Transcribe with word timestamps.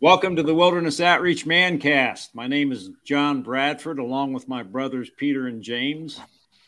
Welcome 0.00 0.36
to 0.36 0.44
the 0.44 0.54
Wilderness 0.54 1.00
Outreach 1.00 1.44
Mancast. 1.44 2.32
My 2.32 2.46
name 2.46 2.70
is 2.70 2.90
John 3.04 3.42
Bradford, 3.42 3.98
along 3.98 4.32
with 4.32 4.46
my 4.46 4.62
brothers 4.62 5.10
Peter 5.16 5.48
and 5.48 5.60
James. 5.60 6.20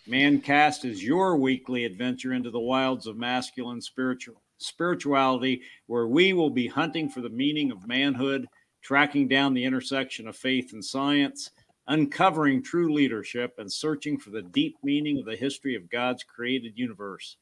Mancast 0.08 0.84
is 0.84 1.04
your 1.04 1.36
weekly 1.36 1.84
adventure 1.84 2.32
into 2.32 2.50
the 2.50 2.58
wilds 2.58 3.06
of 3.06 3.16
masculine 3.16 3.80
spiritual 3.80 4.42
spirituality, 4.58 5.62
where 5.86 6.08
we 6.08 6.32
will 6.32 6.50
be 6.50 6.66
hunting 6.66 7.08
for 7.08 7.20
the 7.20 7.28
meaning 7.28 7.70
of 7.70 7.86
manhood, 7.86 8.48
tracking 8.82 9.28
down 9.28 9.54
the 9.54 9.64
intersection 9.64 10.26
of 10.26 10.36
faith 10.36 10.72
and 10.72 10.84
science, 10.84 11.52
uncovering 11.86 12.60
true 12.60 12.92
leadership, 12.92 13.54
and 13.58 13.72
searching 13.72 14.18
for 14.18 14.30
the 14.30 14.42
deep 14.42 14.76
meaning 14.82 15.20
of 15.20 15.24
the 15.24 15.36
history 15.36 15.76
of 15.76 15.88
God's 15.88 16.24
created 16.24 16.72
universe. 16.74 17.36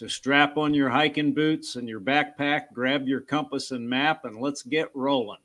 So 0.00 0.06
strap 0.06 0.56
on 0.56 0.72
your 0.72 0.88
hiking 0.88 1.34
boots 1.34 1.76
and 1.76 1.86
your 1.86 2.00
backpack, 2.00 2.72
grab 2.72 3.06
your 3.06 3.20
compass 3.20 3.70
and 3.70 3.86
map, 3.86 4.24
and 4.24 4.40
let's 4.40 4.62
get 4.62 4.88
rolling. 4.94 5.42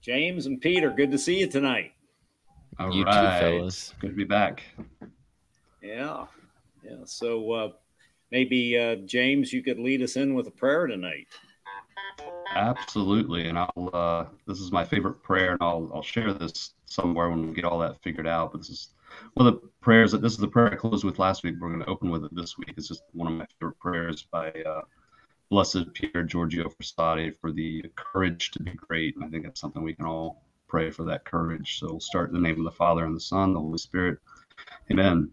James 0.00 0.46
and 0.46 0.60
Peter, 0.60 0.92
good 0.92 1.10
to 1.10 1.18
see 1.18 1.40
you 1.40 1.48
tonight. 1.48 1.94
All 2.78 2.94
you 2.94 3.02
right. 3.02 3.40
too, 3.40 3.44
fellas. 3.58 3.92
Good 3.98 4.10
to 4.10 4.14
be 4.14 4.22
back. 4.22 4.62
Yeah. 5.82 6.26
Yeah. 6.84 6.98
So 7.06 7.50
uh, 7.50 7.68
maybe, 8.30 8.78
uh, 8.78 8.94
James, 9.04 9.52
you 9.52 9.64
could 9.64 9.80
lead 9.80 10.00
us 10.00 10.14
in 10.14 10.34
with 10.34 10.46
a 10.46 10.52
prayer 10.52 10.86
tonight. 10.86 11.26
Absolutely. 12.54 13.48
And 13.48 13.58
I'll, 13.58 13.90
uh, 13.92 14.26
this 14.46 14.60
is 14.60 14.70
my 14.70 14.84
favorite 14.84 15.24
prayer, 15.24 15.50
and 15.50 15.58
I'll, 15.60 15.90
I'll 15.92 16.04
share 16.04 16.32
this 16.32 16.74
somewhere 16.84 17.30
when 17.30 17.48
we 17.48 17.52
get 17.52 17.64
all 17.64 17.80
that 17.80 18.00
figured 18.04 18.28
out. 18.28 18.52
But 18.52 18.58
this 18.58 18.70
is 18.70 18.90
one 19.34 19.46
of 19.46 19.54
the 19.54 19.68
prayers 19.80 20.12
that 20.12 20.22
this 20.22 20.32
is 20.32 20.38
the 20.38 20.48
prayer 20.48 20.72
I 20.72 20.76
closed 20.76 21.04
with 21.04 21.18
last 21.18 21.42
week. 21.42 21.54
We're 21.60 21.68
going 21.68 21.80
to 21.80 21.86
open 21.86 22.10
with 22.10 22.24
it 22.24 22.34
this 22.34 22.58
week. 22.58 22.74
It's 22.76 22.88
just 22.88 23.02
one 23.12 23.32
of 23.32 23.38
my 23.38 23.46
favorite 23.58 23.78
prayers 23.78 24.26
by 24.30 24.50
uh, 24.50 24.82
Blessed 25.50 25.92
Pier 25.94 26.22
Giorgio 26.22 26.68
Frassati 26.68 27.34
for 27.40 27.52
the 27.52 27.84
courage 27.94 28.50
to 28.52 28.62
be 28.62 28.72
great. 28.72 29.14
And 29.16 29.24
I 29.24 29.28
think 29.28 29.44
that's 29.44 29.60
something 29.60 29.82
we 29.82 29.94
can 29.94 30.06
all 30.06 30.42
pray 30.68 30.90
for 30.90 31.04
that 31.04 31.24
courage. 31.24 31.78
So 31.78 31.86
we'll 31.86 32.00
start 32.00 32.30
in 32.30 32.34
the 32.34 32.40
name 32.40 32.58
of 32.58 32.64
the 32.64 32.76
Father 32.76 33.04
and 33.04 33.14
the 33.14 33.20
Son, 33.20 33.52
the 33.52 33.60
Holy 33.60 33.78
Spirit. 33.78 34.18
Amen. 34.90 35.30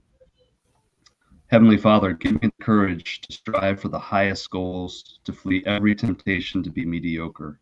Heavenly 1.47 1.77
Father, 1.77 2.13
give 2.13 2.41
me 2.41 2.49
the 2.57 2.63
courage 2.63 3.21
to 3.21 3.33
strive 3.33 3.79
for 3.79 3.87
the 3.87 3.99
highest 3.99 4.49
goals, 4.49 5.19
to 5.23 5.33
flee 5.33 5.63
every 5.65 5.93
temptation 5.93 6.63
to 6.63 6.71
be 6.71 6.85
mediocre. 6.85 7.59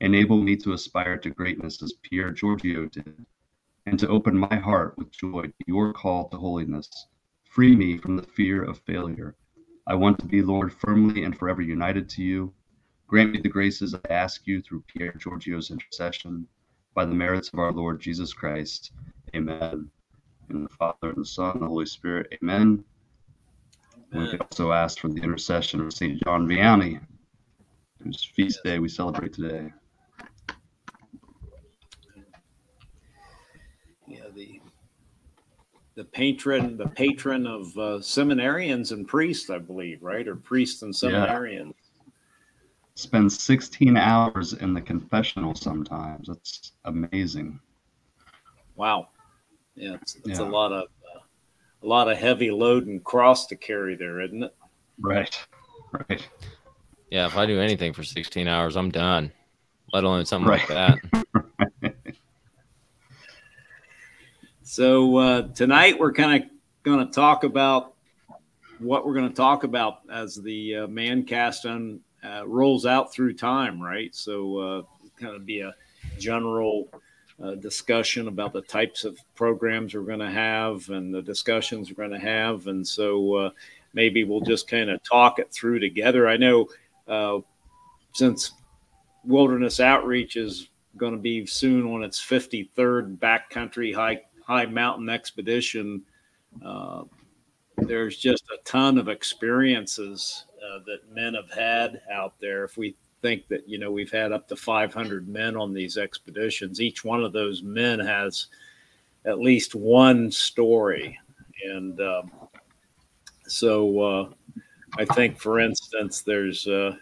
Enable 0.00 0.38
me 0.38 0.56
to 0.56 0.72
aspire 0.72 1.16
to 1.18 1.30
greatness 1.30 1.82
as 1.82 1.92
Pier 2.02 2.30
Giorgio 2.30 2.86
did 2.86 3.26
and 3.88 3.98
to 3.98 4.08
open 4.08 4.36
my 4.36 4.54
heart 4.56 4.98
with 4.98 5.10
joy 5.10 5.44
to 5.44 5.64
your 5.66 5.94
call 5.94 6.28
to 6.28 6.36
holiness. 6.36 6.90
Free 7.44 7.74
me 7.74 7.96
from 7.96 8.16
the 8.16 8.22
fear 8.22 8.62
of 8.62 8.78
failure. 8.80 9.34
I 9.86 9.94
want 9.94 10.18
to 10.18 10.26
be, 10.26 10.42
Lord, 10.42 10.70
firmly 10.74 11.24
and 11.24 11.36
forever 11.36 11.62
united 11.62 12.06
to 12.10 12.22
you. 12.22 12.52
Grant 13.06 13.32
me 13.32 13.40
the 13.40 13.48
graces 13.48 13.94
I 13.94 14.12
ask 14.12 14.46
you 14.46 14.60
through 14.60 14.84
Pier 14.88 15.14
Giorgio's 15.18 15.70
intercession, 15.70 16.46
by 16.94 17.06
the 17.06 17.14
merits 17.14 17.48
of 17.54 17.58
our 17.60 17.72
Lord 17.72 17.98
Jesus 17.98 18.34
Christ. 18.34 18.92
Amen. 19.34 19.90
In 20.50 20.64
the 20.64 20.68
Father, 20.68 21.08
and 21.08 21.16
the 21.16 21.24
Son, 21.24 21.52
and 21.52 21.62
the 21.62 21.68
Holy 21.68 21.86
Spirit. 21.86 22.26
Amen. 22.42 22.84
Amen. 24.12 24.24
We 24.24 24.30
can 24.32 24.40
also 24.40 24.72
ask 24.72 24.98
for 24.98 25.08
the 25.08 25.22
intercession 25.22 25.80
of 25.80 25.94
St. 25.94 26.22
John 26.24 26.46
Vianney, 26.46 27.00
whose 28.04 28.22
feast 28.22 28.62
day 28.64 28.78
we 28.78 28.90
celebrate 28.90 29.32
today. 29.32 29.72
The 35.98 36.04
patron 36.04 36.76
the 36.76 36.86
patron 36.86 37.44
of 37.44 37.66
uh, 37.76 37.98
seminarians 37.98 38.92
and 38.92 39.06
priests, 39.08 39.50
I 39.50 39.58
believe, 39.58 40.00
right? 40.00 40.28
Or 40.28 40.36
priests 40.36 40.82
and 40.82 40.94
seminarians. 40.94 41.74
Yeah. 41.74 42.12
Spend 42.94 43.32
16 43.32 43.96
hours 43.96 44.52
in 44.52 44.74
the 44.74 44.80
confessional 44.80 45.56
sometimes. 45.56 46.28
That's 46.28 46.72
amazing. 46.84 47.58
Wow. 48.76 49.08
Yeah, 49.74 49.96
it's, 50.00 50.14
it's 50.24 50.38
yeah. 50.38 50.46
a 50.46 50.48
lot 50.48 50.70
of 50.70 50.84
uh, 50.84 51.20
a 51.82 51.86
lot 51.86 52.08
of 52.08 52.16
heavy 52.16 52.52
load 52.52 52.86
and 52.86 53.02
cross 53.02 53.46
to 53.48 53.56
carry 53.56 53.96
there, 53.96 54.20
isn't 54.20 54.44
it? 54.44 54.54
Right. 55.00 55.36
Right. 55.90 56.28
Yeah, 57.10 57.26
if 57.26 57.36
I 57.36 57.44
do 57.44 57.60
anything 57.60 57.92
for 57.92 58.04
16 58.04 58.46
hours, 58.46 58.76
I'm 58.76 58.90
done. 58.90 59.32
Let 59.92 60.04
alone 60.04 60.26
something 60.26 60.48
right. 60.48 60.68
like 60.68 60.68
that. 60.68 61.44
So 64.78 65.16
uh, 65.16 65.42
tonight 65.56 65.98
we're 65.98 66.12
kind 66.12 66.40
of 66.40 66.50
going 66.84 67.04
to 67.04 67.12
talk 67.12 67.42
about 67.42 67.94
what 68.78 69.04
we're 69.04 69.14
going 69.14 69.28
to 69.28 69.34
talk 69.34 69.64
about 69.64 70.02
as 70.08 70.36
the 70.36 70.76
uh, 70.76 70.86
Mancast 70.86 71.68
on 71.68 71.98
uh, 72.22 72.46
rolls 72.46 72.86
out 72.86 73.12
through 73.12 73.34
time, 73.34 73.82
right? 73.82 74.14
So 74.14 74.58
uh, 74.58 74.82
kind 75.20 75.34
of 75.34 75.44
be 75.44 75.62
a 75.62 75.74
general 76.20 76.88
uh, 77.42 77.56
discussion 77.56 78.28
about 78.28 78.52
the 78.52 78.62
types 78.62 79.02
of 79.02 79.18
programs 79.34 79.94
we're 79.94 80.02
going 80.02 80.20
to 80.20 80.30
have 80.30 80.88
and 80.90 81.12
the 81.12 81.22
discussions 81.22 81.90
we're 81.90 82.06
going 82.06 82.20
to 82.20 82.24
have, 82.24 82.68
and 82.68 82.86
so 82.86 83.34
uh, 83.34 83.50
maybe 83.94 84.22
we'll 84.22 84.42
just 84.42 84.70
kind 84.70 84.90
of 84.90 85.02
talk 85.02 85.40
it 85.40 85.52
through 85.52 85.80
together. 85.80 86.28
I 86.28 86.36
know 86.36 86.68
since 88.12 88.52
Wilderness 89.24 89.80
Outreach 89.80 90.36
is 90.36 90.68
going 90.96 91.14
to 91.14 91.18
be 91.18 91.46
soon 91.46 91.84
on 91.84 92.04
its 92.04 92.20
53rd 92.20 93.18
backcountry 93.18 93.92
hike 93.92 94.27
high 94.48 94.66
mountain 94.66 95.10
expedition, 95.10 96.02
uh, 96.64 97.04
there's 97.76 98.16
just 98.16 98.44
a 98.50 98.56
ton 98.64 98.98
of 98.98 99.08
experiences 99.08 100.46
uh, 100.56 100.80
that 100.86 101.14
men 101.14 101.34
have 101.34 101.50
had 101.50 102.00
out 102.10 102.34
there. 102.40 102.64
If 102.64 102.76
we 102.76 102.96
think 103.20 103.46
that 103.48 103.68
you 103.68 103.78
know 103.78 103.92
we've 103.92 104.10
had 104.10 104.32
up 104.32 104.48
to 104.48 104.56
500 104.56 105.28
men 105.28 105.54
on 105.54 105.72
these 105.74 105.98
expeditions, 105.98 106.80
each 106.80 107.04
one 107.04 107.22
of 107.22 107.32
those 107.32 107.62
men 107.62 108.00
has 108.00 108.46
at 109.26 109.38
least 109.38 109.74
one 109.74 110.30
story, 110.30 111.18
and 111.64 112.00
um, 112.00 112.30
so 113.46 114.00
uh, 114.00 114.28
I 114.96 115.04
think, 115.04 115.38
for 115.38 115.60
instance, 115.60 116.22
there's 116.22 116.66
uh, 116.66 116.96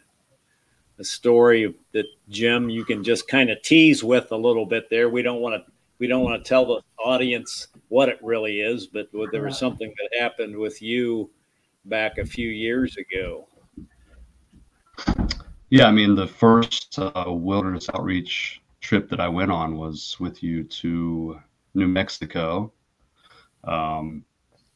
a 0.98 1.04
story 1.04 1.74
that 1.92 2.06
Jim 2.28 2.68
you 2.68 2.84
can 2.84 3.04
just 3.04 3.28
kind 3.28 3.50
of 3.50 3.62
tease 3.62 4.02
with 4.02 4.32
a 4.32 4.36
little 4.36 4.66
bit 4.66 4.90
there. 4.90 5.08
We 5.08 5.22
don't 5.22 5.40
want 5.40 5.64
to 5.64 5.72
we 5.98 6.06
don't 6.06 6.22
want 6.22 6.42
to 6.42 6.48
tell 6.48 6.66
the 6.66 6.82
audience 6.98 7.68
what 7.88 8.08
it 8.08 8.18
really 8.22 8.60
is, 8.60 8.86
but 8.86 9.08
there 9.32 9.42
was 9.42 9.58
something 9.58 9.92
that 9.98 10.20
happened 10.20 10.56
with 10.56 10.82
you 10.82 11.30
back 11.86 12.18
a 12.18 12.24
few 12.24 12.48
years 12.48 12.96
ago. 12.96 13.48
Yeah, 15.70 15.86
I 15.86 15.90
mean, 15.90 16.14
the 16.14 16.26
first 16.26 16.98
uh, 16.98 17.24
wilderness 17.26 17.88
outreach 17.92 18.62
trip 18.80 19.08
that 19.08 19.20
I 19.20 19.28
went 19.28 19.50
on 19.50 19.76
was 19.76 20.16
with 20.20 20.42
you 20.42 20.64
to 20.64 21.40
New 21.74 21.88
Mexico. 21.88 22.72
Um, 23.64 24.24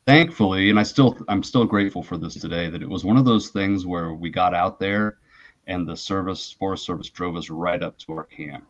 thankfully, 0.06 0.70
and 0.70 0.80
I 0.80 0.82
still 0.82 1.16
I'm 1.28 1.42
still 1.42 1.64
grateful 1.64 2.02
for 2.02 2.16
this 2.16 2.34
today 2.34 2.68
that 2.70 2.82
it 2.82 2.88
was 2.88 3.04
one 3.04 3.16
of 3.16 3.24
those 3.24 3.50
things 3.50 3.86
where 3.86 4.14
we 4.14 4.30
got 4.30 4.54
out 4.54 4.80
there 4.80 5.18
and 5.66 5.86
the 5.86 5.96
service 5.96 6.50
Forest 6.50 6.84
Service 6.84 7.08
drove 7.08 7.36
us 7.36 7.50
right 7.50 7.82
up 7.82 7.96
to 7.98 8.12
our 8.12 8.24
camp. 8.24 8.66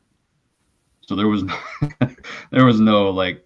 So 1.10 1.16
there 1.16 1.26
was 1.26 1.42
there 2.52 2.64
was 2.64 2.78
no 2.78 3.10
like 3.10 3.44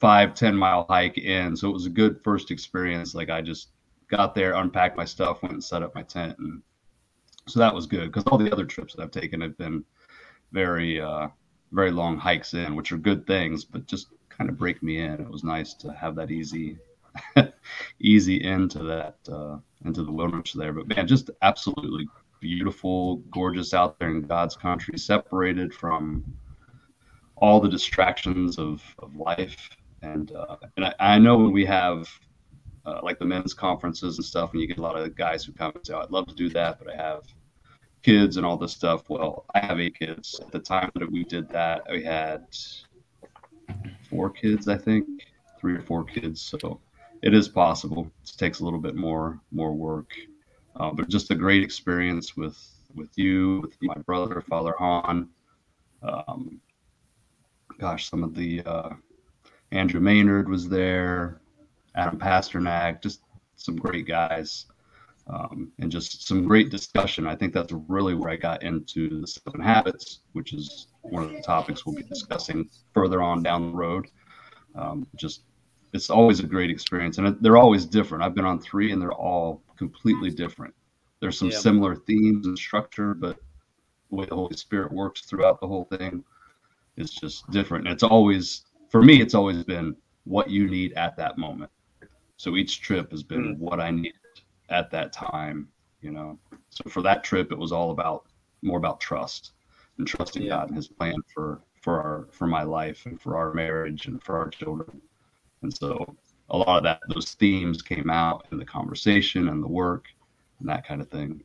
five 0.00 0.34
ten 0.34 0.54
mile 0.54 0.84
hike 0.86 1.16
in. 1.16 1.56
So 1.56 1.70
it 1.70 1.72
was 1.72 1.86
a 1.86 1.90
good 1.90 2.20
first 2.22 2.50
experience. 2.50 3.14
Like 3.14 3.30
I 3.30 3.40
just 3.40 3.70
got 4.10 4.34
there, 4.34 4.52
unpacked 4.52 4.98
my 4.98 5.06
stuff, 5.06 5.40
went 5.40 5.54
and 5.54 5.64
set 5.64 5.82
up 5.82 5.94
my 5.94 6.02
tent, 6.02 6.36
and 6.38 6.60
so 7.48 7.58
that 7.58 7.74
was 7.74 7.86
good 7.86 8.12
because 8.12 8.24
all 8.24 8.36
the 8.36 8.52
other 8.52 8.66
trips 8.66 8.94
that 8.94 9.02
I've 9.02 9.12
taken 9.12 9.40
have 9.40 9.56
been 9.56 9.82
very 10.52 11.00
uh, 11.00 11.28
very 11.72 11.90
long 11.90 12.18
hikes 12.18 12.52
in, 12.52 12.76
which 12.76 12.92
are 12.92 12.98
good 12.98 13.26
things, 13.26 13.64
but 13.64 13.86
just 13.86 14.08
kind 14.28 14.50
of 14.50 14.58
break 14.58 14.82
me 14.82 14.98
in. 14.98 15.12
It 15.12 15.30
was 15.30 15.42
nice 15.42 15.72
to 15.72 15.94
have 15.94 16.16
that 16.16 16.30
easy 16.30 16.76
easy 17.98 18.44
into 18.44 18.80
that 18.80 19.16
uh, 19.32 19.56
into 19.86 20.02
the 20.02 20.12
wilderness 20.12 20.52
there. 20.52 20.74
But 20.74 20.94
man, 20.94 21.06
just 21.06 21.30
absolutely 21.40 22.10
beautiful, 22.40 23.22
gorgeous 23.30 23.72
out 23.72 23.98
there 23.98 24.10
in 24.10 24.20
God's 24.20 24.54
country, 24.54 24.98
separated 24.98 25.72
from 25.72 26.22
all 27.36 27.60
the 27.60 27.68
distractions 27.68 28.58
of, 28.58 28.82
of 28.98 29.14
life. 29.16 29.68
And, 30.02 30.32
uh, 30.32 30.56
and 30.76 30.86
I, 30.86 30.94
I, 30.98 31.18
know 31.18 31.36
when 31.36 31.52
we 31.52 31.64
have 31.66 32.08
uh, 32.84 33.00
like 33.02 33.18
the 33.18 33.24
men's 33.24 33.54
conferences 33.54 34.18
and 34.18 34.24
stuff, 34.24 34.52
and 34.52 34.60
you 34.60 34.66
get 34.66 34.78
a 34.78 34.82
lot 34.82 34.96
of 34.96 35.14
guys 35.16 35.44
who 35.44 35.52
come 35.52 35.72
and 35.74 35.86
say, 35.86 35.94
oh, 35.94 36.00
I'd 36.00 36.10
love 36.10 36.26
to 36.28 36.34
do 36.34 36.48
that, 36.50 36.78
but 36.78 36.92
I 36.92 36.96
have 36.96 37.24
kids 38.02 38.36
and 38.36 38.46
all 38.46 38.56
this 38.56 38.72
stuff. 38.72 39.08
Well, 39.10 39.44
I 39.54 39.60
have 39.60 39.80
eight 39.80 39.98
kids. 39.98 40.38
At 40.40 40.52
the 40.52 40.60
time 40.60 40.90
that 40.94 41.10
we 41.10 41.24
did 41.24 41.48
that, 41.48 41.82
we 41.90 42.04
had 42.04 42.46
four 44.08 44.30
kids, 44.30 44.68
I 44.68 44.78
think, 44.78 45.06
three 45.58 45.74
or 45.74 45.82
four 45.82 46.04
kids. 46.04 46.40
So 46.40 46.80
it 47.22 47.34
is 47.34 47.48
possible. 47.48 48.10
It 48.22 48.32
takes 48.36 48.60
a 48.60 48.64
little 48.64 48.78
bit 48.78 48.94
more 48.94 49.40
more 49.50 49.74
work, 49.74 50.12
uh, 50.76 50.92
but 50.92 51.08
just 51.08 51.30
a 51.32 51.34
great 51.34 51.62
experience 51.62 52.36
with 52.36 52.56
with 52.94 53.10
you, 53.16 53.60
with 53.62 53.76
my 53.82 53.96
brother, 54.06 54.40
Father 54.40 54.74
Hahn. 54.78 55.28
Um, 56.02 56.60
gosh, 57.78 58.08
some 58.08 58.22
of 58.24 58.34
the 58.34 58.62
uh, 58.64 58.90
Andrew 59.72 60.00
Maynard 60.00 60.48
was 60.48 60.68
there, 60.68 61.40
Adam 61.94 62.18
Pasternak, 62.18 63.02
just 63.02 63.20
some 63.56 63.76
great 63.76 64.06
guys. 64.06 64.66
um, 65.28 65.72
and 65.78 65.90
just 65.90 66.26
some 66.26 66.46
great 66.46 66.70
discussion. 66.70 67.26
I 67.26 67.34
think 67.34 67.52
that's 67.52 67.72
really 67.88 68.14
where 68.14 68.30
I 68.30 68.36
got 68.36 68.62
into 68.62 69.20
the 69.20 69.26
seven 69.26 69.60
habits, 69.60 70.20
which 70.32 70.52
is 70.52 70.88
one 71.02 71.24
of 71.24 71.32
the 71.32 71.42
topics 71.42 71.84
we'll 71.84 71.96
be 71.96 72.02
discussing 72.02 72.68
further 72.94 73.22
on 73.22 73.42
down 73.42 73.70
the 73.70 73.76
road. 73.76 74.06
Um, 74.76 75.06
just 75.16 75.42
it's 75.92 76.10
always 76.10 76.40
a 76.40 76.46
great 76.46 76.70
experience, 76.70 77.18
and 77.18 77.36
they're 77.40 77.56
always 77.56 77.86
different. 77.86 78.22
I've 78.22 78.34
been 78.34 78.44
on 78.44 78.60
three, 78.60 78.92
and 78.92 79.02
they're 79.02 79.12
all 79.12 79.62
completely 79.76 80.30
different. 80.30 80.74
There's 81.20 81.38
some 81.38 81.50
yeah. 81.50 81.58
similar 81.58 81.96
themes 81.96 82.46
and 82.46 82.56
structure, 82.56 83.14
but 83.14 83.36
the 84.10 84.16
way 84.16 84.26
the 84.26 84.34
Holy 84.34 84.56
Spirit 84.56 84.92
works 84.92 85.22
throughout 85.22 85.60
the 85.60 85.66
whole 85.66 85.84
thing 85.84 86.22
is 86.96 87.10
just 87.10 87.48
different. 87.50 87.86
It's 87.88 88.02
always 88.02 88.62
for 88.88 89.02
me, 89.02 89.20
it's 89.20 89.34
always 89.34 89.64
been 89.64 89.96
what 90.24 90.50
you 90.50 90.68
need 90.68 90.92
at 90.94 91.16
that 91.16 91.38
moment. 91.38 91.70
So 92.36 92.56
each 92.56 92.80
trip 92.80 93.10
has 93.10 93.22
been 93.22 93.56
mm. 93.56 93.58
what 93.58 93.80
I 93.80 93.90
needed 93.90 94.14
at 94.68 94.90
that 94.90 95.12
time, 95.12 95.68
you 96.00 96.10
know. 96.10 96.38
So 96.70 96.88
for 96.90 97.02
that 97.02 97.24
trip, 97.24 97.52
it 97.52 97.58
was 97.58 97.72
all 97.72 97.90
about 97.90 98.26
more 98.62 98.78
about 98.78 99.00
trust 99.00 99.52
and 99.98 100.06
trusting 100.06 100.42
yeah. 100.42 100.50
God 100.50 100.68
and 100.68 100.76
His 100.76 100.88
plan 100.88 101.16
for 101.32 101.60
for 101.80 102.00
our 102.02 102.28
for 102.32 102.46
my 102.46 102.62
life 102.62 103.06
and 103.06 103.20
for 103.20 103.36
our 103.36 103.54
marriage 103.54 104.06
and 104.06 104.22
for 104.22 104.36
our 104.36 104.48
children. 104.48 105.00
And 105.62 105.74
so 105.74 106.16
a 106.50 106.56
lot 106.56 106.78
of 106.78 106.82
that 106.84 107.00
those 107.08 107.34
themes 107.34 107.82
came 107.82 108.10
out 108.10 108.46
in 108.52 108.58
the 108.58 108.64
conversation 108.64 109.48
and 109.48 109.62
the 109.62 109.68
work 109.68 110.06
and 110.60 110.68
that 110.68 110.86
kind 110.86 111.00
of 111.00 111.08
thing. 111.08 111.42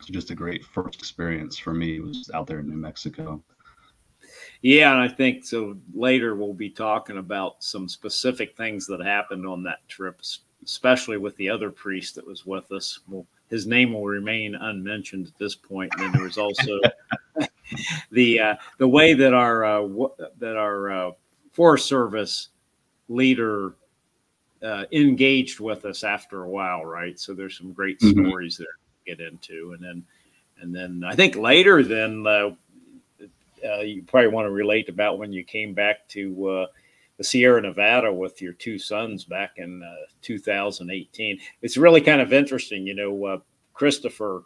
So 0.00 0.12
just 0.12 0.30
a 0.30 0.34
great 0.34 0.64
first 0.64 0.98
experience 0.98 1.56
for 1.56 1.72
me 1.72 2.00
was 2.00 2.30
out 2.34 2.46
there 2.46 2.58
in 2.58 2.68
New 2.68 2.76
Mexico. 2.76 3.42
Yeah, 4.62 4.92
and 4.92 5.00
I 5.00 5.08
think 5.08 5.44
so. 5.44 5.76
Later 5.94 6.34
we'll 6.34 6.54
be 6.54 6.70
talking 6.70 7.18
about 7.18 7.62
some 7.62 7.88
specific 7.88 8.56
things 8.56 8.86
that 8.86 9.00
happened 9.00 9.46
on 9.46 9.62
that 9.64 9.86
trip, 9.88 10.20
especially 10.64 11.18
with 11.18 11.36
the 11.36 11.48
other 11.50 11.70
priest 11.70 12.14
that 12.14 12.26
was 12.26 12.46
with 12.46 12.70
us. 12.72 13.00
Well, 13.08 13.26
his 13.48 13.66
name 13.66 13.92
will 13.92 14.04
remain 14.04 14.54
unmentioned 14.54 15.26
at 15.26 15.38
this 15.38 15.54
point. 15.54 15.92
And 15.94 16.02
then 16.02 16.12
there 16.12 16.22
was 16.22 16.38
also 16.38 16.80
the 18.10 18.40
uh, 18.40 18.54
the 18.78 18.88
way 18.88 19.14
that 19.14 19.34
our 19.34 19.64
uh, 19.64 19.82
w- 19.82 20.14
that 20.38 20.56
our 20.56 20.90
uh, 20.90 21.10
Forest 21.52 21.86
Service 21.86 22.48
leader 23.08 23.74
uh, 24.62 24.84
engaged 24.92 25.60
with 25.60 25.84
us 25.84 26.02
after 26.02 26.42
a 26.42 26.50
while, 26.50 26.84
right? 26.84 27.18
So 27.18 27.34
there's 27.34 27.56
some 27.56 27.72
great 27.72 28.00
mm-hmm. 28.00 28.26
stories 28.26 28.56
there 28.56 28.66
to 28.66 29.16
get 29.16 29.20
into, 29.26 29.72
and 29.72 29.82
then 29.82 30.04
and 30.60 30.74
then 30.74 31.04
I 31.06 31.14
think 31.14 31.36
later 31.36 31.82
then 31.82 32.24
uh, 33.66 33.80
you 33.80 34.02
probably 34.02 34.28
want 34.28 34.46
to 34.46 34.50
relate 34.52 34.88
about 34.88 35.18
when 35.18 35.32
you 35.32 35.44
came 35.44 35.74
back 35.74 36.06
to 36.08 36.48
uh, 36.48 36.66
the 37.18 37.24
Sierra 37.24 37.60
Nevada 37.60 38.12
with 38.12 38.40
your 38.40 38.52
two 38.52 38.78
sons 38.78 39.24
back 39.24 39.52
in 39.56 39.82
uh, 39.82 40.06
2018. 40.22 41.38
It's 41.62 41.76
really 41.76 42.00
kind 42.00 42.20
of 42.20 42.32
interesting, 42.32 42.86
you 42.86 42.94
know, 42.94 43.24
uh, 43.24 43.38
Christopher, 43.72 44.44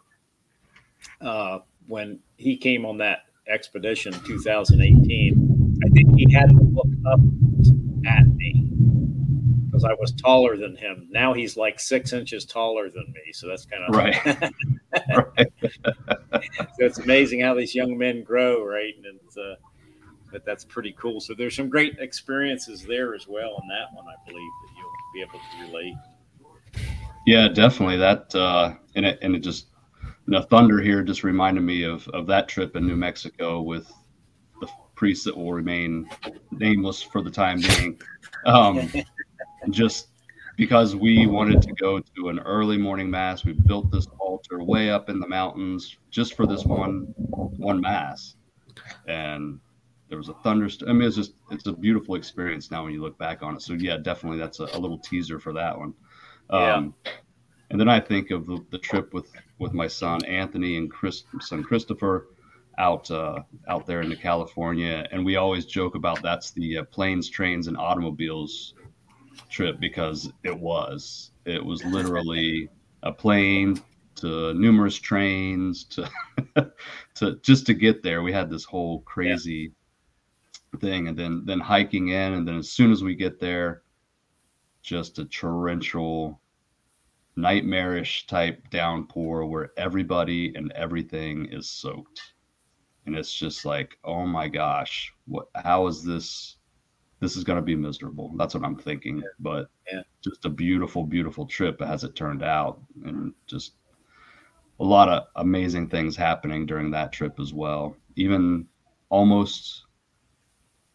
uh, 1.21 1.59
when 1.87 2.19
he 2.37 2.57
came 2.57 2.85
on 2.85 2.97
that 2.99 3.19
expedition 3.47 4.13
in 4.13 4.19
2018, 4.21 5.79
I 5.83 5.89
think 5.89 6.17
he 6.17 6.31
had 6.33 6.49
to 6.49 6.55
look 6.55 6.87
up 7.07 7.19
at 8.07 8.27
me 8.27 8.70
because 9.81 9.97
I 9.97 9.99
was 9.99 10.11
taller 10.11 10.57
than 10.57 10.75
him. 10.75 11.07
Now 11.09 11.33
he's 11.33 11.57
like 11.57 11.79
six 11.79 12.13
inches 12.13 12.45
taller 12.45 12.89
than 12.89 13.11
me, 13.13 13.31
so 13.33 13.47
that's 13.47 13.65
kind 13.65 13.83
of 13.83 13.95
right. 13.95 14.25
right. 15.37 15.53
so 16.57 16.85
it's 16.85 16.99
amazing 16.99 17.41
how 17.41 17.53
these 17.53 17.73
young 17.73 17.97
men 17.97 18.23
grow, 18.23 18.63
right? 18.63 18.93
And 18.95 19.19
it's, 19.25 19.37
uh, 19.37 19.55
but 20.31 20.45
that's 20.45 20.63
pretty 20.63 20.95
cool. 20.97 21.19
So 21.19 21.33
there's 21.33 21.55
some 21.55 21.69
great 21.69 21.97
experiences 21.99 22.83
there 22.83 23.15
as 23.15 23.27
well 23.27 23.59
in 23.61 23.67
that 23.69 23.93
one, 23.93 24.05
I 24.07 24.29
believe 24.29 24.51
that 24.63 24.73
you'll 24.77 25.13
be 25.13 25.21
able 25.21 25.39
to 25.39 25.67
relate. 25.67 25.95
Yeah, 27.25 27.47
definitely. 27.49 27.97
That 27.97 28.33
uh, 28.33 28.73
and 28.95 29.05
it 29.05 29.19
and 29.21 29.35
it 29.35 29.39
just 29.39 29.67
you 30.27 30.33
know, 30.33 30.41
Thunder 30.41 30.81
here 30.81 31.03
just 31.03 31.23
reminded 31.23 31.61
me 31.61 31.83
of 31.83 32.07
of 32.09 32.25
that 32.27 32.47
trip 32.47 32.75
in 32.75 32.87
New 32.87 32.95
Mexico 32.95 33.61
with 33.61 33.91
the 34.59 34.67
priest 34.95 35.25
that 35.25 35.37
will 35.37 35.53
remain 35.53 36.09
nameless 36.51 37.03
for 37.03 37.21
the 37.21 37.29
time 37.29 37.59
being. 37.61 38.01
Um, 38.45 38.91
just 39.69 40.07
because 40.57 40.95
we 40.95 41.27
wanted 41.27 41.61
to 41.61 41.73
go 41.73 41.99
to 41.99 42.29
an 42.29 42.39
early 42.39 42.77
morning 42.77 43.09
mass, 43.09 43.45
we 43.45 43.53
built 43.53 43.91
this 43.91 44.07
altar 44.19 44.63
way 44.63 44.89
up 44.89 45.09
in 45.09 45.19
the 45.19 45.27
mountains 45.27 45.97
just 46.09 46.35
for 46.35 46.45
this 46.45 46.65
one 46.65 47.13
one 47.17 47.81
mass, 47.81 48.35
and 49.07 49.59
there 50.09 50.17
was 50.17 50.29
a 50.29 50.33
thunderstorm. 50.43 50.91
I 50.91 50.93
mean, 50.93 51.07
it's 51.07 51.15
just 51.15 51.33
it's 51.51 51.67
a 51.67 51.73
beautiful 51.73 52.15
experience 52.15 52.69
now 52.69 52.83
when 52.83 52.93
you 52.93 53.01
look 53.01 53.17
back 53.17 53.43
on 53.43 53.55
it. 53.55 53.61
So 53.61 53.73
yeah, 53.73 53.97
definitely 53.97 54.39
that's 54.39 54.59
a, 54.59 54.65
a 54.73 54.79
little 54.79 54.99
teaser 54.99 55.39
for 55.39 55.53
that 55.53 55.77
one. 55.77 55.93
Um, 56.49 56.93
yeah. 57.05 57.11
And 57.69 57.79
then 57.79 57.87
I 57.87 58.01
think 58.01 58.31
of 58.31 58.45
the, 58.45 58.63
the, 58.69 58.77
trip 58.77 59.13
with 59.13 59.31
with 59.57 59.73
my 59.73 59.87
son 59.87 60.25
Anthony 60.25 60.75
and 60.75 60.91
Chris, 60.91 61.23
son 61.39 61.63
Christopher 61.63 62.27
out 62.77 63.09
uh, 63.09 63.39
out 63.69 63.87
there 63.87 64.01
into 64.01 64.17
California, 64.17 65.07
and 65.11 65.25
we 65.25 65.37
always 65.37 65.65
joke 65.65 65.95
about 65.95 66.21
that's 66.21 66.51
the 66.51 66.79
uh, 66.79 66.83
planes, 66.83 67.29
trains, 67.29 67.67
and 67.67 67.77
automobiles 67.77 68.73
trip 69.49 69.79
because 69.79 70.31
it 70.43 70.57
was. 70.57 71.31
It 71.45 71.63
was 71.63 71.83
literally 71.83 72.69
a 73.03 73.11
plane 73.11 73.81
to 74.15 74.53
numerous 74.53 74.95
trains 74.95 75.83
to 75.85 76.09
to 77.15 77.35
just 77.41 77.65
to 77.65 77.73
get 77.73 78.03
there. 78.03 78.21
We 78.21 78.31
had 78.31 78.49
this 78.49 78.63
whole 78.63 79.01
crazy 79.01 79.73
yeah. 80.73 80.79
thing, 80.79 81.07
and 81.07 81.17
then 81.17 81.43
then 81.45 81.59
hiking 81.59 82.09
in, 82.09 82.33
and 82.33 82.47
then 82.47 82.57
as 82.57 82.69
soon 82.69 82.91
as 82.91 83.03
we 83.03 83.15
get 83.15 83.39
there, 83.39 83.83
just 84.81 85.19
a 85.19 85.25
torrential, 85.25 86.39
nightmarish 87.35 88.27
type 88.27 88.69
downpour 88.69 89.45
where 89.45 89.71
everybody 89.77 90.53
and 90.55 90.71
everything 90.73 91.47
is 91.47 91.69
soaked, 91.69 92.33
and 93.05 93.15
it's 93.15 93.33
just 93.33 93.65
like, 93.65 93.97
oh 94.03 94.25
my 94.25 94.47
gosh, 94.47 95.13
what? 95.25 95.47
How 95.55 95.87
is 95.87 96.03
this? 96.03 96.57
This 97.21 97.37
is 97.37 97.43
going 97.43 97.57
to 97.57 97.61
be 97.61 97.75
miserable. 97.75 98.33
That's 98.35 98.55
what 98.55 98.65
I'm 98.65 98.75
thinking. 98.75 99.21
But 99.39 99.69
yeah. 99.91 100.01
just 100.23 100.43
a 100.43 100.49
beautiful, 100.49 101.05
beautiful 101.05 101.45
trip 101.45 101.81
as 101.81 102.03
it 102.03 102.15
turned 102.15 102.43
out, 102.43 102.81
and 103.05 103.33
just 103.47 103.73
a 104.79 104.83
lot 104.83 105.07
of 105.07 105.27
amazing 105.35 105.87
things 105.87 106.15
happening 106.17 106.65
during 106.65 106.89
that 106.91 107.13
trip 107.13 107.39
as 107.39 107.53
well. 107.53 107.95
Even 108.15 108.65
almost 109.09 109.83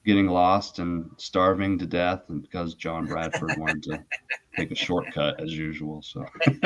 getting 0.04 0.26
lost 0.26 0.80
and 0.80 1.08
starving 1.16 1.78
to 1.78 1.86
death, 1.86 2.22
and 2.28 2.42
because 2.42 2.74
John 2.74 3.06
Bradford 3.06 3.54
wanted 3.58 3.84
to 3.84 4.04
take 4.56 4.72
a 4.72 4.74
shortcut 4.74 5.40
as 5.40 5.56
usual. 5.56 6.02
So 6.02 6.26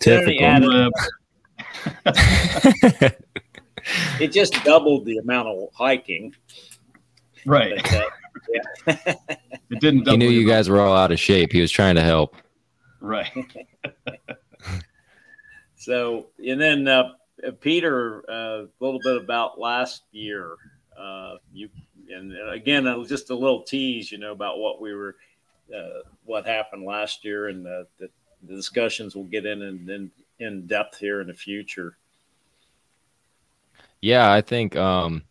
typical. 0.00 0.90
it 4.20 4.32
just 4.32 4.54
doubled 4.64 5.04
the 5.04 5.18
amount 5.18 5.46
of 5.46 5.68
hiking 5.72 6.34
Right. 7.46 7.80
But, 7.82 7.94
uh, 7.94 8.04
yeah. 8.48 9.14
it 9.70 9.80
didn't. 9.80 10.08
He 10.08 10.16
knew 10.16 10.30
you 10.30 10.46
guys 10.46 10.68
were 10.68 10.80
all 10.80 10.96
out 10.96 11.12
of 11.12 11.20
shape. 11.20 11.52
He 11.52 11.60
was 11.60 11.70
trying 11.70 11.94
to 11.96 12.02
help. 12.02 12.36
Right. 13.00 13.30
so, 15.76 16.26
and 16.46 16.60
then 16.60 16.88
uh, 16.88 17.10
Peter, 17.60 18.24
uh, 18.30 18.64
a 18.64 18.68
little 18.80 19.00
bit 19.02 19.16
about 19.16 19.58
last 19.58 20.04
year. 20.12 20.56
Uh, 20.98 21.36
you 21.52 21.68
and 22.10 22.32
again, 22.50 22.84
just 23.06 23.30
a 23.30 23.34
little 23.34 23.62
tease, 23.62 24.12
you 24.12 24.18
know, 24.18 24.32
about 24.32 24.58
what 24.58 24.80
we 24.80 24.94
were, 24.94 25.16
uh, 25.74 26.00
what 26.24 26.46
happened 26.46 26.84
last 26.84 27.24
year, 27.24 27.48
and 27.48 27.64
the, 27.64 27.86
the, 27.98 28.08
the 28.46 28.54
discussions 28.54 29.14
we'll 29.14 29.24
get 29.24 29.46
in 29.46 29.62
and 29.62 29.88
in, 29.88 30.10
in 30.38 30.66
depth 30.66 30.98
here 30.98 31.20
in 31.20 31.28
the 31.28 31.34
future. 31.34 31.96
Yeah, 34.00 34.30
I 34.30 34.42
think 34.42 34.76
um, 34.76 35.24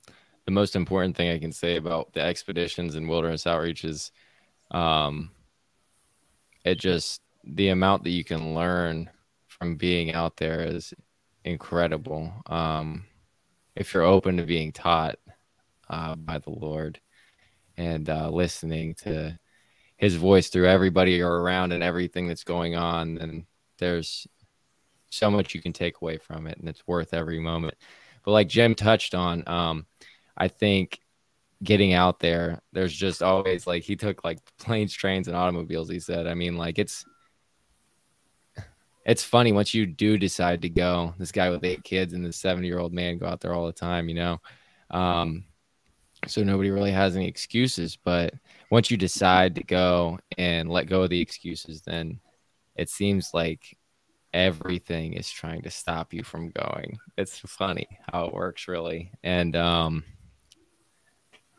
the 0.45 0.51
most 0.51 0.75
important 0.75 1.15
thing 1.15 1.29
I 1.29 1.39
can 1.39 1.51
say 1.51 1.77
about 1.77 2.13
the 2.13 2.21
expeditions 2.21 2.95
and 2.95 3.07
wilderness 3.07 3.47
outreach 3.47 3.85
is 3.85 4.11
um, 4.71 5.31
it 6.65 6.79
just 6.79 7.21
the 7.43 7.69
amount 7.69 8.03
that 8.03 8.11
you 8.11 8.23
can 8.23 8.53
learn 8.53 9.09
from 9.47 9.75
being 9.75 10.13
out 10.13 10.37
there 10.37 10.61
is 10.61 10.93
incredible. 11.43 12.33
Um, 12.47 13.05
if 13.75 13.93
you're 13.93 14.03
open 14.03 14.37
to 14.37 14.43
being 14.43 14.71
taught 14.71 15.17
uh, 15.89 16.15
by 16.15 16.39
the 16.39 16.51
Lord 16.51 16.99
and 17.77 18.09
uh, 18.09 18.29
listening 18.29 18.95
to 18.95 19.37
His 19.97 20.15
voice 20.15 20.49
through 20.49 20.67
everybody 20.67 21.13
you're 21.13 21.41
around 21.41 21.71
and 21.71 21.83
everything 21.83 22.27
that's 22.27 22.43
going 22.43 22.75
on, 22.75 23.15
then 23.15 23.45
there's 23.79 24.27
so 25.09 25.29
much 25.29 25.53
you 25.53 25.61
can 25.61 25.73
take 25.73 26.01
away 26.01 26.17
from 26.17 26.47
it, 26.47 26.57
and 26.57 26.67
it's 26.67 26.87
worth 26.87 27.13
every 27.13 27.39
moment. 27.39 27.75
But 28.23 28.31
like 28.31 28.47
Jim 28.47 28.73
touched 28.73 29.13
on, 29.13 29.43
um, 29.47 29.85
I 30.37 30.47
think 30.47 30.99
getting 31.63 31.93
out 31.93 32.19
there, 32.19 32.61
there's 32.71 32.93
just 32.93 33.23
always 33.23 33.65
like 33.65 33.83
he 33.83 33.95
took 33.95 34.23
like 34.23 34.39
planes, 34.59 34.93
trains, 34.93 35.27
and 35.27 35.37
automobiles. 35.37 35.89
He 35.89 35.99
said, 35.99 36.27
I 36.27 36.33
mean, 36.33 36.57
like 36.57 36.79
it's 36.79 37.05
it's 39.05 39.23
funny 39.23 39.51
once 39.51 39.73
you 39.73 39.85
do 39.85 40.17
decide 40.17 40.61
to 40.61 40.69
go. 40.69 41.13
This 41.17 41.31
guy 41.31 41.49
with 41.49 41.63
eight 41.63 41.83
kids 41.83 42.13
and 42.13 42.25
this 42.25 42.37
70 42.37 42.67
year 42.67 42.79
old 42.79 42.93
man 42.93 43.17
go 43.17 43.25
out 43.25 43.41
there 43.41 43.53
all 43.53 43.65
the 43.65 43.73
time, 43.73 44.07
you 44.07 44.15
know. 44.15 44.41
Um, 44.91 45.45
so 46.27 46.43
nobody 46.43 46.71
really 46.71 46.91
has 46.91 47.15
any 47.15 47.27
excuses. 47.27 47.97
But 47.97 48.33
once 48.69 48.89
you 48.89 48.97
decide 48.97 49.55
to 49.55 49.63
go 49.63 50.19
and 50.37 50.69
let 50.69 50.87
go 50.87 51.03
of 51.03 51.09
the 51.09 51.19
excuses, 51.19 51.81
then 51.81 52.19
it 52.75 52.89
seems 52.89 53.33
like 53.33 53.77
everything 54.33 55.13
is 55.13 55.29
trying 55.29 55.61
to 55.63 55.69
stop 55.69 56.13
you 56.13 56.23
from 56.23 56.49
going. 56.51 56.97
It's 57.17 57.39
funny 57.39 57.87
how 58.11 58.25
it 58.25 58.33
works 58.33 58.67
really. 58.67 59.11
And 59.23 59.55
um 59.55 60.03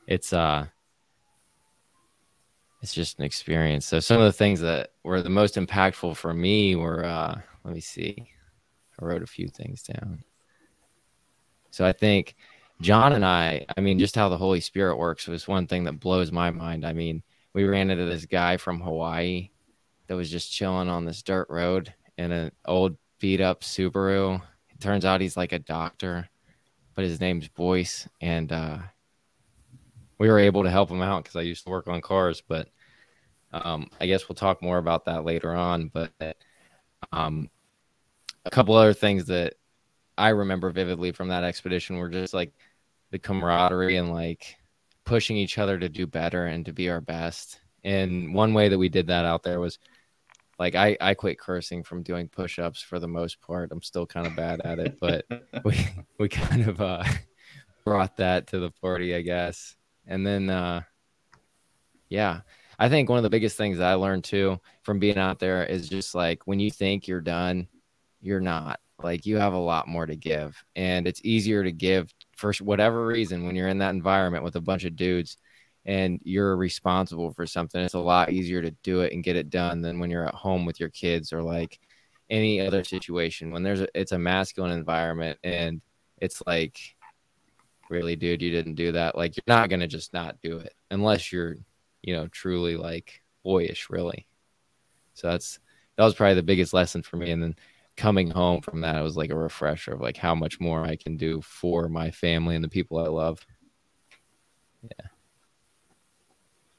it's 0.06 0.32
uh 0.32 0.66
it's 2.82 2.92
just 2.92 3.18
an 3.18 3.24
experience. 3.24 3.86
So 3.86 3.98
some 4.00 4.18
of 4.18 4.24
the 4.24 4.32
things 4.32 4.60
that 4.60 4.90
were 5.04 5.22
the 5.22 5.30
most 5.30 5.54
impactful 5.54 6.16
for 6.16 6.34
me 6.34 6.76
were 6.76 7.04
uh 7.04 7.40
let 7.64 7.74
me 7.74 7.80
see. 7.80 8.28
I 9.00 9.04
wrote 9.04 9.22
a 9.22 9.26
few 9.26 9.48
things 9.48 9.82
down. 9.82 10.22
So 11.70 11.84
I 11.84 11.92
think 11.92 12.36
John 12.80 13.12
and 13.12 13.24
I, 13.24 13.66
I 13.76 13.80
mean, 13.80 13.98
just 13.98 14.14
how 14.14 14.28
the 14.28 14.36
Holy 14.36 14.60
Spirit 14.60 14.96
works 14.96 15.26
was 15.26 15.48
one 15.48 15.66
thing 15.66 15.84
that 15.84 16.00
blows 16.00 16.30
my 16.30 16.50
mind. 16.50 16.84
I 16.84 16.92
mean, 16.92 17.22
we 17.52 17.64
ran 17.64 17.90
into 17.90 18.04
this 18.04 18.26
guy 18.26 18.56
from 18.56 18.80
Hawaii 18.80 19.50
that 20.06 20.16
was 20.16 20.30
just 20.30 20.52
chilling 20.52 20.88
on 20.88 21.04
this 21.04 21.22
dirt 21.22 21.46
road 21.48 21.94
in 22.18 22.30
an 22.30 22.52
old 22.66 22.96
beat 23.20 23.40
up 23.40 23.62
Subaru. 23.62 24.40
It 24.70 24.80
turns 24.80 25.04
out 25.04 25.20
he's 25.20 25.36
like 25.36 25.52
a 25.52 25.58
doctor, 25.58 26.28
but 26.94 27.04
his 27.04 27.20
name's 27.20 27.48
Boyce. 27.48 28.08
And 28.20 28.52
uh, 28.52 28.78
we 30.18 30.28
were 30.28 30.38
able 30.38 30.62
to 30.64 30.70
help 30.70 30.90
him 30.90 31.02
out 31.02 31.24
because 31.24 31.36
I 31.36 31.42
used 31.42 31.64
to 31.64 31.70
work 31.70 31.88
on 31.88 32.00
cars. 32.00 32.42
But 32.46 32.68
um, 33.52 33.88
I 34.00 34.06
guess 34.06 34.28
we'll 34.28 34.36
talk 34.36 34.62
more 34.62 34.78
about 34.78 35.04
that 35.06 35.24
later 35.24 35.54
on. 35.54 35.88
But 35.88 36.36
um, 37.12 37.50
a 38.44 38.50
couple 38.50 38.74
other 38.74 38.94
things 38.94 39.26
that 39.26 39.54
I 40.16 40.30
remember 40.30 40.70
vividly 40.70 41.12
from 41.12 41.28
that 41.28 41.44
expedition 41.44 41.96
were 41.96 42.08
just 42.08 42.34
like 42.34 42.52
the 43.10 43.18
camaraderie 43.18 43.96
and 43.96 44.12
like 44.12 44.56
pushing 45.04 45.36
each 45.36 45.58
other 45.58 45.78
to 45.78 45.88
do 45.88 46.06
better 46.06 46.46
and 46.46 46.64
to 46.66 46.72
be 46.72 46.90
our 46.90 47.00
best. 47.00 47.60
And 47.82 48.34
one 48.34 48.54
way 48.54 48.68
that 48.68 48.78
we 48.78 48.88
did 48.88 49.08
that 49.08 49.24
out 49.24 49.42
there 49.42 49.60
was 49.60 49.78
like 50.58 50.74
I, 50.74 50.96
I 51.00 51.14
quit 51.14 51.38
cursing 51.38 51.82
from 51.82 52.02
doing 52.02 52.28
push-ups 52.28 52.80
for 52.80 52.98
the 52.98 53.08
most 53.08 53.40
part. 53.40 53.72
I'm 53.72 53.82
still 53.82 54.06
kind 54.06 54.26
of 54.26 54.36
bad 54.36 54.60
at 54.64 54.78
it, 54.78 54.98
but 55.00 55.26
we 55.64 55.86
we 56.18 56.28
kind 56.28 56.68
of 56.68 56.80
uh, 56.80 57.04
brought 57.84 58.16
that 58.18 58.48
to 58.48 58.60
the 58.60 58.70
party, 58.70 59.14
I 59.14 59.22
guess. 59.22 59.76
And 60.06 60.26
then 60.26 60.50
uh, 60.50 60.82
yeah, 62.08 62.40
I 62.78 62.88
think 62.88 63.08
one 63.08 63.18
of 63.18 63.22
the 63.22 63.30
biggest 63.30 63.56
things 63.56 63.80
I 63.80 63.94
learned 63.94 64.24
too 64.24 64.60
from 64.82 64.98
being 64.98 65.18
out 65.18 65.38
there 65.38 65.64
is 65.64 65.88
just 65.88 66.14
like 66.14 66.46
when 66.46 66.60
you 66.60 66.70
think 66.70 67.08
you're 67.08 67.20
done, 67.20 67.68
you're 68.20 68.40
not. 68.40 68.80
Like 69.02 69.26
you 69.26 69.36
have 69.36 69.52
a 69.52 69.58
lot 69.58 69.88
more 69.88 70.06
to 70.06 70.16
give, 70.16 70.62
and 70.76 71.06
it's 71.06 71.20
easier 71.24 71.64
to 71.64 71.72
give 71.72 72.12
for 72.36 72.52
whatever 72.60 73.06
reason 73.06 73.44
when 73.44 73.56
you're 73.56 73.68
in 73.68 73.78
that 73.78 73.94
environment 73.94 74.44
with 74.44 74.56
a 74.56 74.60
bunch 74.60 74.84
of 74.84 74.96
dudes 74.96 75.36
and 75.84 76.20
you're 76.24 76.56
responsible 76.56 77.32
for 77.32 77.46
something, 77.46 77.80
it's 77.80 77.94
a 77.94 77.98
lot 77.98 78.32
easier 78.32 78.62
to 78.62 78.70
do 78.82 79.00
it 79.00 79.12
and 79.12 79.24
get 79.24 79.36
it 79.36 79.50
done 79.50 79.82
than 79.82 79.98
when 79.98 80.10
you're 80.10 80.26
at 80.26 80.34
home 80.34 80.64
with 80.64 80.80
your 80.80 80.88
kids 80.88 81.32
or 81.32 81.42
like 81.42 81.78
any 82.30 82.60
other 82.60 82.84
situation. 82.84 83.50
When 83.50 83.62
there's 83.62 83.82
a, 83.82 83.88
it's 83.94 84.12
a 84.12 84.18
masculine 84.18 84.72
environment 84.72 85.38
and 85.44 85.82
it's 86.20 86.42
like, 86.46 86.93
really, 87.90 88.16
dude, 88.16 88.42
you 88.42 88.50
didn't 88.50 88.74
do 88.74 88.92
that. 88.92 89.16
Like, 89.16 89.36
you're 89.36 89.44
not 89.46 89.70
gonna 89.70 89.86
just 89.86 90.12
not 90.12 90.40
do 90.42 90.58
it 90.58 90.74
unless 90.90 91.32
you're, 91.32 91.56
you 92.02 92.14
know, 92.14 92.28
truly 92.28 92.76
like 92.76 93.22
boyish, 93.42 93.88
really. 93.90 94.26
So 95.14 95.30
that's 95.30 95.58
that 95.96 96.04
was 96.04 96.14
probably 96.14 96.34
the 96.34 96.42
biggest 96.42 96.74
lesson 96.74 97.02
for 97.02 97.16
me. 97.16 97.30
And 97.30 97.42
then 97.42 97.56
coming 97.96 98.30
home 98.30 98.60
from 98.60 98.80
that, 98.80 98.96
it 98.96 99.02
was 99.02 99.16
like 99.16 99.30
a 99.30 99.36
refresher 99.36 99.92
of 99.92 100.00
like 100.00 100.16
how 100.16 100.34
much 100.34 100.60
more 100.60 100.84
I 100.84 100.96
can 100.96 101.16
do 101.16 101.40
for 101.42 101.88
my 101.88 102.10
family 102.10 102.56
and 102.56 102.64
the 102.64 102.68
people 102.68 102.98
I 102.98 103.08
love. 103.08 103.46
Yeah. 104.82 105.06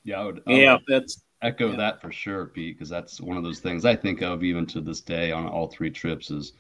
Yeah, 0.04 0.20
I 0.20 0.26
would. 0.26 0.44
I 0.46 0.52
yeah, 0.52 0.74
would 0.74 0.84
that's 0.88 1.24
echo 1.42 1.72
yeah. 1.72 1.78
that 1.78 2.02
for 2.02 2.12
sure, 2.12 2.46
Pete, 2.46 2.78
because 2.78 2.90
that's 2.90 3.20
one 3.20 3.38
of 3.38 3.44
those 3.44 3.60
things 3.60 3.86
I 3.86 3.96
think 3.96 4.22
of 4.22 4.44
even 4.44 4.66
to 4.68 4.82
this 4.82 5.02
day 5.02 5.32
on 5.32 5.48
all 5.48 5.68
three 5.68 5.90
trips 5.90 6.30
is, 6.30 6.54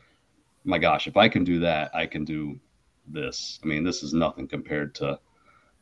my 0.63 0.79
gosh, 0.79 1.07
if 1.07 1.15
I 1.15 1.29
can 1.29 1.43
do 1.43 1.59
that, 1.59 1.93
I 1.93 2.07
can 2.07 2.25
do 2.25 2.59
this. 3.07 3.59
I 3.63 3.67
mean, 3.67 3.83
this 3.83 4.03
is 4.03 4.13
nothing 4.13 4.47
compared 4.47 4.95
to, 4.95 5.19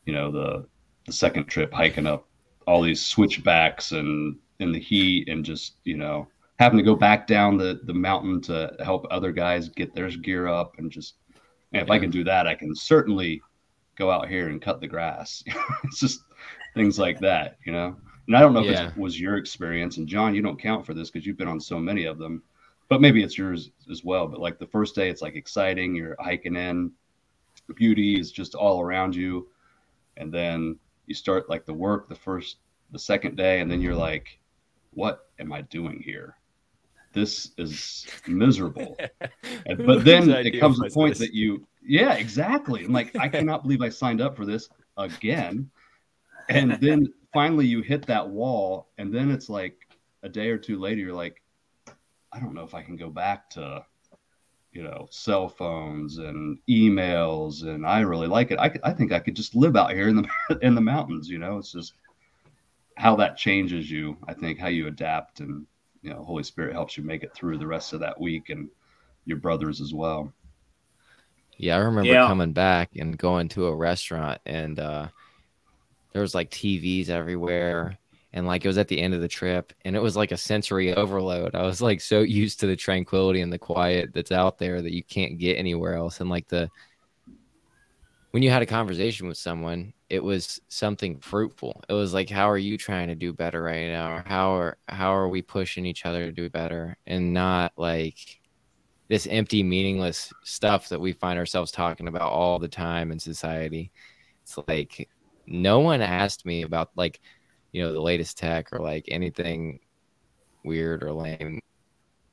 you 0.06 0.12
know, 0.12 0.30
the 0.30 0.66
the 1.06 1.12
second 1.12 1.44
trip 1.44 1.72
hiking 1.72 2.06
up 2.06 2.26
all 2.66 2.80
these 2.80 3.04
switchbacks 3.04 3.92
and 3.92 4.38
in 4.60 4.72
the 4.72 4.80
heat 4.80 5.28
and 5.28 5.44
just 5.44 5.74
you 5.84 5.96
know 5.96 6.26
having 6.58 6.78
to 6.78 6.84
go 6.84 6.94
back 6.94 7.26
down 7.26 7.58
the 7.58 7.80
the 7.84 7.92
mountain 7.92 8.40
to 8.40 8.74
help 8.82 9.06
other 9.10 9.32
guys 9.32 9.68
get 9.68 9.94
their 9.94 10.08
gear 10.08 10.46
up 10.48 10.78
and 10.78 10.90
just 10.90 11.16
man, 11.72 11.82
if. 11.82 11.90
I 11.90 11.98
can 11.98 12.10
do 12.10 12.24
that, 12.24 12.46
I 12.46 12.54
can 12.54 12.74
certainly 12.74 13.42
go 13.96 14.10
out 14.10 14.28
here 14.28 14.48
and 14.48 14.62
cut 14.62 14.80
the 14.80 14.88
grass. 14.88 15.42
it's 15.84 16.00
just 16.00 16.20
things 16.74 16.98
like 16.98 17.20
that, 17.20 17.58
you 17.64 17.72
know. 17.72 17.96
And 18.26 18.36
I 18.36 18.40
don't 18.40 18.54
know 18.54 18.60
if 18.60 18.66
yeah. 18.66 18.88
it 18.88 18.96
was 18.96 19.20
your 19.20 19.36
experience. 19.36 19.98
And 19.98 20.08
John, 20.08 20.34
you 20.34 20.40
don't 20.40 20.60
count 20.60 20.86
for 20.86 20.94
this 20.94 21.10
because 21.10 21.26
you've 21.26 21.36
been 21.36 21.48
on 21.48 21.60
so 21.60 21.78
many 21.78 22.04
of 22.04 22.18
them, 22.18 22.42
but 22.88 23.00
maybe 23.00 23.22
it's 23.22 23.36
yours 23.36 23.70
as 23.90 24.02
well. 24.02 24.26
But 24.26 24.40
like 24.40 24.58
the 24.58 24.66
first 24.66 24.94
day, 24.94 25.10
it's 25.10 25.20
like 25.20 25.34
exciting. 25.34 25.94
You're 25.94 26.16
hiking 26.18 26.56
in, 26.56 26.90
beauty 27.72 28.18
is 28.18 28.30
just 28.30 28.54
all 28.54 28.80
around 28.80 29.14
you, 29.14 29.48
and 30.16 30.32
then 30.32 30.78
you 31.06 31.14
start 31.14 31.48
like 31.48 31.64
the 31.64 31.74
work 31.74 32.08
the 32.08 32.14
first, 32.14 32.56
the 32.90 32.98
second 32.98 33.36
day, 33.36 33.60
and 33.60 33.70
then 33.70 33.80
you're 33.80 33.94
like, 33.94 34.38
what 34.92 35.28
am 35.38 35.52
I 35.52 35.62
doing 35.62 36.02
here? 36.04 36.36
This 37.12 37.52
is 37.56 38.06
miserable. 38.26 38.96
but 39.78 40.04
then 40.04 40.28
it 40.30 40.60
comes 40.60 40.80
a 40.80 40.90
point 40.90 41.12
this? 41.12 41.28
that 41.28 41.34
you, 41.34 41.66
yeah, 41.86 42.14
exactly. 42.14 42.84
I'm 42.84 42.92
like, 42.92 43.16
I 43.16 43.28
cannot 43.28 43.62
believe 43.62 43.82
I 43.82 43.88
signed 43.88 44.20
up 44.20 44.36
for 44.36 44.44
this 44.44 44.68
again 44.96 45.70
and 46.48 46.72
then 46.80 47.12
finally 47.32 47.66
you 47.66 47.82
hit 47.82 48.06
that 48.06 48.28
wall 48.28 48.88
and 48.98 49.12
then 49.12 49.30
it's 49.30 49.48
like 49.48 49.76
a 50.22 50.28
day 50.28 50.48
or 50.48 50.58
two 50.58 50.78
later 50.78 51.00
you're 51.00 51.14
like 51.14 51.42
i 52.32 52.38
don't 52.40 52.54
know 52.54 52.64
if 52.64 52.74
i 52.74 52.82
can 52.82 52.96
go 52.96 53.10
back 53.10 53.50
to 53.50 53.84
you 54.74 54.82
know 54.82 55.06
cell 55.10 55.48
phones 55.48 56.18
and 56.18 56.58
emails 56.68 57.62
and 57.62 57.86
i 57.86 58.00
really 58.00 58.26
like 58.26 58.50
it. 58.50 58.58
I, 58.58 58.74
I 58.82 58.92
think 58.92 59.12
i 59.12 59.20
could 59.20 59.36
just 59.36 59.54
live 59.54 59.76
out 59.76 59.92
here 59.92 60.08
in 60.08 60.16
the 60.16 60.58
in 60.62 60.74
the 60.74 60.80
mountains 60.80 61.28
you 61.28 61.38
know? 61.38 61.58
It's 61.58 61.72
just 61.72 61.94
how 62.96 63.16
that 63.16 63.36
changes 63.36 63.90
you 63.90 64.16
i 64.28 64.34
think 64.34 64.58
how 64.58 64.68
you 64.68 64.88
adapt 64.88 65.40
and 65.40 65.64
you 66.02 66.10
know 66.10 66.22
holy 66.22 66.42
spirit 66.42 66.74
helps 66.74 66.96
you 66.96 67.04
make 67.04 67.22
it 67.22 67.32
through 67.34 67.56
the 67.58 67.66
rest 67.66 67.92
of 67.92 68.00
that 68.00 68.20
week 68.20 68.50
and 68.50 68.68
your 69.26 69.38
brothers 69.38 69.80
as 69.80 69.94
well. 69.94 70.30
Yeah 71.56 71.76
i 71.76 71.78
remember 71.78 72.12
yeah. 72.12 72.26
coming 72.26 72.52
back 72.52 72.90
and 72.96 73.16
going 73.16 73.48
to 73.50 73.66
a 73.66 73.74
restaurant 73.74 74.40
and 74.44 74.78
uh 74.78 75.08
there 76.12 76.22
was 76.22 76.34
like 76.34 76.50
TVs 76.50 77.08
everywhere 77.08 77.98
and 78.34 78.46
like 78.46 78.64
it 78.64 78.68
was 78.68 78.78
at 78.78 78.88
the 78.88 79.00
end 79.00 79.14
of 79.14 79.20
the 79.20 79.28
trip 79.28 79.72
and 79.84 79.94
it 79.94 80.02
was 80.02 80.16
like 80.16 80.32
a 80.32 80.36
sensory 80.36 80.92
overload. 80.92 81.54
I 81.54 81.62
was 81.62 81.80
like 81.80 82.00
so 82.00 82.20
used 82.20 82.60
to 82.60 82.66
the 82.66 82.76
tranquility 82.76 83.40
and 83.40 83.52
the 83.52 83.58
quiet 83.58 84.12
that's 84.12 84.32
out 84.32 84.58
there 84.58 84.82
that 84.82 84.92
you 84.92 85.04
can't 85.04 85.38
get 85.38 85.54
anywhere 85.54 85.94
else 85.94 86.20
and 86.20 86.28
like 86.28 86.48
the 86.48 86.68
when 88.32 88.42
you 88.42 88.50
had 88.50 88.62
a 88.62 88.66
conversation 88.66 89.28
with 89.28 89.36
someone, 89.38 89.92
it 90.10 90.22
was 90.22 90.60
something 90.66 91.20
fruitful. 91.20 91.80
It 91.88 91.92
was 91.92 92.12
like 92.12 92.28
how 92.28 92.50
are 92.50 92.58
you 92.58 92.76
trying 92.76 93.06
to 93.06 93.14
do 93.14 93.32
better 93.32 93.62
right 93.62 93.86
now 93.86 94.16
or 94.16 94.24
how 94.26 94.56
are 94.56 94.78
how 94.88 95.14
are 95.14 95.28
we 95.28 95.40
pushing 95.40 95.86
each 95.86 96.04
other 96.04 96.26
to 96.26 96.32
do 96.32 96.50
better 96.50 96.96
and 97.06 97.32
not 97.32 97.72
like 97.76 98.40
this 99.06 99.28
empty 99.28 99.62
meaningless 99.62 100.32
stuff 100.42 100.88
that 100.88 101.00
we 101.00 101.12
find 101.12 101.38
ourselves 101.38 101.70
talking 101.70 102.08
about 102.08 102.32
all 102.32 102.58
the 102.58 102.66
time 102.66 103.12
in 103.12 103.20
society. 103.20 103.92
It's 104.42 104.58
like 104.66 105.08
no 105.46 105.78
one 105.78 106.02
asked 106.02 106.44
me 106.44 106.62
about 106.62 106.90
like 106.96 107.20
you 107.74 107.82
know 107.82 107.92
the 107.92 108.00
latest 108.00 108.38
tech 108.38 108.72
or 108.72 108.78
like 108.78 109.04
anything 109.08 109.80
weird 110.64 111.02
or 111.02 111.12
lame 111.12 111.60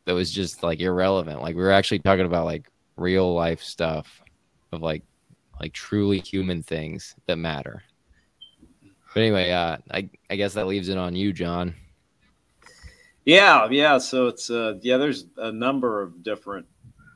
that 0.05 0.13
was 0.13 0.31
just 0.31 0.62
like 0.62 0.79
irrelevant. 0.79 1.41
Like 1.41 1.55
we 1.55 1.63
were 1.63 1.71
actually 1.71 2.00
talking 2.00 2.27
about 2.27 2.45
like 2.45 2.69
real 2.95 3.33
life 3.33 3.62
stuff 3.63 4.21
of 4.71 4.83
like 4.83 5.03
like 5.60 5.74
truly 5.74 6.19
human 6.19 6.62
things 6.62 7.15
that 7.25 7.38
matter. 7.38 7.81
But 9.13 9.19
anyway 9.21 9.51
uh 9.51 9.77
i 9.89 10.07
i 10.29 10.36
guess 10.36 10.53
that 10.53 10.67
leaves 10.67 10.89
it 10.89 10.98
on 10.98 11.15
you 11.15 11.33
john. 11.33 11.74
Yeah 13.25 13.67
yeah. 13.71 13.98
So 13.98 14.27
it's 14.27 14.51
uh 14.51 14.75
yeah 14.83 14.98
there's 14.98 15.25
a 15.38 15.51
number 15.51 16.03
of 16.03 16.21
different 16.21 16.67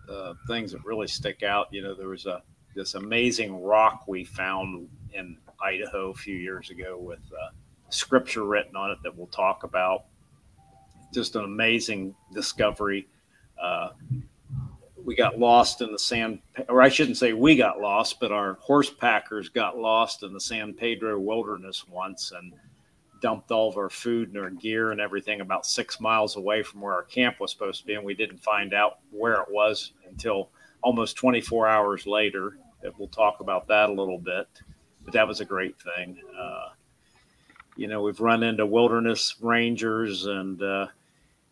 uh 0.10 0.34
things 0.48 0.72
that 0.72 0.84
really 0.84 1.08
stick 1.08 1.44
out. 1.44 1.68
You 1.72 1.84
know 1.84 1.94
there 1.94 2.10
was 2.10 2.26
a 2.26 2.42
this 2.76 2.96
amazing 2.96 3.62
rock 3.62 4.06
we 4.08 4.24
found 4.24 4.90
in 5.14 5.38
Idaho 5.62 6.10
a 6.10 6.16
few 6.16 6.36
years 6.36 6.72
ago 6.72 6.98
with 7.00 7.22
uh, 7.32 7.52
scripture 7.90 8.44
written 8.44 8.76
on 8.76 8.92
it 8.92 8.98
that 9.04 9.16
we'll 9.16 9.28
talk 9.28 9.64
about. 9.64 10.06
Just 11.14 11.36
an 11.36 11.44
amazing 11.44 12.16
discovery. 12.34 13.08
Uh, 13.62 13.90
we 15.04 15.16
got 15.16 15.38
lost 15.40 15.82
in 15.82 15.92
the 15.92 16.00
San, 16.00 16.42
or 16.68 16.82
I 16.82 16.90
shouldn't 16.90 17.18
say 17.18 17.34
we 17.34 17.56
got 17.56 17.80
lost, 17.80 18.20
but 18.20 18.32
our 18.32 18.56
horse 18.56 18.90
packers 18.90 19.50
got 19.50 19.78
lost 19.78 20.24
in 20.24 20.34
the 20.34 20.40
San 20.40 20.74
Pedro 20.74 21.20
wilderness 21.20 21.88
once 21.88 22.32
and 22.32 22.54
dumped 23.22 23.52
all 23.52 23.70
of 23.70 23.78
our 23.78 23.90
food 23.90 24.30
and 24.30 24.38
our 24.38 24.50
gear 24.50 24.92
and 24.92 25.00
everything 25.00 25.42
about 25.42 25.66
six 25.66 26.02
miles 26.02 26.36
away 26.36 26.64
from 26.64 26.82
where 26.82 26.94
our 26.94 27.04
camp 27.04 27.40
was 27.40 27.52
supposed 27.52 27.82
to 27.82 27.86
be. 27.86 27.94
And 27.94 28.04
we 28.04 28.14
didn't 28.14 28.44
find 28.44 28.74
out 28.74 29.00
where 29.12 29.36
it 29.36 29.48
was 29.50 29.94
until 30.10 30.50
almost 30.82 31.16
24 31.16 31.68
hours 31.68 32.06
later. 32.08 32.58
We'll 32.98 33.08
talk 33.08 33.40
about 33.40 33.68
that 33.68 33.90
a 33.90 33.94
little 33.94 34.20
bit 34.20 34.48
but 35.06 35.14
that 35.14 35.28
was 35.28 35.40
a 35.40 35.46
great 35.46 35.76
thing. 35.80 36.18
Uh, 36.38 36.70
you 37.76 37.88
know, 37.88 38.02
we've 38.02 38.20
run 38.20 38.44
into 38.44 38.66
wilderness 38.66 39.36
rangers 39.42 40.26
and, 40.26 40.62
uh, 40.62 40.88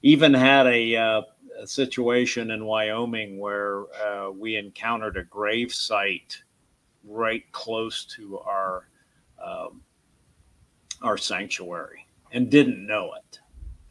even 0.01 0.33
had 0.33 0.67
a, 0.67 0.95
uh, 0.95 1.21
a 1.59 1.67
situation 1.67 2.51
in 2.51 2.65
Wyoming 2.65 3.39
where 3.39 3.83
uh, 4.03 4.31
we 4.31 4.55
encountered 4.57 5.17
a 5.17 5.23
grave 5.23 5.71
site 5.73 6.41
right 7.05 7.43
close 7.51 8.05
to 8.05 8.39
our 8.39 8.87
um, 9.43 9.81
our 11.01 11.17
sanctuary 11.17 12.07
and 12.31 12.49
didn't 12.49 12.85
know 12.87 13.11
it 13.13 13.39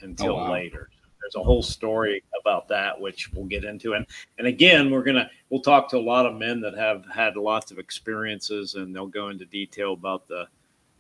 until 0.00 0.32
Oh, 0.32 0.36
wow. 0.36 0.52
later. 0.52 0.88
There's 1.20 1.34
a 1.36 1.42
whole 1.42 1.62
story 1.62 2.22
about 2.40 2.66
that, 2.68 2.98
which 3.00 3.30
we'll 3.32 3.44
get 3.44 3.64
into. 3.64 3.92
And 3.94 4.06
and 4.38 4.46
again, 4.46 4.90
we're 4.90 5.02
gonna 5.04 5.30
we'll 5.50 5.60
talk 5.60 5.88
to 5.90 5.98
a 5.98 6.00
lot 6.00 6.26
of 6.26 6.34
men 6.34 6.60
that 6.62 6.74
have 6.76 7.04
had 7.06 7.36
lots 7.36 7.70
of 7.70 7.78
experiences, 7.78 8.74
and 8.74 8.94
they'll 8.96 9.06
go 9.06 9.28
into 9.28 9.44
detail 9.44 9.92
about 9.92 10.26
the 10.26 10.46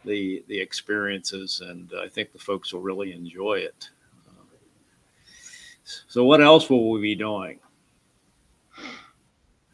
the 0.04 0.44
the 0.48 0.60
experiences. 0.60 1.60
And 1.60 1.90
I 1.98 2.08
think 2.08 2.32
the 2.32 2.38
folks 2.38 2.72
will 2.72 2.82
really 2.82 3.12
enjoy 3.12 3.54
it. 3.54 3.90
So, 6.06 6.24
what 6.24 6.40
else 6.40 6.70
will 6.70 6.90
we 6.90 7.00
be 7.00 7.14
doing? 7.14 7.58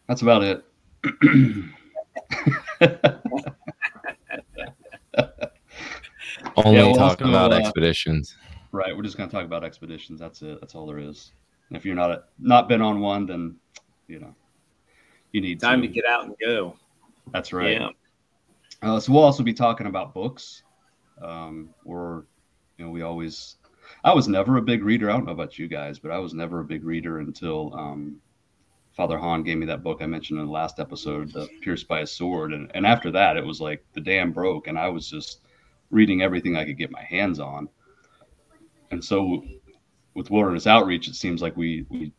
That's 0.07 0.23
about 0.23 0.43
it. 0.43 0.65
Only 6.57 6.79
we'll 6.79 6.95
talk 6.95 7.21
also, 7.21 7.29
about 7.29 7.53
uh, 7.53 7.57
expeditions. 7.57 8.37
right. 8.73 8.97
We're 8.97 9.03
just 9.03 9.17
gonna 9.17 9.31
talk 9.31 9.45
about 9.45 9.65
expeditions. 9.65 10.19
That's 10.19 10.43
it. 10.43 10.61
That's 10.61 10.75
all 10.75 10.87
there 10.87 10.99
is. 10.99 11.33
And 11.69 11.77
if 11.77 11.85
you're 11.85 11.95
not 11.95 12.29
not 12.39 12.69
been 12.69 12.81
on 12.81 13.01
one, 13.01 13.27
then 13.27 13.57
you 14.07 14.19
know 14.19 14.35
you 15.33 15.41
need 15.41 15.61
Time 15.61 15.83
to. 15.83 15.89
to 15.89 15.93
get 15.93 16.05
out 16.07 16.25
and 16.25 16.35
go. 16.41 16.77
That's 17.33 17.53
right. 17.53 17.73
Yeah. 17.73 17.89
Uh, 18.83 19.01
so 19.01 19.13
we'll 19.13 19.25
also 19.25 19.43
be 19.43 19.55
talking 19.55 19.87
about 19.87 20.15
books. 20.15 20.63
Um, 21.21 21.71
or, 21.85 22.27
you 22.77 22.85
know, 22.85 22.91
we 22.91 23.03
always. 23.03 23.57
I 24.05 24.13
was 24.13 24.29
never 24.29 24.59
a 24.59 24.63
big 24.63 24.85
reader. 24.85 25.11
I 25.11 25.15
don't 25.15 25.25
know 25.25 25.33
about 25.33 25.59
you 25.59 25.67
guys, 25.67 25.99
but 25.99 26.11
I 26.11 26.19
was 26.19 26.35
never 26.35 26.61
a 26.61 26.65
big 26.65 26.85
reader 26.85 27.19
until 27.19 27.75
um, 27.75 28.21
Father 28.99 29.17
Hahn 29.17 29.45
gave 29.45 29.57
me 29.57 29.67
that 29.67 29.83
book 29.83 29.99
I 30.03 30.07
mentioned 30.07 30.41
in 30.41 30.47
the 30.47 30.53
last 30.53 30.79
episode, 30.79 31.33
"The 31.33 31.49
Pierced 31.63 31.89
by 31.89 32.01
a 32.01 32.07
Sword," 32.07 32.53
and 32.53 32.71
and 32.75 32.85
after 32.85 33.11
that, 33.13 33.37
it 33.37 33.47
was 33.47 33.61
like 33.61 33.85
the 33.95 34.01
dam 34.01 34.33
broke, 34.33 34.67
and 34.67 34.79
I 34.79 34.89
was 34.89 35.09
just 35.09 35.41
reading 35.91 36.21
everything 36.21 36.57
I 36.57 36.65
could 36.65 36.77
get 36.77 36.91
my 36.91 37.03
hands 37.03 37.41
on. 37.41 37.69
And 38.91 39.03
so, 39.03 39.45
with 40.15 40.31
Wilderness 40.31 40.67
Outreach, 40.67 41.09
it 41.09 41.15
seems 41.15 41.41
like 41.41 41.57
we 41.57 41.87
we 41.89 42.13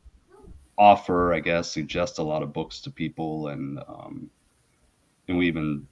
offer, 0.77 1.33
I 1.33 1.41
guess, 1.41 1.69
suggest 1.69 2.17
a 2.17 2.23
lot 2.23 2.43
of 2.43 2.53
books 2.53 2.79
to 2.81 2.91
people, 2.91 3.49
and 3.49 3.79
um, 3.87 4.29
and 5.27 5.37
we 5.37 5.47
even 5.47 5.85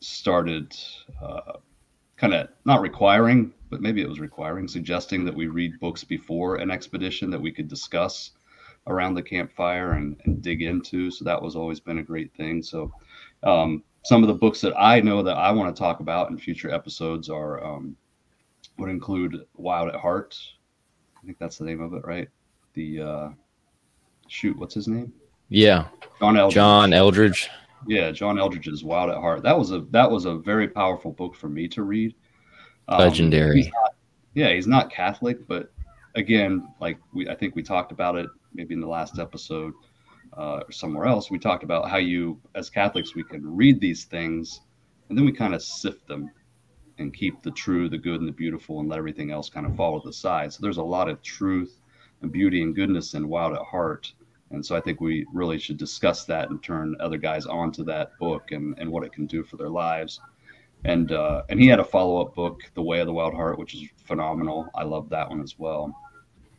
started 0.00 0.76
uh, 1.22 1.52
kind 2.16 2.34
of 2.34 2.48
not 2.64 2.80
requiring, 2.80 3.52
but 3.70 3.80
maybe 3.80 4.02
it 4.02 4.08
was 4.08 4.20
requiring, 4.20 4.68
suggesting 4.68 5.24
that 5.24 5.34
we 5.34 5.46
read 5.46 5.78
books 5.80 6.04
before 6.04 6.56
an 6.56 6.70
expedition 6.70 7.30
that 7.30 7.40
we 7.40 7.52
could 7.52 7.68
discuss 7.68 8.32
around 8.86 9.14
the 9.14 9.22
campfire 9.22 9.92
and, 9.92 10.16
and 10.24 10.42
dig 10.42 10.62
into. 10.62 11.10
So 11.10 11.24
that 11.24 11.40
was 11.40 11.56
always 11.56 11.80
been 11.80 11.98
a 11.98 12.02
great 12.02 12.32
thing. 12.34 12.62
So 12.62 12.92
um, 13.42 13.82
some 14.04 14.22
of 14.22 14.28
the 14.28 14.34
books 14.34 14.60
that 14.60 14.74
I 14.78 15.00
know 15.00 15.22
that 15.22 15.36
I 15.36 15.50
want 15.50 15.74
to 15.74 15.78
talk 15.78 16.00
about 16.00 16.30
in 16.30 16.38
future 16.38 16.70
episodes 16.70 17.28
are 17.28 17.64
um, 17.64 17.96
would 18.78 18.90
include 18.90 19.44
Wild 19.56 19.88
at 19.88 19.96
Heart. 19.96 20.38
I 21.16 21.26
think 21.26 21.38
that's 21.38 21.58
the 21.58 21.64
name 21.64 21.80
of 21.80 21.92
it, 21.94 22.04
right? 22.04 22.28
The 22.74 23.00
uh, 23.00 23.28
shoot, 24.28 24.56
what's 24.58 24.74
his 24.74 24.86
name? 24.86 25.12
Yeah, 25.48 25.88
John 26.20 26.36
Eldredge. 26.36 26.54
John 26.54 26.90
Eldredge. 26.92 27.48
Yeah, 27.88 28.10
John 28.10 28.38
Eldredge's 28.38 28.84
Wild 28.84 29.10
at 29.10 29.16
Heart. 29.16 29.42
That 29.42 29.58
was 29.58 29.72
a 29.72 29.80
that 29.90 30.10
was 30.10 30.24
a 30.24 30.36
very 30.36 30.68
powerful 30.68 31.12
book 31.12 31.34
for 31.34 31.48
me 31.48 31.68
to 31.68 31.82
read. 31.82 32.14
Um, 32.88 33.00
Legendary. 33.00 33.56
he's 33.56 33.66
not- 33.66 33.94
yeah, 34.34 34.52
he's 34.52 34.66
not 34.66 34.90
Catholic, 34.90 35.46
but 35.46 35.72
again, 36.14 36.68
like 36.80 36.98
we 37.12 37.28
I 37.28 37.34
think 37.34 37.54
we 37.56 37.62
talked 37.62 37.92
about 37.92 38.16
it 38.16 38.28
maybe 38.54 38.74
in 38.74 38.80
the 38.80 38.86
last 38.86 39.18
episode 39.18 39.72
uh, 40.36 40.60
or 40.66 40.72
somewhere 40.72 41.06
else. 41.06 41.30
We 41.30 41.38
talked 41.38 41.64
about 41.64 41.88
how 41.88 41.96
you 41.98 42.40
as 42.54 42.68
Catholics 42.70 43.14
we 43.14 43.24
can 43.24 43.56
read 43.56 43.80
these 43.80 44.04
things 44.04 44.60
and 45.08 45.16
then 45.16 45.24
we 45.24 45.32
kind 45.32 45.54
of 45.54 45.62
sift 45.62 46.06
them 46.06 46.30
and 46.98 47.14
keep 47.14 47.42
the 47.42 47.50
true, 47.50 47.88
the 47.88 47.98
good, 47.98 48.20
and 48.20 48.28
the 48.28 48.32
beautiful, 48.32 48.80
and 48.80 48.88
let 48.88 48.98
everything 48.98 49.30
else 49.30 49.48
kind 49.50 49.66
of 49.66 49.76
fall 49.76 50.00
to 50.00 50.08
the 50.08 50.12
side. 50.12 50.52
So 50.52 50.60
there's 50.62 50.78
a 50.78 50.82
lot 50.82 51.08
of 51.08 51.20
truth 51.22 51.80
and 52.22 52.32
beauty 52.32 52.62
and 52.62 52.74
goodness 52.74 53.14
in 53.14 53.28
Wild 53.28 53.52
at 53.52 53.60
Heart. 53.62 54.12
And 54.50 54.64
so 54.64 54.76
I 54.76 54.80
think 54.80 55.00
we 55.00 55.26
really 55.32 55.58
should 55.58 55.76
discuss 55.76 56.24
that 56.24 56.50
and 56.50 56.62
turn 56.62 56.96
other 57.00 57.18
guys 57.18 57.46
onto 57.46 57.82
that 57.84 58.16
book 58.18 58.52
and, 58.52 58.78
and 58.78 58.90
what 58.90 59.04
it 59.04 59.12
can 59.12 59.26
do 59.26 59.42
for 59.42 59.56
their 59.56 59.68
lives. 59.68 60.20
And 60.84 61.10
uh, 61.10 61.42
and 61.48 61.58
he 61.60 61.66
had 61.66 61.80
a 61.80 61.84
follow 61.84 62.24
up 62.24 62.34
book, 62.34 62.60
The 62.74 62.82
Way 62.82 63.00
of 63.00 63.06
the 63.06 63.12
Wild 63.12 63.34
Heart, 63.34 63.58
which 63.58 63.74
is 63.74 63.88
phenomenal. 64.04 64.68
I 64.74 64.84
love 64.84 65.08
that 65.08 65.28
one 65.28 65.40
as 65.40 65.58
well. 65.58 65.98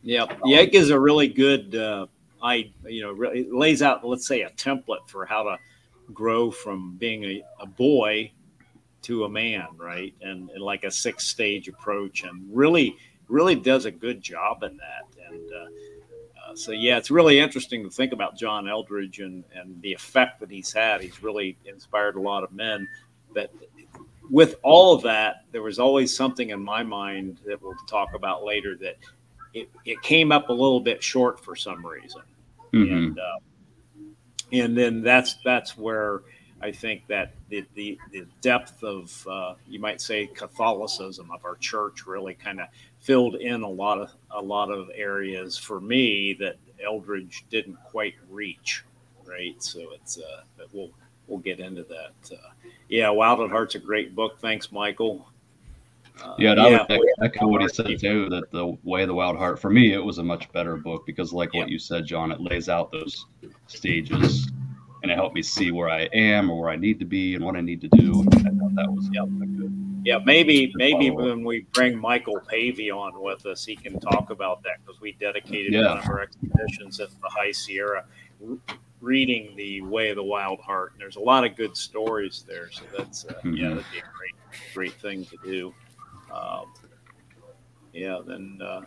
Yeah, 0.02 0.26
it 0.44 0.70
gives 0.70 0.90
a 0.90 1.00
really 1.00 1.28
good, 1.28 1.74
uh, 1.74 2.06
I 2.42 2.70
you 2.86 3.02
know, 3.02 3.12
really 3.12 3.48
lays 3.50 3.82
out, 3.82 4.06
let's 4.06 4.26
say, 4.26 4.42
a 4.42 4.50
template 4.50 5.08
for 5.08 5.24
how 5.24 5.42
to 5.44 5.58
grow 6.12 6.50
from 6.50 6.96
being 6.96 7.24
a, 7.24 7.42
a 7.60 7.66
boy 7.66 8.30
to 9.02 9.24
a 9.24 9.28
man, 9.28 9.66
right? 9.76 10.14
And, 10.20 10.50
and 10.50 10.62
like 10.62 10.84
a 10.84 10.90
six 10.90 11.26
stage 11.26 11.68
approach, 11.68 12.22
and 12.22 12.44
really, 12.52 12.96
really 13.28 13.54
does 13.54 13.86
a 13.86 13.90
good 13.90 14.20
job 14.20 14.62
in 14.62 14.76
that. 14.76 15.30
And 15.30 15.52
uh, 15.52 15.66
uh, 16.48 16.54
so, 16.54 16.72
yeah, 16.72 16.96
it's 16.96 17.10
really 17.10 17.38
interesting 17.38 17.82
to 17.84 17.90
think 17.90 18.12
about 18.12 18.36
John 18.36 18.66
Eldredge 18.66 19.18
and 19.24 19.44
and 19.54 19.80
the 19.82 19.92
effect 19.92 20.40
that 20.40 20.50
he's 20.50 20.72
had. 20.72 21.00
He's 21.00 21.22
really 21.22 21.56
inspired 21.66 22.16
a 22.16 22.20
lot 22.20 22.42
of 22.44 22.52
men. 22.52 22.88
But 23.34 23.52
with 24.30 24.56
all 24.62 24.94
of 24.94 25.02
that, 25.02 25.44
there 25.52 25.62
was 25.62 25.78
always 25.78 26.14
something 26.16 26.50
in 26.50 26.62
my 26.62 26.82
mind 26.82 27.38
that 27.46 27.60
we'll 27.62 27.74
talk 27.86 28.14
about 28.14 28.44
later 28.44 28.76
that 28.76 28.96
it, 29.54 29.70
it 29.84 30.00
came 30.02 30.32
up 30.32 30.48
a 30.48 30.52
little 30.52 30.80
bit 30.80 31.02
short 31.02 31.42
for 31.42 31.56
some 31.56 31.84
reason 31.84 32.22
Mhm. 32.72 32.92
and 32.92 33.18
uh, 33.18 33.38
and 34.52 34.76
then 34.76 35.02
that's 35.02 35.36
that's 35.44 35.76
where 35.76 36.22
I 36.60 36.72
think 36.72 37.06
that 37.06 37.34
the 37.48 37.64
the, 37.74 37.98
the 38.12 38.26
depth 38.40 38.82
of 38.82 39.26
uh, 39.26 39.54
you 39.66 39.78
might 39.78 40.00
say 40.00 40.26
Catholicism 40.26 41.30
of 41.30 41.44
our 41.44 41.56
church 41.56 42.06
really 42.06 42.34
kind 42.34 42.60
of 42.60 42.68
filled 43.00 43.36
in 43.36 43.62
a 43.62 43.68
lot 43.68 44.00
of 44.00 44.10
a 44.32 44.40
lot 44.40 44.70
of 44.70 44.90
areas 44.94 45.56
for 45.56 45.80
me 45.80 46.34
that 46.34 46.56
Eldredge 46.84 47.44
didn't 47.50 47.76
quite 47.84 48.14
reach, 48.30 48.84
right? 49.24 49.60
So 49.62 49.92
it's 49.94 50.18
uh, 50.18 50.42
but 50.56 50.66
we'll 50.72 50.90
we'll 51.26 51.38
get 51.38 51.60
into 51.60 51.84
that. 51.84 52.32
Uh, 52.32 52.50
yeah, 52.88 53.10
Wild 53.10 53.40
at 53.40 53.50
Heart's 53.50 53.74
a 53.74 53.78
great 53.78 54.14
book. 54.14 54.38
Thanks, 54.40 54.72
Michael. 54.72 55.28
Uh, 56.22 56.34
Yeah, 56.38 56.52
and 56.52 56.60
I 56.60 56.86
would 56.88 57.08
echo- 57.22 57.46
what 57.46 57.62
he 57.62 57.68
said 57.68 57.98
too. 57.98 58.28
That 58.28 58.50
the 58.50 58.76
Way 58.84 59.04
the 59.04 59.14
Wild 59.14 59.36
Heart 59.36 59.60
for 59.60 59.70
me, 59.70 59.92
it 59.92 60.02
was 60.02 60.18
a 60.18 60.24
much 60.24 60.50
better 60.52 60.76
book 60.76 61.06
because, 61.06 61.32
like 61.32 61.54
what 61.54 61.68
you 61.68 61.78
said, 61.78 62.06
John, 62.06 62.32
it 62.32 62.40
lays 62.40 62.68
out 62.68 62.90
those 62.90 63.26
stages, 63.68 64.50
and 65.02 65.12
it 65.12 65.14
helped 65.14 65.34
me 65.34 65.42
see 65.42 65.70
where 65.70 65.88
I 65.88 66.02
am 66.12 66.50
or 66.50 66.60
where 66.60 66.70
I 66.70 66.76
need 66.76 66.98
to 66.98 67.04
be 67.04 67.34
and 67.34 67.44
what 67.44 67.54
I 67.56 67.60
need 67.60 67.80
to 67.82 67.88
do. 67.88 68.22
I 68.22 68.50
thought 68.50 68.74
that 68.74 68.90
was 68.90 69.08
yeah. 69.12 69.22
Yeah, 70.04 70.18
maybe 70.24 70.72
maybe 70.76 71.10
when 71.10 71.42
we 71.44 71.66
bring 71.72 71.98
Michael 71.98 72.40
Pavey 72.48 72.90
on 72.90 73.20
with 73.20 73.46
us, 73.46 73.64
he 73.64 73.74
can 73.76 73.98
talk 73.98 74.30
about 74.30 74.62
that 74.62 74.78
because 74.84 75.00
we 75.00 75.12
dedicated 75.12 75.72
Yeah. 75.72 75.88
one 75.94 75.98
of 75.98 76.08
our 76.08 76.20
expeditions 76.20 77.00
at 77.00 77.10
the 77.20 77.28
High 77.28 77.50
Sierra 77.52 78.04
reading 79.00 79.54
the 79.56 79.80
Way 79.82 80.10
of 80.10 80.16
the 80.16 80.22
Wild 80.24 80.60
Heart. 80.60 80.92
And 80.92 81.00
there's 81.00 81.16
a 81.16 81.20
lot 81.20 81.44
of 81.44 81.56
good 81.56 81.76
stories 81.76 82.44
there, 82.48 82.70
so 82.70 82.82
that's 82.96 83.24
uh, 83.26 83.34
yeah, 83.44 83.50
Mhm. 83.50 83.68
that'd 83.76 83.92
be 83.92 83.98
a 83.98 84.02
great 84.16 84.34
great 84.74 84.92
thing 84.94 85.24
to 85.26 85.36
do. 85.44 85.74
Um, 86.32 86.66
yeah, 87.92 88.18
then 88.24 88.60
uh, 88.62 88.82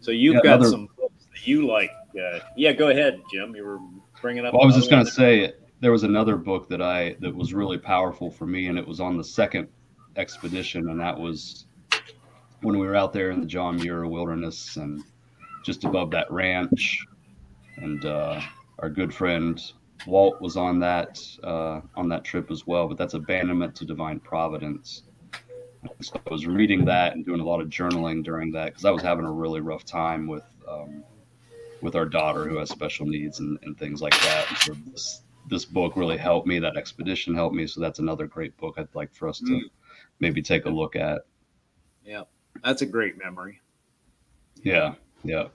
so 0.00 0.10
you've 0.10 0.34
Yeah, 0.36 0.40
got 0.42 0.54
another- 0.56 0.70
some 0.70 0.88
books 0.98 1.26
that 1.32 1.46
you 1.46 1.66
like. 1.66 1.90
Uh, 2.18 2.40
yeah, 2.56 2.72
go 2.72 2.88
ahead, 2.88 3.20
Jim. 3.32 3.54
You 3.54 3.64
were 3.64 3.78
bringing 4.20 4.44
up. 4.44 4.54
Well, 4.54 4.62
I 4.62 4.66
was 4.66 4.74
just 4.76 4.90
gonna 4.90 5.06
say 5.06 5.52
there 5.80 5.92
was 5.92 6.02
another 6.02 6.36
book 6.36 6.68
that 6.68 6.82
I 6.82 7.14
that 7.20 7.34
was 7.34 7.54
really 7.54 7.78
powerful 7.78 8.30
for 8.30 8.46
me, 8.46 8.66
and 8.66 8.78
it 8.78 8.86
was 8.86 8.98
on 9.00 9.16
the 9.16 9.24
second 9.24 9.68
expedition, 10.18 10.88
and 10.90 11.00
that 11.00 11.18
was 11.18 11.66
when 12.62 12.78
we 12.78 12.86
were 12.86 12.96
out 12.96 13.12
there 13.12 13.30
in 13.30 13.40
the 13.40 13.46
John 13.46 13.76
Muir 13.76 14.06
Wilderness 14.06 14.76
and 14.76 15.02
just 15.64 15.84
above 15.84 16.10
that 16.10 16.30
ranch, 16.30 17.06
and 17.76 18.04
uh, 18.04 18.40
our 18.80 18.90
good 18.90 19.14
friend 19.14 19.60
Walt 20.06 20.40
was 20.40 20.56
on 20.56 20.78
that 20.80 21.20
uh, 21.42 21.80
on 21.96 22.08
that 22.08 22.24
trip 22.24 22.50
as 22.50 22.66
well. 22.66 22.88
But 22.88 22.98
that's 22.98 23.14
abandonment 23.14 23.74
to 23.76 23.84
divine 23.84 24.20
providence. 24.20 25.02
So 26.00 26.20
I 26.26 26.30
was 26.30 26.46
reading 26.46 26.84
that 26.86 27.14
and 27.14 27.24
doing 27.24 27.40
a 27.40 27.44
lot 27.44 27.60
of 27.60 27.68
journaling 27.68 28.24
during 28.24 28.50
that 28.52 28.66
because 28.66 28.84
I 28.84 28.90
was 28.90 29.02
having 29.02 29.24
a 29.24 29.32
really 29.32 29.60
rough 29.60 29.84
time 29.84 30.26
with 30.26 30.44
um, 30.68 31.04
with 31.80 31.94
our 31.94 32.06
daughter 32.06 32.48
who 32.48 32.58
has 32.58 32.68
special 32.70 33.06
needs 33.06 33.38
and, 33.38 33.58
and 33.62 33.78
things 33.78 34.02
like 34.02 34.18
that. 34.22 34.46
And 34.48 34.58
so 34.58 34.74
this 34.90 35.22
this 35.48 35.64
book 35.64 35.96
really 35.96 36.16
helped 36.16 36.46
me. 36.46 36.58
That 36.58 36.76
expedition 36.76 37.34
helped 37.34 37.54
me. 37.54 37.66
So 37.66 37.80
that's 37.80 38.00
another 38.00 38.26
great 38.26 38.56
book 38.56 38.74
I'd 38.76 38.88
like 38.94 39.14
for 39.14 39.28
us 39.28 39.38
to 39.38 39.44
Mm. 39.44 39.62
Maybe 40.20 40.42
take 40.42 40.66
a 40.66 40.70
look 40.70 40.96
at. 40.96 41.22
Yeah, 42.04 42.24
that's 42.64 42.82
a 42.82 42.86
great 42.86 43.18
memory. 43.18 43.60
Yeah, 44.62 44.94
yeah. 45.24 45.48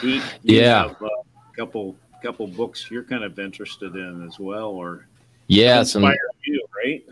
Pete, 0.00 0.22
Yeah. 0.42 0.88
have, 0.88 1.02
uh, 1.02 1.06
a 1.06 1.56
couple 1.56 1.96
couple 2.22 2.46
books 2.46 2.90
you're 2.90 3.04
kind 3.04 3.22
of 3.22 3.38
interested 3.38 3.94
in 3.96 4.26
as 4.26 4.38
well, 4.38 4.70
or 4.70 5.06
Yeah, 5.46 5.82
some 5.82 6.04
you, 6.44 6.66
right? 6.84 7.04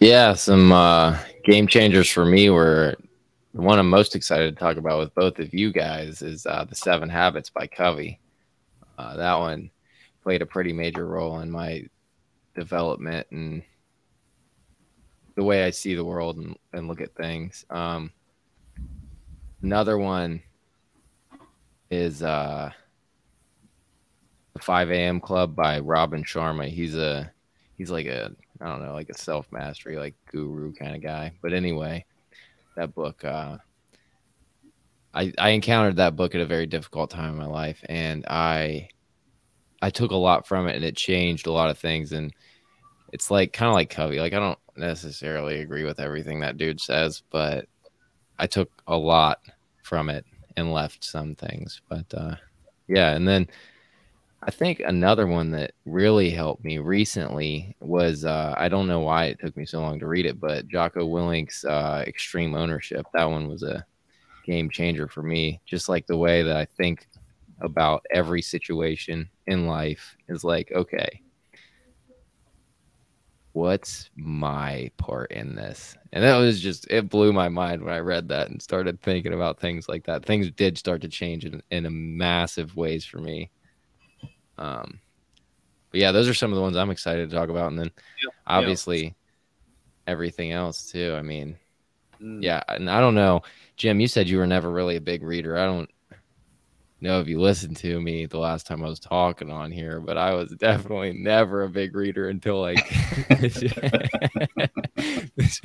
yeah, 0.00 0.32
some 0.32 0.72
uh 0.72 1.18
game 1.44 1.66
changers 1.66 2.10
for 2.10 2.24
me 2.24 2.48
were 2.48 2.96
the 3.52 3.60
one 3.60 3.78
I'm 3.78 3.88
most 3.90 4.16
excited 4.16 4.54
to 4.56 4.60
talk 4.60 4.78
about 4.78 4.98
with 4.98 5.14
both 5.14 5.38
of 5.38 5.52
you 5.52 5.70
guys 5.70 6.22
is 6.22 6.44
uh, 6.46 6.64
the 6.64 6.74
Seven 6.74 7.08
Habits 7.08 7.50
by 7.50 7.66
Covey. 7.66 8.18
Uh, 8.98 9.16
that 9.16 9.38
one 9.38 9.70
played 10.22 10.42
a 10.42 10.46
pretty 10.46 10.72
major 10.72 11.06
role 11.06 11.40
in 11.40 11.50
my 11.50 11.84
development 12.54 13.26
and 13.30 13.62
the 15.34 15.44
way 15.44 15.64
I 15.64 15.70
see 15.70 15.94
the 15.94 16.04
world 16.04 16.36
and, 16.36 16.56
and 16.72 16.88
look 16.88 17.00
at 17.00 17.14
things. 17.14 17.64
Um, 17.70 18.12
another 19.62 19.98
one 19.98 20.42
is 21.90 22.22
uh, 22.22 22.70
the 24.54 24.60
5 24.60 24.90
a.m. 24.90 25.20
Club 25.20 25.54
by 25.54 25.80
Robin 25.80 26.22
Sharma. 26.22 26.68
He's 26.68 26.96
a 26.96 27.30
he's 27.76 27.90
like 27.90 28.06
a 28.06 28.30
I 28.60 28.68
don't 28.68 28.84
know 28.84 28.92
like 28.92 29.10
a 29.10 29.18
self 29.18 29.50
mastery 29.50 29.96
like 29.96 30.14
guru 30.30 30.72
kind 30.72 30.94
of 30.94 31.02
guy. 31.02 31.32
But 31.42 31.52
anyway, 31.52 32.04
that 32.76 32.94
book. 32.94 33.24
Uh, 33.24 33.58
I 35.12 35.32
I 35.38 35.50
encountered 35.50 35.96
that 35.96 36.16
book 36.16 36.34
at 36.34 36.40
a 36.40 36.46
very 36.46 36.66
difficult 36.66 37.10
time 37.10 37.32
in 37.32 37.38
my 37.38 37.46
life, 37.46 37.80
and 37.88 38.24
I 38.26 38.88
I 39.82 39.90
took 39.90 40.10
a 40.10 40.16
lot 40.16 40.46
from 40.46 40.66
it, 40.66 40.76
and 40.76 40.84
it 40.84 40.96
changed 40.96 41.46
a 41.46 41.52
lot 41.52 41.70
of 41.70 41.78
things. 41.78 42.12
And 42.12 42.32
it's 43.14 43.30
like 43.30 43.52
kind 43.52 43.68
of 43.68 43.74
like 43.74 43.90
Covey. 43.90 44.18
Like 44.18 44.32
I 44.32 44.40
don't 44.40 44.58
necessarily 44.76 45.60
agree 45.60 45.84
with 45.84 46.00
everything 46.00 46.40
that 46.40 46.58
dude 46.58 46.80
says, 46.80 47.22
but 47.30 47.66
I 48.40 48.48
took 48.48 48.68
a 48.88 48.96
lot 48.96 49.38
from 49.84 50.10
it 50.10 50.26
and 50.56 50.72
left 50.72 51.04
some 51.04 51.36
things. 51.36 51.80
But 51.88 52.12
uh, 52.12 52.34
yeah, 52.88 53.14
and 53.14 53.26
then 53.26 53.46
I 54.42 54.50
think 54.50 54.80
another 54.80 55.28
one 55.28 55.52
that 55.52 55.74
really 55.84 56.28
helped 56.28 56.64
me 56.64 56.78
recently 56.78 57.76
was 57.80 58.24
uh, 58.24 58.52
I 58.58 58.68
don't 58.68 58.88
know 58.88 59.00
why 59.00 59.26
it 59.26 59.38
took 59.38 59.56
me 59.56 59.64
so 59.64 59.80
long 59.80 60.00
to 60.00 60.08
read 60.08 60.26
it, 60.26 60.40
but 60.40 60.66
Jocko 60.66 61.06
Willink's 61.06 61.64
uh, 61.64 62.02
Extreme 62.08 62.56
Ownership. 62.56 63.06
That 63.14 63.30
one 63.30 63.46
was 63.46 63.62
a 63.62 63.86
game 64.44 64.68
changer 64.68 65.06
for 65.06 65.22
me. 65.22 65.60
Just 65.64 65.88
like 65.88 66.08
the 66.08 66.18
way 66.18 66.42
that 66.42 66.56
I 66.56 66.64
think 66.64 67.06
about 67.60 68.04
every 68.10 68.42
situation 68.42 69.30
in 69.46 69.68
life 69.68 70.16
is 70.28 70.42
like, 70.42 70.72
okay, 70.74 71.20
what's 73.54 74.10
my 74.16 74.90
part 74.98 75.30
in 75.30 75.54
this? 75.54 75.96
And 76.12 76.22
that 76.22 76.36
was 76.36 76.60
just 76.60 76.86
it 76.90 77.08
blew 77.08 77.32
my 77.32 77.48
mind 77.48 77.82
when 77.82 77.94
I 77.94 78.00
read 78.00 78.28
that 78.28 78.50
and 78.50 78.60
started 78.60 79.00
thinking 79.00 79.32
about 79.32 79.60
things 79.60 79.88
like 79.88 80.04
that. 80.04 80.26
Things 80.26 80.50
did 80.50 80.76
start 80.76 81.00
to 81.02 81.08
change 81.08 81.44
in, 81.44 81.62
in 81.70 81.86
a 81.86 81.90
massive 81.90 82.76
ways 82.76 83.04
for 83.04 83.18
me. 83.18 83.50
Um, 84.58 85.00
but 85.90 86.00
yeah, 86.00 86.12
those 86.12 86.28
are 86.28 86.34
some 86.34 86.50
of 86.50 86.56
the 86.56 86.62
ones 86.62 86.76
I'm 86.76 86.90
excited 86.90 87.30
to 87.30 87.36
talk 87.36 87.48
about, 87.48 87.70
and 87.70 87.78
then 87.78 87.92
yeah, 88.22 88.30
obviously 88.46 89.04
yeah. 89.04 89.10
everything 90.08 90.50
else 90.50 90.90
too. 90.90 91.14
I 91.16 91.22
mean, 91.22 91.56
mm. 92.20 92.42
yeah, 92.42 92.62
and 92.68 92.90
I 92.90 93.00
don't 93.00 93.14
know, 93.14 93.42
Jim. 93.76 94.00
You 94.00 94.08
said 94.08 94.28
you 94.28 94.38
were 94.38 94.46
never 94.48 94.70
really 94.70 94.96
a 94.96 95.00
big 95.00 95.22
reader. 95.22 95.56
I 95.56 95.64
don't 95.64 95.88
know 97.00 97.20
if 97.20 97.28
you 97.28 97.40
listened 97.40 97.76
to 97.78 98.00
me 98.00 98.26
the 98.26 98.38
last 98.38 98.66
time 98.66 98.84
I 98.84 98.88
was 98.88 99.00
talking 99.00 99.50
on 99.50 99.70
here, 99.70 100.00
but 100.00 100.16
I 100.16 100.32
was 100.32 100.50
definitely 100.52 101.12
never 101.12 101.64
a 101.64 101.68
big 101.68 101.94
reader 101.94 102.28
until 102.28 102.60
like 102.60 102.88
this, 103.28 103.60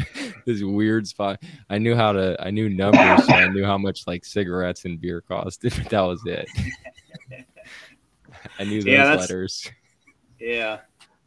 this, 0.46 0.62
weird 0.62 1.08
spot. 1.08 1.42
I 1.70 1.78
knew 1.78 1.96
how 1.96 2.12
to, 2.12 2.36
I 2.40 2.52
knew 2.52 2.70
numbers, 2.70 3.26
so 3.26 3.34
I 3.34 3.48
knew 3.48 3.66
how 3.66 3.78
much 3.78 4.08
like 4.08 4.26
cigarettes 4.26 4.86
and 4.86 5.00
beer 5.00 5.22
cost. 5.22 5.62
that 5.62 6.02
was 6.02 6.22
it. 6.26 6.48
I 8.58 8.64
knew 8.64 8.82
those 8.82 8.94
yeah, 8.94 9.16
letters. 9.16 9.70
Yeah. 10.40 10.80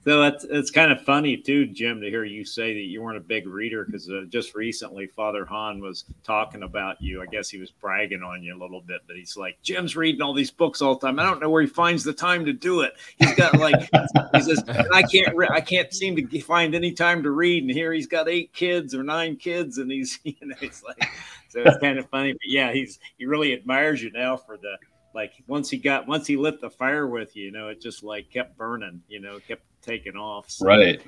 So 0.05 0.21
that's 0.21 0.45
it's 0.45 0.73
kind 0.73 0.91
of 0.91 1.01
funny 1.03 1.37
too, 1.37 1.67
Jim, 1.67 2.01
to 2.01 2.11
hear 2.11 2.25
you 2.25 2.45
say 2.45 2.75
that 2.75 2.81
you 2.81 3.03
weren't 3.03 3.19
a 3.19 3.21
big 3.21 3.47
reader 3.47 3.85
because 3.85 4.11
uh, 4.11 4.25
just 4.29 4.55
recently 4.57 5.07
Father 5.07 5.45
Hahn 5.45 5.81
was 5.81 6.05
talking 6.25 6.65
about 6.65 7.01
you. 7.01 7.23
I 7.23 7.27
guess 7.27 7.49
he 7.49 7.59
was 7.59 7.71
bragging 7.71 8.23
on 8.23 8.43
you 8.43 8.57
a 8.57 8.61
little 8.61 8.81
bit, 8.81 9.03
but 9.07 9.15
he's 9.15 9.37
like, 9.37 9.59
Jim's 9.63 9.95
reading 9.95 10.21
all 10.21 10.35
these 10.35 10.51
books 10.51 10.83
all 10.83 10.97
the 10.97 11.07
time. 11.07 11.21
I 11.21 11.25
don't 11.25 11.41
know 11.41 11.51
where 11.51 11.63
he 11.63 11.69
finds 11.69 12.03
the 12.03 12.13
time 12.13 12.45
to 12.47 12.53
do 12.53 12.81
it. 12.81 12.95
He's 13.19 13.35
got 13.35 13.57
like 13.59 13.79
he 14.35 14.41
says, 14.41 14.65
I 14.93 15.03
can't 15.03 15.37
re- 15.37 15.51
I 15.53 15.61
can't 15.61 15.93
seem 15.95 16.17
to 16.17 16.41
find 16.41 16.75
any 16.75 16.93
time 16.93 17.23
to 17.23 17.31
read, 17.31 17.63
and 17.63 17.71
here 17.71 17.93
he's 17.93 18.09
got 18.09 18.29
eight 18.29 18.53
kids 18.53 18.97
or 18.97 19.05
nine 19.05 19.37
kids, 19.37 19.79
and 19.79 19.91
he's 19.91 20.19
you 20.25 20.35
know 20.43 20.57
it's 20.61 20.83
like 20.83 21.09
so 21.49 21.61
it's 21.61 21.79
kind 21.79 21.99
of 21.99 22.09
funny, 22.09 22.33
but 22.33 22.41
yeah, 22.47 22.73
he's 22.73 22.99
he 23.19 23.27
really 23.27 23.53
admires 23.53 24.03
you 24.03 24.11
now 24.11 24.37
for 24.37 24.57
the 24.57 24.77
like 25.15 25.33
once 25.47 25.71
he 25.71 25.79
got 25.79 26.07
once 26.07 26.27
he 26.27 26.37
lit 26.37 26.61
the 26.61 26.71
fire 26.71 27.07
with 27.07 27.37
you, 27.37 27.45
you 27.45 27.53
know, 27.53 27.69
it 27.69 27.81
just 27.81 28.03
like 28.03 28.31
kept 28.31 28.57
burning, 28.57 29.03
you 29.09 29.21
know, 29.21 29.39
kept 29.47 29.63
taking 29.83 30.17
off. 30.17 30.51
So. 30.51 30.67
Right. 30.67 31.03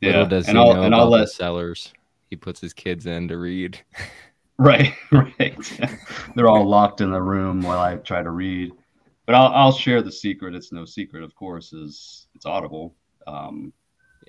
Yeah. 0.00 0.10
Little 0.10 0.26
does 0.26 0.48
and 0.48 0.58
he 0.58 0.64
I'll, 0.64 0.74
know 0.74 0.82
and 0.82 0.94
I'll 0.94 1.08
let 1.10 1.28
sellers 1.28 1.92
he 2.30 2.36
puts 2.36 2.60
his 2.60 2.72
kids 2.72 3.06
in 3.06 3.28
to 3.28 3.38
read. 3.38 3.80
Right, 4.56 4.94
right. 5.12 5.56
They're 6.36 6.48
all 6.48 6.64
locked 6.64 7.00
in 7.00 7.10
the 7.10 7.20
room 7.20 7.60
while 7.62 7.80
I 7.80 7.96
try 7.96 8.22
to 8.22 8.30
read. 8.30 8.72
But 9.26 9.34
I'll 9.34 9.48
I'll 9.48 9.72
share 9.72 10.02
the 10.02 10.12
secret. 10.12 10.54
It's 10.54 10.70
no 10.70 10.84
secret, 10.84 11.24
of 11.24 11.34
course, 11.34 11.72
is 11.72 12.28
it's 12.34 12.46
Audible. 12.46 12.94
Um, 13.26 13.72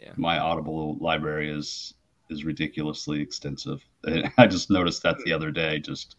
yeah. 0.02 0.14
My 0.16 0.40
Audible 0.40 0.98
library 1.00 1.52
is 1.52 1.94
is 2.30 2.44
ridiculously 2.44 3.22
extensive. 3.22 3.84
I 4.38 4.48
just 4.48 4.72
noticed 4.72 5.04
that 5.04 5.18
the 5.26 5.34
other 5.34 5.52
day. 5.52 5.80
Just 5.80 6.16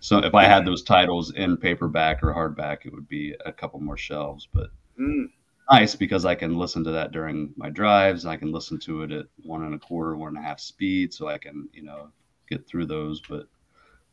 so 0.00 0.18
if 0.18 0.34
I 0.34 0.44
had 0.44 0.64
those 0.64 0.82
titles 0.82 1.32
in 1.32 1.56
paperback 1.56 2.22
or 2.22 2.32
hardback, 2.32 2.84
it 2.84 2.92
would 2.92 3.08
be 3.08 3.34
a 3.44 3.52
couple 3.52 3.80
more 3.80 3.96
shelves. 3.96 4.48
But 4.52 4.70
mm. 5.00 5.26
nice 5.70 5.94
because 5.94 6.24
I 6.24 6.34
can 6.34 6.56
listen 6.56 6.84
to 6.84 6.90
that 6.92 7.12
during 7.12 7.52
my 7.56 7.70
drives. 7.70 8.26
I 8.26 8.36
can 8.36 8.52
listen 8.52 8.78
to 8.80 9.02
it 9.02 9.12
at 9.12 9.26
one 9.42 9.64
and 9.64 9.74
a 9.74 9.78
quarter, 9.78 10.16
one 10.16 10.36
and 10.36 10.38
a 10.38 10.48
half 10.48 10.60
speed, 10.60 11.12
so 11.12 11.28
I 11.28 11.38
can 11.38 11.68
you 11.72 11.82
know 11.82 12.10
get 12.48 12.66
through 12.66 12.86
those. 12.86 13.20
But 13.28 13.48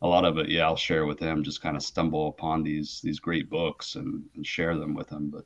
a 0.01 0.07
lot 0.07 0.25
of 0.25 0.37
it, 0.37 0.49
yeah, 0.49 0.65
I'll 0.65 0.75
share 0.75 1.05
with 1.05 1.19
him. 1.19 1.43
Just 1.43 1.61
kind 1.61 1.77
of 1.77 1.83
stumble 1.83 2.27
upon 2.27 2.63
these 2.63 3.01
these 3.01 3.19
great 3.19 3.49
books 3.49 3.95
and, 3.95 4.23
and 4.35 4.45
share 4.45 4.77
them 4.77 4.93
with 4.93 5.09
him. 5.09 5.29
But 5.29 5.45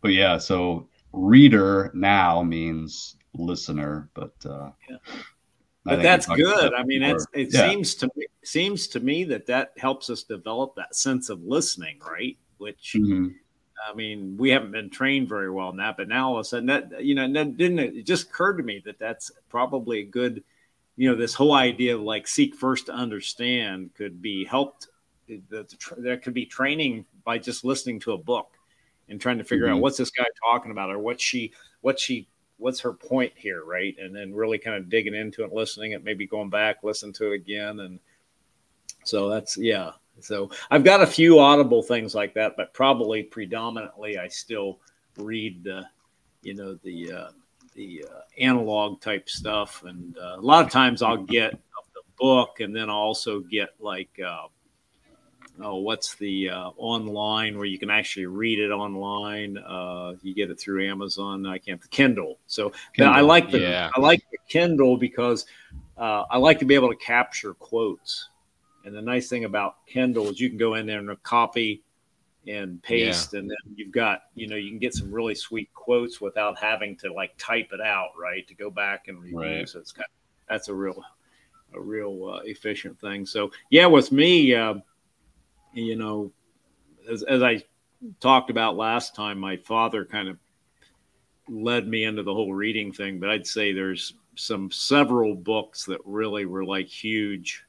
but 0.00 0.12
yeah, 0.12 0.38
so 0.38 0.88
reader 1.12 1.90
now 1.94 2.42
means 2.42 3.16
listener, 3.34 4.10
but 4.14 4.34
uh, 4.44 4.70
yeah. 4.88 4.96
But 5.88 6.02
that's 6.02 6.26
good. 6.26 6.74
I 6.74 6.84
mean, 6.84 7.02
it's, 7.02 7.26
it 7.32 7.52
yeah. 7.52 7.68
seems 7.68 7.94
to 7.96 8.10
me 8.14 8.26
seems 8.44 8.88
to 8.88 9.00
me 9.00 9.24
that 9.24 9.46
that 9.46 9.72
helps 9.76 10.10
us 10.10 10.22
develop 10.22 10.74
that 10.76 10.94
sense 10.94 11.28
of 11.28 11.42
listening, 11.42 11.98
right? 12.06 12.36
Which 12.58 12.94
mm-hmm. 12.96 13.28
I 13.88 13.94
mean, 13.94 14.36
we 14.36 14.50
haven't 14.50 14.72
been 14.72 14.90
trained 14.90 15.28
very 15.28 15.50
well 15.50 15.70
in 15.70 15.76
that, 15.76 15.96
but 15.96 16.08
now 16.08 16.30
all 16.30 16.36
of 16.36 16.40
a 16.40 16.44
sudden 16.44 16.66
that 16.66 17.04
you 17.04 17.14
know, 17.14 17.30
that 17.32 17.56
didn't 17.56 17.78
it 17.78 18.06
just 18.06 18.28
occurred 18.28 18.58
to 18.58 18.62
me 18.62 18.82
that 18.84 18.98
that's 18.98 19.30
probably 19.48 20.00
a 20.00 20.04
good, 20.04 20.42
you 20.96 21.08
know, 21.08 21.16
this 21.16 21.34
whole 21.34 21.54
idea 21.54 21.94
of 21.94 22.02
like 22.02 22.26
seek 22.26 22.54
first 22.54 22.86
to 22.86 22.92
understand 22.92 23.94
could 23.94 24.20
be 24.20 24.44
helped. 24.44 24.88
That 25.50 25.74
there 25.98 26.16
could 26.16 26.32
be 26.32 26.46
training 26.46 27.04
by 27.22 27.36
just 27.38 27.62
listening 27.62 28.00
to 28.00 28.12
a 28.12 28.18
book 28.18 28.54
and 29.08 29.20
trying 29.20 29.38
to 29.38 29.44
figure 29.44 29.66
mm-hmm. 29.66 29.76
out 29.76 29.82
what's 29.82 29.98
this 29.98 30.10
guy 30.10 30.24
talking 30.42 30.70
about 30.70 30.90
or 30.90 30.98
what 30.98 31.20
she 31.20 31.52
what 31.80 32.00
she 32.00 32.28
what's 32.58 32.80
her 32.80 32.92
point 32.92 33.32
here, 33.36 33.64
right? 33.64 33.96
And 33.98 34.14
then 34.14 34.34
really 34.34 34.58
kind 34.58 34.76
of 34.76 34.90
digging 34.90 35.14
into 35.14 35.44
it, 35.44 35.52
listening 35.52 35.92
it, 35.92 36.04
maybe 36.04 36.26
going 36.26 36.50
back, 36.50 36.82
listen 36.82 37.12
to 37.14 37.32
it 37.32 37.36
again, 37.36 37.80
and 37.80 37.98
so 39.04 39.28
that's 39.28 39.56
yeah. 39.56 39.92
So 40.20 40.50
I've 40.70 40.84
got 40.84 41.00
a 41.00 41.06
few 41.06 41.38
audible 41.38 41.82
things 41.82 42.14
like 42.14 42.34
that, 42.34 42.56
but 42.56 42.74
probably 42.74 43.22
predominantly 43.22 44.18
I 44.18 44.28
still 44.28 44.80
read 45.16 45.62
the, 45.62 45.84
you 46.42 46.54
know, 46.54 46.74
the 46.82 47.12
uh, 47.12 47.28
the 47.74 48.04
uh, 48.10 48.20
analog 48.38 49.00
type 49.00 49.28
stuff, 49.28 49.84
and 49.86 50.16
uh, 50.18 50.36
a 50.36 50.40
lot 50.40 50.64
of 50.64 50.70
times 50.70 51.02
I'll 51.02 51.22
get 51.22 51.52
the 51.52 52.02
book, 52.18 52.60
and 52.60 52.74
then 52.74 52.90
I'll 52.90 52.96
also 52.96 53.40
get 53.40 53.70
like 53.78 54.10
uh, 54.24 54.48
oh, 55.62 55.76
what's 55.76 56.14
the 56.14 56.50
uh, 56.50 56.70
online 56.76 57.56
where 57.56 57.66
you 57.66 57.78
can 57.78 57.90
actually 57.90 58.26
read 58.26 58.58
it 58.58 58.70
online? 58.70 59.58
Uh, 59.58 60.14
you 60.22 60.34
get 60.34 60.50
it 60.50 60.58
through 60.58 60.88
Amazon. 60.88 61.46
I 61.46 61.58
can't 61.58 61.80
the 61.80 61.88
Kindle. 61.88 62.38
So 62.46 62.72
Kindle, 62.94 63.14
I 63.14 63.20
like 63.20 63.50
the 63.50 63.60
yeah. 63.60 63.90
I 63.94 64.00
like 64.00 64.22
the 64.30 64.38
Kindle 64.48 64.96
because 64.96 65.46
uh, 65.96 66.24
I 66.30 66.38
like 66.38 66.58
to 66.60 66.64
be 66.64 66.74
able 66.74 66.90
to 66.90 66.96
capture 66.96 67.54
quotes. 67.54 68.28
And 68.84 68.94
the 68.94 69.02
nice 69.02 69.28
thing 69.28 69.44
about 69.44 69.86
Kindle 69.86 70.28
is 70.28 70.40
you 70.40 70.48
can 70.48 70.58
go 70.58 70.74
in 70.74 70.86
there 70.86 70.98
and 70.98 71.22
copy 71.22 71.82
and 72.46 72.82
paste, 72.82 73.32
yeah. 73.32 73.40
and 73.40 73.50
then 73.50 73.56
you've 73.74 73.92
got 73.92 74.22
you 74.34 74.46
know 74.46 74.56
you 74.56 74.70
can 74.70 74.78
get 74.78 74.94
some 74.94 75.12
really 75.12 75.34
sweet 75.34 75.72
quotes 75.74 76.20
without 76.20 76.58
having 76.58 76.96
to 76.96 77.12
like 77.12 77.32
type 77.36 77.68
it 77.72 77.80
out, 77.80 78.10
right? 78.18 78.46
To 78.48 78.54
go 78.54 78.70
back 78.70 79.08
and 79.08 79.20
review. 79.20 79.38
Right. 79.38 79.68
So 79.68 79.78
it's 79.78 79.92
kind 79.92 80.06
of, 80.06 80.48
that's 80.48 80.68
a 80.68 80.74
real 80.74 81.02
a 81.74 81.80
real 81.80 82.30
uh, 82.32 82.40
efficient 82.44 82.98
thing. 82.98 83.26
So 83.26 83.50
yeah, 83.70 83.86
with 83.86 84.10
me 84.12 84.54
uh, 84.54 84.74
you 85.72 85.96
know, 85.96 86.32
as, 87.10 87.22
as 87.22 87.42
I 87.42 87.62
talked 88.20 88.50
about 88.50 88.76
last 88.76 89.14
time, 89.14 89.38
my 89.38 89.56
father 89.56 90.04
kind 90.04 90.28
of 90.28 90.36
led 91.48 91.88
me 91.88 92.04
into 92.04 92.22
the 92.22 92.34
whole 92.34 92.52
reading 92.52 92.92
thing, 92.92 93.18
but 93.18 93.30
I'd 93.30 93.46
say 93.46 93.72
there's 93.72 94.14
some 94.34 94.70
several 94.70 95.34
books 95.34 95.84
that 95.86 96.00
really 96.04 96.46
were 96.46 96.64
like 96.64 96.86
huge. 96.86 97.64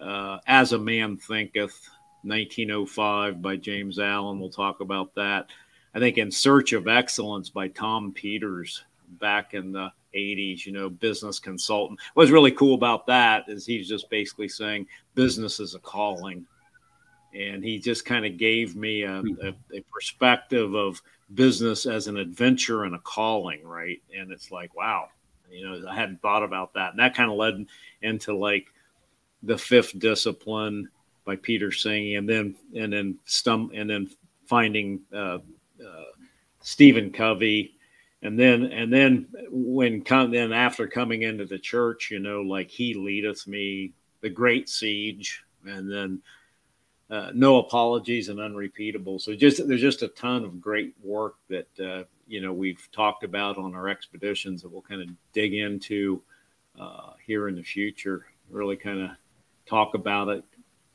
Uh, 0.00 0.38
As 0.46 0.72
a 0.72 0.78
Man 0.78 1.16
Thinketh, 1.16 1.88
1905 2.22 3.42
by 3.42 3.56
James 3.56 3.98
Allen. 3.98 4.38
We'll 4.38 4.50
talk 4.50 4.80
about 4.80 5.14
that. 5.14 5.46
I 5.94 5.98
think 5.98 6.18
In 6.18 6.30
Search 6.30 6.72
of 6.72 6.86
Excellence 6.86 7.48
by 7.48 7.68
Tom 7.68 8.12
Peters 8.12 8.84
back 9.18 9.54
in 9.54 9.72
the 9.72 9.90
80s, 10.14 10.66
you 10.66 10.72
know, 10.72 10.88
business 10.88 11.38
consultant. 11.38 11.98
What's 12.14 12.30
really 12.30 12.52
cool 12.52 12.74
about 12.74 13.06
that 13.06 13.44
is 13.48 13.66
he's 13.66 13.88
just 13.88 14.10
basically 14.10 14.48
saying 14.48 14.86
business 15.14 15.60
is 15.60 15.74
a 15.74 15.80
calling. 15.80 16.46
And 17.38 17.62
he 17.62 17.78
just 17.78 18.04
kind 18.04 18.26
of 18.26 18.36
gave 18.36 18.74
me 18.74 19.02
a, 19.02 19.20
a, 19.20 19.54
a 19.74 19.80
perspective 19.92 20.74
of 20.74 21.00
business 21.34 21.86
as 21.86 22.06
an 22.06 22.16
adventure 22.16 22.84
and 22.84 22.94
a 22.94 22.98
calling, 23.00 23.64
right? 23.64 24.02
And 24.16 24.32
it's 24.32 24.50
like, 24.50 24.74
wow, 24.74 25.08
you 25.50 25.64
know, 25.64 25.88
I 25.88 25.94
hadn't 25.94 26.20
thought 26.22 26.42
about 26.42 26.74
that. 26.74 26.90
And 26.90 26.98
that 26.98 27.14
kind 27.14 27.30
of 27.30 27.36
led 27.36 27.66
into 28.02 28.34
like 28.34 28.66
the 29.42 29.58
fifth 29.58 29.98
discipline 29.98 30.88
by 31.24 31.36
Peter 31.36 31.68
Senge, 31.68 32.16
and 32.16 32.28
then 32.28 32.54
and 32.74 32.92
then 32.92 33.18
stum 33.26 33.70
and 33.78 33.88
then 33.88 34.08
finding 34.46 35.00
uh, 35.12 35.38
uh, 35.86 36.04
Stephen 36.60 37.12
Covey, 37.12 37.74
and 38.22 38.38
then 38.38 38.64
and 38.64 38.92
then 38.92 39.26
when 39.50 40.02
come 40.02 40.30
then 40.30 40.52
after 40.52 40.88
coming 40.88 41.22
into 41.22 41.44
the 41.44 41.58
church, 41.58 42.10
you 42.10 42.18
know, 42.18 42.40
like 42.40 42.70
He 42.70 42.94
leadeth 42.94 43.46
me, 43.46 43.92
the 44.22 44.30
Great 44.30 44.68
Siege, 44.68 45.44
and 45.66 45.92
then 45.92 46.22
uh, 47.10 47.30
no 47.34 47.58
apologies 47.58 48.28
and 48.28 48.38
unrepeatable. 48.38 49.18
So 49.18 49.34
just 49.34 49.66
there's 49.66 49.80
just 49.80 50.02
a 50.02 50.08
ton 50.08 50.44
of 50.44 50.60
great 50.60 50.94
work 51.02 51.36
that 51.48 51.80
uh, 51.80 52.04
you 52.26 52.40
know 52.40 52.52
we've 52.52 52.86
talked 52.92 53.24
about 53.24 53.56
on 53.56 53.74
our 53.74 53.88
expeditions 53.88 54.62
that 54.62 54.70
we'll 54.70 54.82
kind 54.82 55.02
of 55.02 55.08
dig 55.32 55.54
into 55.54 56.22
uh, 56.78 57.12
here 57.24 57.48
in 57.48 57.54
the 57.54 57.62
future. 57.62 58.26
Really 58.50 58.76
kind 58.76 59.00
of 59.00 59.10
talk 59.66 59.94
about 59.94 60.28
it 60.28 60.44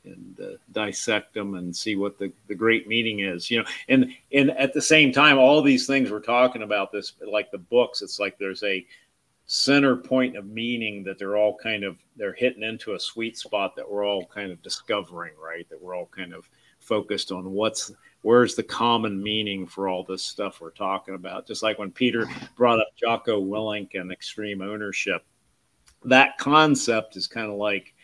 and 0.04 0.38
uh, 0.40 0.56
dissect 0.72 1.34
them 1.34 1.54
and 1.54 1.74
see 1.74 1.96
what 1.96 2.18
the, 2.18 2.30
the 2.48 2.54
great 2.54 2.86
meaning 2.86 3.20
is 3.20 3.50
you 3.50 3.58
know 3.58 3.64
and 3.88 4.12
and 4.32 4.50
at 4.50 4.74
the 4.74 4.82
same 4.82 5.12
time 5.12 5.38
all 5.38 5.62
these 5.62 5.86
things 5.86 6.10
we're 6.10 6.20
talking 6.20 6.62
about 6.62 6.92
this 6.92 7.14
like 7.26 7.50
the 7.50 7.58
books 7.58 8.02
it's 8.02 8.18
like 8.18 8.36
there's 8.38 8.62
a 8.64 8.84
center 9.46 9.96
point 9.96 10.36
of 10.36 10.46
meaning 10.46 11.04
that 11.04 11.18
they're 11.18 11.36
all 11.36 11.56
kind 11.56 11.84
of 11.84 11.98
they're 12.16 12.32
hitting 12.32 12.62
into 12.62 12.94
a 12.94 13.00
sweet 13.00 13.36
spot 13.36 13.76
that 13.76 13.88
we're 13.88 14.06
all 14.06 14.24
kind 14.24 14.50
of 14.50 14.62
discovering 14.62 15.32
right 15.42 15.68
that 15.68 15.80
we're 15.80 15.94
all 15.94 16.08
kind 16.16 16.32
of 16.32 16.48
focused 16.78 17.30
on 17.30 17.50
what's 17.50 17.92
where's 18.22 18.54
the 18.54 18.62
common 18.62 19.22
meaning 19.22 19.66
for 19.66 19.86
all 19.86 20.02
this 20.02 20.22
stuff 20.22 20.62
we're 20.62 20.70
talking 20.70 21.14
about 21.14 21.46
just 21.46 21.62
like 21.62 21.78
when 21.78 21.90
peter 21.90 22.26
brought 22.56 22.80
up 22.80 22.88
jocko 22.96 23.38
willink 23.38 23.90
and 23.94 24.10
extreme 24.10 24.62
ownership 24.62 25.26
that 26.04 26.38
concept 26.38 27.16
is 27.16 27.26
kind 27.26 27.50
of 27.50 27.56
like 27.56 27.94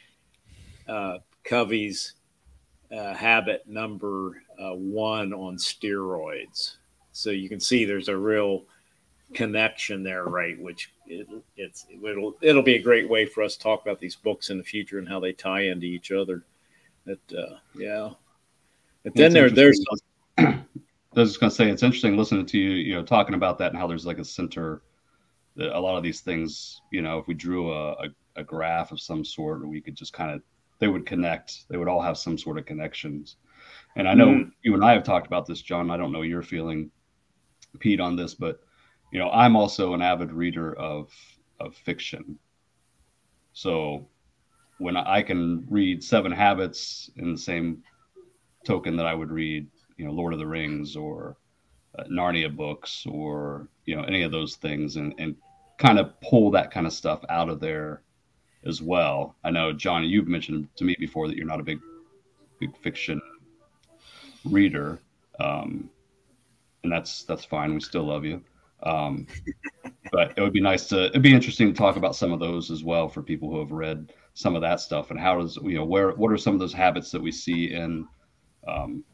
uh, 0.89 1.19
Covey's 1.45 2.15
uh, 2.95 3.15
habit 3.15 3.63
number 3.67 4.43
uh, 4.59 4.75
one 4.75 5.33
on 5.33 5.57
steroids. 5.57 6.77
So 7.13 7.31
you 7.31 7.49
can 7.49 7.61
see 7.61 7.85
there's 7.85 8.09
a 8.09 8.17
real 8.17 8.65
connection 9.35 10.03
there, 10.03 10.25
right? 10.25 10.61
Which 10.61 10.93
it, 11.11 11.29
it's 11.57 11.87
it'll 11.91 12.37
it'll 12.41 12.63
be 12.63 12.77
a 12.77 12.83
great 12.83 13.09
way 13.09 13.27
for 13.27 13.43
us 13.43 13.57
to 13.57 13.63
talk 13.63 13.83
about 13.83 13.99
these 13.99 14.17
books 14.17 14.51
in 14.51 14.59
the 14.59 14.65
future 14.65 14.99
and 14.99 15.09
how 15.09 15.21
they 15.21 15.33
tie 15.33 15.63
into 15.63 15.87
each 15.87 16.13
other. 16.13 16.45
That 17.05 17.33
uh, 17.37 17.57
yeah. 17.75 18.11
But 19.05 19.15
then 19.15 19.33
there 19.33 19.51
there's. 19.51 19.83
I 20.39 20.63
was 21.15 21.31
just 21.31 21.41
gonna 21.41 21.51
say 21.51 21.69
it's 21.69 21.83
interesting 21.83 22.17
listening 22.17 22.47
to 22.47 22.59
you, 22.59 22.71
you 22.71 22.95
know, 22.95 23.05
talking 23.05 23.35
about 23.35 23.59
that 23.59 23.73
and 23.73 23.79
how 23.79 23.87
there's 23.87 24.07
like 24.07 24.19
a 24.19 24.25
center. 24.25 24.83
A 25.59 25.81
lot 25.81 25.97
of 25.97 26.05
these 26.05 26.21
things, 26.21 26.81
you 26.93 27.03
know, 27.03 27.19
if 27.19 27.27
we 27.27 27.35
drew 27.35 27.73
a, 27.73 27.93
a, 27.93 28.07
a 28.37 28.45
graph 28.45 28.93
of 28.93 29.01
some 29.01 29.25
sort, 29.25 29.67
we 29.67 29.81
could 29.81 29.97
just 29.97 30.13
kind 30.13 30.31
of 30.31 30.43
they 30.79 30.89
would 30.89 31.05
connect. 31.05 31.69
They 31.69 31.77
would 31.77 31.89
all 31.89 32.01
have 32.01 32.17
some 32.17 32.39
sort 32.39 32.57
of 32.57 32.67
connections. 32.67 33.37
And 33.97 34.09
I 34.09 34.15
know 34.15 34.29
mm. 34.29 34.51
you 34.63 34.75
and 34.75 34.85
I 34.85 34.93
have 34.93 35.03
talked 35.03 35.27
about 35.27 35.47
this, 35.47 35.61
John. 35.61 35.91
I 35.91 35.97
don't 35.97 36.13
know 36.13 36.23
your 36.23 36.43
feeling, 36.43 36.91
Pete, 37.81 38.01
on 38.01 38.17
this, 38.17 38.35
but 38.35 38.61
you 39.11 39.19
know, 39.19 39.31
I'm 39.31 39.57
also 39.57 39.95
an 39.95 40.03
avid 40.03 40.33
reader 40.33 40.75
of 40.75 41.11
of 41.59 41.75
fiction. 41.75 42.39
So 43.53 44.09
when 44.79 44.97
I 44.97 45.23
can 45.23 45.67
read 45.69 46.03
Seven 46.03 46.33
Habits 46.33 47.11
in 47.17 47.33
the 47.33 47.39
same 47.39 47.83
token 48.65 48.97
that 48.97 49.07
I 49.07 49.15
would 49.15 49.31
read, 49.31 49.67
you 49.97 50.07
know, 50.07 50.13
Lord 50.13 50.33
of 50.33 50.39
the 50.39 50.47
Rings 50.47 50.97
or 50.97 51.37
uh, 51.99 52.05
Narnia 52.05 52.55
books 52.55 53.05
or 53.07 53.69
you 53.85 53.97
know 53.97 54.05
any 54.05 54.23
of 54.23 54.33
those 54.33 54.57
things, 54.57 54.97
and 54.97 55.15
and 55.19 55.37
kind 55.79 55.99
of 55.99 56.19
pull 56.21 56.51
that 56.53 56.71
kind 56.71 56.87
of 56.87 56.93
stuff 56.93 57.21
out 57.29 57.49
of 57.49 57.61
there 57.61 58.03
as 58.67 58.83
well. 58.83 59.35
I 59.45 59.51
know, 59.51 59.73
John, 59.73 60.05
you've 60.05 60.29
mentioned 60.29 60.69
to 60.77 60.85
me 60.85 60.95
before 60.99 61.27
that 61.29 61.37
you're 61.37 61.47
not 61.47 61.61
a 61.61 61.65
big, 61.65 61.81
big 62.61 62.77
fiction 62.77 63.21
reader, 64.45 65.01
um, 65.41 65.91
and 66.85 66.93
that's 66.93 67.25
that's 67.25 67.45
fine. 67.45 67.75
We 67.75 67.81
still 67.81 68.05
love 68.05 68.25
you, 68.25 68.43
um, 68.83 69.27
but 70.13 70.33
it 70.37 70.41
would 70.41 70.53
be 70.53 70.61
nice 70.61 70.87
to. 70.89 71.07
It'd 71.07 71.23
be 71.23 71.35
interesting 71.35 71.73
to 71.73 71.79
talk 71.79 71.97
about 71.97 72.17
some 72.17 72.33
of 72.33 72.41
those 72.41 72.71
as 72.71 72.83
well 72.83 73.09
for 73.09 73.23
people 73.23 73.51
who 73.51 73.59
have 73.61 73.73
read 73.73 74.13
some 74.35 74.55
of 74.57 74.63
that 74.63 74.81
stuff 74.81 75.11
and 75.11 75.21
how 75.21 75.41
does 75.41 75.57
you 75.63 75.75
know 75.75 75.85
where 75.85 76.13
what 76.13 76.33
are 76.33 76.39
some 76.39 76.55
of 76.55 76.61
those 76.61 76.73
habits 76.73 77.11
that 77.11 77.21
we 77.21 77.33
see 77.33 77.73
in 77.73 78.07
um, 78.67 79.05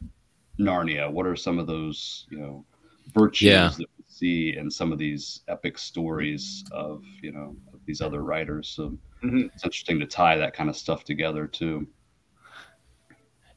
Narnia? 0.59 1.11
What 1.11 1.25
are 1.25 1.35
some 1.35 1.59
of 1.59 1.67
those 1.67 2.27
you 2.29 2.39
know 2.39 2.65
virtues 3.13 3.49
yeah. 3.49 3.69
that 3.77 3.87
we 3.97 4.03
see 4.07 4.57
in 4.57 4.69
some 4.71 4.91
of 4.91 4.97
these 4.97 5.41
epic 5.47 5.77
stories 5.77 6.63
of 6.71 7.03
you 7.21 7.31
know 7.31 7.55
of 7.73 7.79
these 7.85 8.01
other 8.01 8.23
writers? 8.23 8.69
So 8.69 8.97
mm-hmm. 9.23 9.47
it's 9.53 9.63
interesting 9.63 9.99
to 9.99 10.05
tie 10.05 10.37
that 10.37 10.53
kind 10.53 10.69
of 10.69 10.77
stuff 10.77 11.03
together 11.03 11.47
too. 11.47 11.87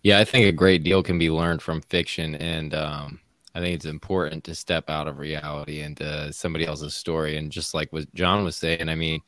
Yeah, 0.03 0.19
I 0.19 0.25
think 0.25 0.47
a 0.47 0.53
great 0.53 0.83
deal 0.83 1.03
can 1.03 1.19
be 1.19 1.31
learned 1.31 1.61
from 1.61 1.83
fiction, 1.83 2.35
and 2.37 2.75
um, 2.75 3.21
I 3.55 3.61
think 3.61 3.75
it's 3.75 3.85
important 3.85 4.45
to 4.45 4.55
step 4.55 4.89
out 4.89 5.09
of 5.09 5.19
reality 5.19 5.81
into 5.81 6.33
somebody 6.33 6.67
else's 6.67 6.95
story. 6.95 7.37
And 7.37 7.51
just 7.51 7.75
like 7.75 7.93
what 7.93 8.13
John 8.15 8.45
was 8.45 8.57
saying, 8.57 8.89
I 8.89 8.95
mean, 8.95 9.21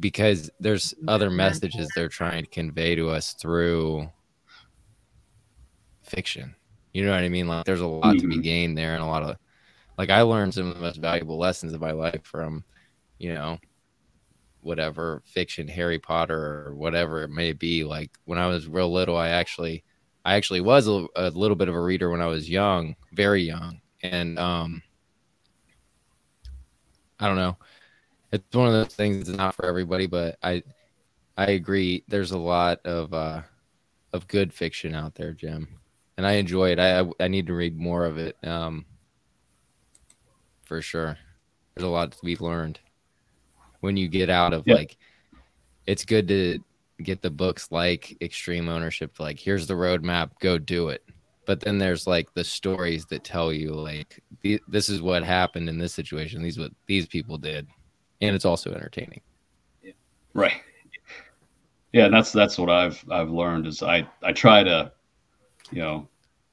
because 0.00 0.50
there's 0.60 0.94
other 1.08 1.30
messages 1.30 1.88
they're 1.94 2.08
trying 2.08 2.44
to 2.44 2.50
convey 2.50 2.94
to 2.94 3.10
us 3.10 3.34
through 3.34 4.08
fiction. 6.02 6.54
You 6.92 7.04
know 7.04 7.12
what 7.12 7.22
I 7.22 7.28
mean? 7.28 7.48
Like, 7.48 7.64
there's 7.64 7.80
a 7.80 7.86
lot 7.86 8.16
mm-hmm. 8.16 8.18
to 8.18 8.26
be 8.28 8.34
mm-hmm. 8.34 8.42
gained 8.42 8.78
there, 8.78 8.94
and 8.94 9.02
a 9.02 9.06
lot 9.06 9.22
of 9.22 9.36
like 9.96 10.10
I 10.10 10.22
learned 10.22 10.54
some 10.54 10.68
of 10.68 10.74
the 10.74 10.80
most 10.80 11.00
valuable 11.00 11.38
lessons 11.38 11.72
of 11.72 11.80
my 11.80 11.92
life 11.92 12.24
from, 12.24 12.64
you 13.18 13.32
know, 13.32 13.58
whatever 14.62 15.22
fiction 15.26 15.66
harry 15.66 15.98
potter 15.98 16.64
or 16.66 16.74
whatever 16.74 17.22
it 17.22 17.28
may 17.28 17.52
be 17.52 17.82
like 17.82 18.10
when 18.24 18.38
i 18.38 18.46
was 18.46 18.68
real 18.68 18.90
little 18.90 19.16
i 19.16 19.28
actually 19.28 19.82
i 20.24 20.34
actually 20.34 20.60
was 20.60 20.88
a, 20.88 21.06
a, 21.16 21.30
little 21.30 21.56
bit 21.56 21.68
of 21.68 21.74
a 21.74 21.80
reader 21.80 22.10
when 22.10 22.20
i 22.20 22.26
was 22.26 22.48
young 22.48 22.94
very 23.12 23.42
young. 23.42 23.80
And 24.02 24.38
um 24.38 24.82
i 27.20 27.26
don't 27.26 27.36
know. 27.36 27.56
It's 28.32 28.56
one 28.56 28.66
of 28.66 28.72
those 28.72 28.94
things 28.94 29.26
that's 29.26 29.36
not 29.36 29.54
for 29.54 29.66
everybody 29.66 30.06
but 30.06 30.38
i 30.42 30.62
i 31.36 31.50
agree. 31.50 32.04
There's 32.08 32.32
a 32.32 32.38
lot 32.38 32.80
of 32.84 33.12
uh 33.14 33.42
of 34.12 34.26
good 34.28 34.52
fiction 34.52 34.94
out 34.94 35.14
there 35.14 35.32
jim. 35.32 35.68
And 36.16 36.26
i 36.26 36.32
enjoy 36.32 36.70
it. 36.72 36.78
I 36.78 37.04
i 37.20 37.28
need 37.28 37.46
to 37.46 37.54
read 37.54 37.78
more 37.78 38.04
of 38.04 38.18
it 38.18 38.36
um 38.44 38.84
for 40.64 40.82
sure. 40.82 41.18
There's 41.74 41.86
a 41.86 41.90
lot 41.90 42.12
to 42.12 42.24
be 42.24 42.36
learned 42.36 42.80
when 43.80 43.96
you 43.96 44.08
get 44.08 44.30
out 44.30 44.52
of 44.52 44.66
like 44.66 44.96
it's 45.86 46.04
good 46.04 46.28
to 46.28 46.58
get 47.02 47.22
the 47.22 47.30
books 47.30 47.68
like 47.70 48.16
extreme 48.20 48.68
ownership 48.68 49.18
like 49.18 49.38
here's 49.38 49.66
the 49.66 49.74
roadmap 49.74 50.30
go 50.40 50.58
do 50.58 50.88
it. 50.88 51.04
But 51.44 51.60
then 51.60 51.78
there's 51.78 52.06
like 52.06 52.32
the 52.34 52.44
stories 52.44 53.04
that 53.06 53.24
tell 53.24 53.52
you 53.52 53.72
like 53.72 54.22
this 54.68 54.88
is 54.88 55.02
what 55.02 55.24
happened 55.24 55.68
in 55.68 55.78
this 55.78 55.92
situation 55.92 56.42
these 56.42 56.58
what 56.58 56.72
these 56.86 57.06
people 57.06 57.38
did. 57.38 57.66
And 58.20 58.36
it's 58.36 58.44
also 58.44 58.72
entertaining. 58.72 59.20
Yeah. 59.82 59.92
right. 60.34 60.60
Yeah 61.92 62.08
that's 62.08 62.32
that's 62.32 62.56
what 62.56 62.70
i've 62.70 63.04
i've 63.10 63.30
learned 63.30 63.66
is 63.66 63.82
i 63.82 64.06
i 64.22 64.32
try 64.32 64.62
to 64.62 64.90
you 65.70 65.82
know 65.82 66.08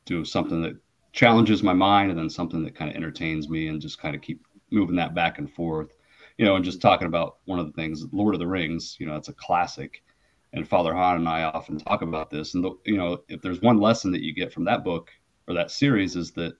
do 0.05 0.25
something 0.25 0.61
that 0.63 0.75
challenges 1.13 1.63
my 1.63 1.73
mind 1.73 2.09
and 2.09 2.19
then 2.19 2.29
something 2.29 2.63
that 2.63 2.75
kind 2.75 2.89
of 2.89 2.95
entertains 2.95 3.49
me 3.49 3.67
and 3.67 3.81
just 3.81 4.01
kind 4.01 4.15
of 4.15 4.21
keep 4.21 4.45
moving 4.71 4.95
that 4.95 5.13
back 5.15 5.37
and 5.37 5.51
forth. 5.51 5.89
You 6.37 6.45
know, 6.45 6.55
and 6.55 6.63
just 6.63 6.81
talking 6.81 7.07
about 7.07 7.37
one 7.45 7.59
of 7.59 7.65
the 7.65 7.73
things, 7.73 8.05
Lord 8.11 8.33
of 8.33 8.39
the 8.39 8.47
Rings, 8.47 8.95
you 8.99 9.05
know, 9.05 9.15
it's 9.15 9.27
a 9.27 9.33
classic. 9.33 10.03
And 10.53 10.67
Father 10.67 10.93
Hahn 10.93 11.17
and 11.17 11.29
I 11.29 11.43
often 11.43 11.77
talk 11.77 12.01
about 12.01 12.29
this. 12.29 12.55
And, 12.55 12.63
the, 12.63 12.71
you 12.85 12.97
know, 12.97 13.21
if 13.27 13.41
there's 13.41 13.61
one 13.61 13.79
lesson 13.79 14.11
that 14.11 14.23
you 14.23 14.33
get 14.33 14.51
from 14.51 14.65
that 14.65 14.83
book 14.83 15.11
or 15.47 15.53
that 15.53 15.71
series 15.71 16.15
is 16.15 16.31
that 16.31 16.53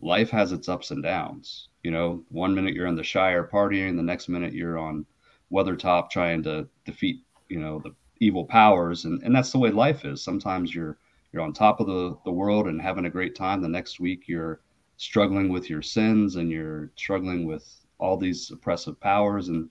life 0.00 0.30
has 0.30 0.52
its 0.52 0.68
ups 0.68 0.90
and 0.90 1.02
downs. 1.02 1.68
You 1.82 1.90
know, 1.90 2.24
one 2.28 2.54
minute 2.54 2.74
you're 2.74 2.86
in 2.86 2.96
the 2.96 3.02
Shire 3.02 3.48
partying, 3.52 3.96
the 3.96 4.02
next 4.02 4.28
minute 4.28 4.52
you're 4.52 4.78
on 4.78 5.06
Weathertop 5.52 6.10
trying 6.10 6.42
to 6.44 6.68
defeat, 6.84 7.22
you 7.48 7.58
know, 7.58 7.80
the 7.80 7.94
evil 8.20 8.44
powers. 8.44 9.04
And, 9.04 9.22
and 9.22 9.34
that's 9.34 9.52
the 9.52 9.58
way 9.58 9.70
life 9.70 10.04
is. 10.04 10.22
Sometimes 10.22 10.74
you're, 10.74 10.98
you're 11.32 11.42
on 11.42 11.52
top 11.52 11.80
of 11.80 11.86
the, 11.86 12.16
the 12.24 12.32
world 12.32 12.66
and 12.68 12.80
having 12.80 13.06
a 13.06 13.10
great 13.10 13.34
time. 13.34 13.60
The 13.60 13.68
next 13.68 13.98
week 14.00 14.24
you're 14.26 14.60
struggling 14.96 15.48
with 15.50 15.68
your 15.68 15.82
sins 15.82 16.36
and 16.36 16.50
you're 16.50 16.90
struggling 16.96 17.46
with 17.46 17.86
all 17.98 18.16
these 18.16 18.50
oppressive 18.50 18.98
powers 19.00 19.48
and 19.48 19.68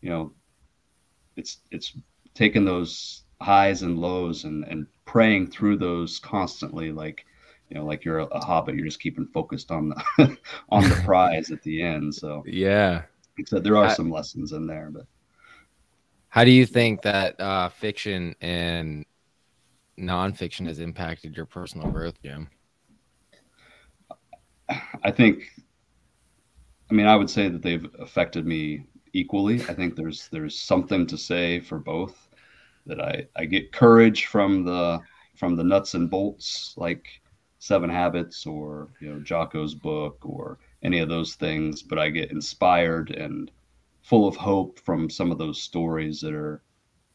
you 0.00 0.08
know 0.08 0.32
it's 1.36 1.58
it's 1.70 1.96
taking 2.34 2.64
those 2.64 3.22
highs 3.40 3.82
and 3.82 3.98
lows 3.98 4.44
and 4.44 4.64
and 4.64 4.86
praying 5.04 5.50
through 5.50 5.76
those 5.76 6.18
constantly 6.18 6.92
like 6.92 7.24
you 7.68 7.76
know 7.76 7.84
like 7.84 8.04
you're 8.04 8.18
a, 8.20 8.26
a 8.26 8.44
hobbit 8.44 8.74
you're 8.74 8.84
just 8.84 9.00
keeping 9.00 9.26
focused 9.26 9.70
on 9.70 9.88
the 9.88 10.36
on 10.68 10.82
the 10.88 10.94
prize 11.04 11.50
at 11.50 11.62
the 11.62 11.82
end 11.82 12.14
so. 12.14 12.42
Yeah. 12.46 13.02
I 13.40 13.44
said, 13.46 13.64
there 13.64 13.76
are 13.76 13.90
some 13.94 14.10
lessons 14.10 14.52
in 14.52 14.66
there, 14.66 14.90
but. 14.92 15.06
How 16.28 16.44
do 16.44 16.50
you 16.50 16.64
think 16.64 17.02
that 17.02 17.40
uh, 17.40 17.70
fiction 17.70 18.36
and 18.40 19.04
nonfiction 19.98 20.66
has 20.66 20.78
impacted 20.78 21.36
your 21.36 21.46
personal 21.46 21.90
growth, 21.90 22.22
Jim? 22.22 22.48
I 25.02 25.10
think, 25.10 25.42
I 26.88 26.94
mean, 26.94 27.06
I 27.06 27.16
would 27.16 27.28
say 27.28 27.48
that 27.48 27.62
they've 27.62 27.84
affected 27.98 28.46
me 28.46 28.84
equally. 29.12 29.60
I 29.62 29.74
think 29.74 29.96
there's 29.96 30.28
there's 30.28 30.58
something 30.58 31.06
to 31.06 31.16
say 31.16 31.60
for 31.60 31.78
both. 31.78 32.28
That 32.86 33.00
I 33.00 33.26
I 33.36 33.44
get 33.44 33.72
courage 33.72 34.26
from 34.26 34.64
the 34.64 35.00
from 35.36 35.56
the 35.56 35.64
nuts 35.64 35.94
and 35.94 36.10
bolts 36.10 36.74
like 36.76 37.06
Seven 37.58 37.90
Habits 37.90 38.46
or 38.46 38.88
you 39.00 39.12
know 39.12 39.20
Jocko's 39.20 39.74
book 39.74 40.18
or 40.22 40.58
any 40.82 40.98
of 41.00 41.08
those 41.08 41.34
things, 41.34 41.82
but 41.82 41.98
I 41.98 42.08
get 42.08 42.30
inspired 42.30 43.10
and 43.10 43.50
full 44.02 44.26
of 44.26 44.34
hope 44.34 44.80
from 44.80 45.10
some 45.10 45.30
of 45.30 45.38
those 45.38 45.60
stories 45.62 46.20
that 46.22 46.32
are 46.32 46.62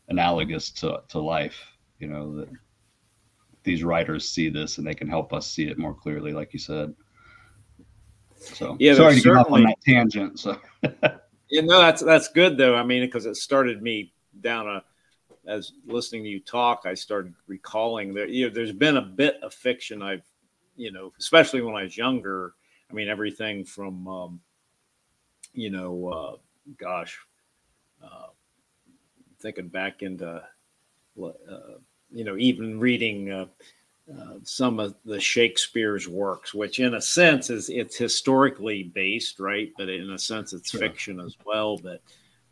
analogous 0.10 0.70
to, 0.72 1.02
to 1.10 1.20
life. 1.20 1.58
You 2.00 2.08
know 2.08 2.36
that 2.38 2.50
these 3.64 3.84
writers 3.84 4.30
see 4.30 4.50
this 4.50 4.78
and 4.78 4.86
they 4.86 4.94
can 4.94 5.10
help 5.10 5.34
us 5.34 5.48
see 5.48 5.68
it 5.68 5.80
more 5.80 5.94
clearly, 5.94 6.32
like 6.32 6.54
you 6.54 6.60
said. 6.60 6.94
So 8.38 8.78
yeah, 8.80 8.94
sorry 8.94 9.16
to 9.16 9.22
get 9.22 9.36
off 9.36 9.52
on 9.52 9.64
that 9.64 9.82
tangent. 9.82 10.40
So 10.40 10.60
you 11.50 11.62
know 11.62 11.80
that's 11.80 12.02
that's 12.02 12.28
good 12.30 12.58
though. 12.58 12.76
I 12.76 12.84
mean, 12.84 13.06
because 13.06 13.26
it 13.26 13.36
started 13.36 13.82
me 13.82 14.14
down 14.42 14.68
a 14.68 14.84
as 15.48 15.74
listening 15.86 16.24
to 16.24 16.30
you 16.30 16.40
talk, 16.40 16.84
I 16.86 16.94
started 16.96 17.34
recalling 17.48 18.14
that 18.16 18.30
you 18.30 18.48
know 18.48 18.54
there's 18.54 18.72
been 18.72 18.98
a 18.98 19.02
bit 19.02 19.38
of 19.44 19.54
fiction 19.54 20.02
I've 20.02 20.24
you 20.76 20.92
know, 20.92 21.14
especially 21.20 21.62
when 21.62 21.76
I 21.76 21.84
was 21.84 21.98
younger. 21.98 22.54
I 22.90 22.94
mean, 22.94 23.08
everything 23.08 23.64
from 23.66 24.08
um, 24.08 24.40
you 25.54 25.70
know, 25.70 26.10
uh, 26.10 26.36
gosh, 26.78 27.18
uh, 28.04 28.28
thinking 29.40 29.70
back 29.70 30.02
into 30.02 30.44
uh, 31.24 31.32
you 32.12 32.24
know, 32.24 32.38
even 32.38 32.80
reading 32.80 33.50
uh, 34.12 34.36
some 34.44 34.80
of 34.80 34.96
the 35.04 35.20
Shakespeare's 35.20 36.08
works, 36.08 36.54
which 36.54 36.80
in 36.80 36.94
a 36.94 37.02
sense 37.02 37.50
is 37.50 37.70
it's 37.70 37.98
historically 37.98 38.84
based, 38.84 39.40
right? 39.40 39.72
But 39.78 39.90
in 39.90 40.12
a 40.12 40.20
sense, 40.20 40.54
it's 40.54 40.70
sure. 40.70 40.80
fiction 40.80 41.20
as 41.20 41.36
well. 41.44 41.78
But 41.78 42.02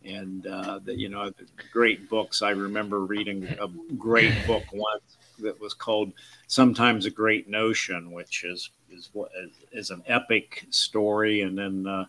and 0.04 0.46
uh, 0.48 0.80
that 0.80 0.98
you 0.98 1.10
know, 1.10 1.32
great 1.72 2.10
books. 2.10 2.42
I 2.42 2.50
remember 2.52 3.02
reading 3.02 3.44
a 3.46 3.68
great 3.96 4.34
book 4.48 4.64
once 4.74 5.18
that 5.40 5.60
was 5.60 5.74
called 5.74 6.14
"Sometimes 6.48 7.06
a 7.06 7.12
Great 7.12 7.48
Notion," 7.48 8.12
which 8.12 8.44
is 8.44 8.72
is 8.92 9.10
what 9.14 9.32
is 9.72 9.90
an 9.92 10.04
epic 10.08 10.66
story. 10.70 11.42
And 11.42 11.58
then, 11.58 11.88
uh, 11.88 12.06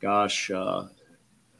gosh, 0.00 0.50
uh, 0.50 0.86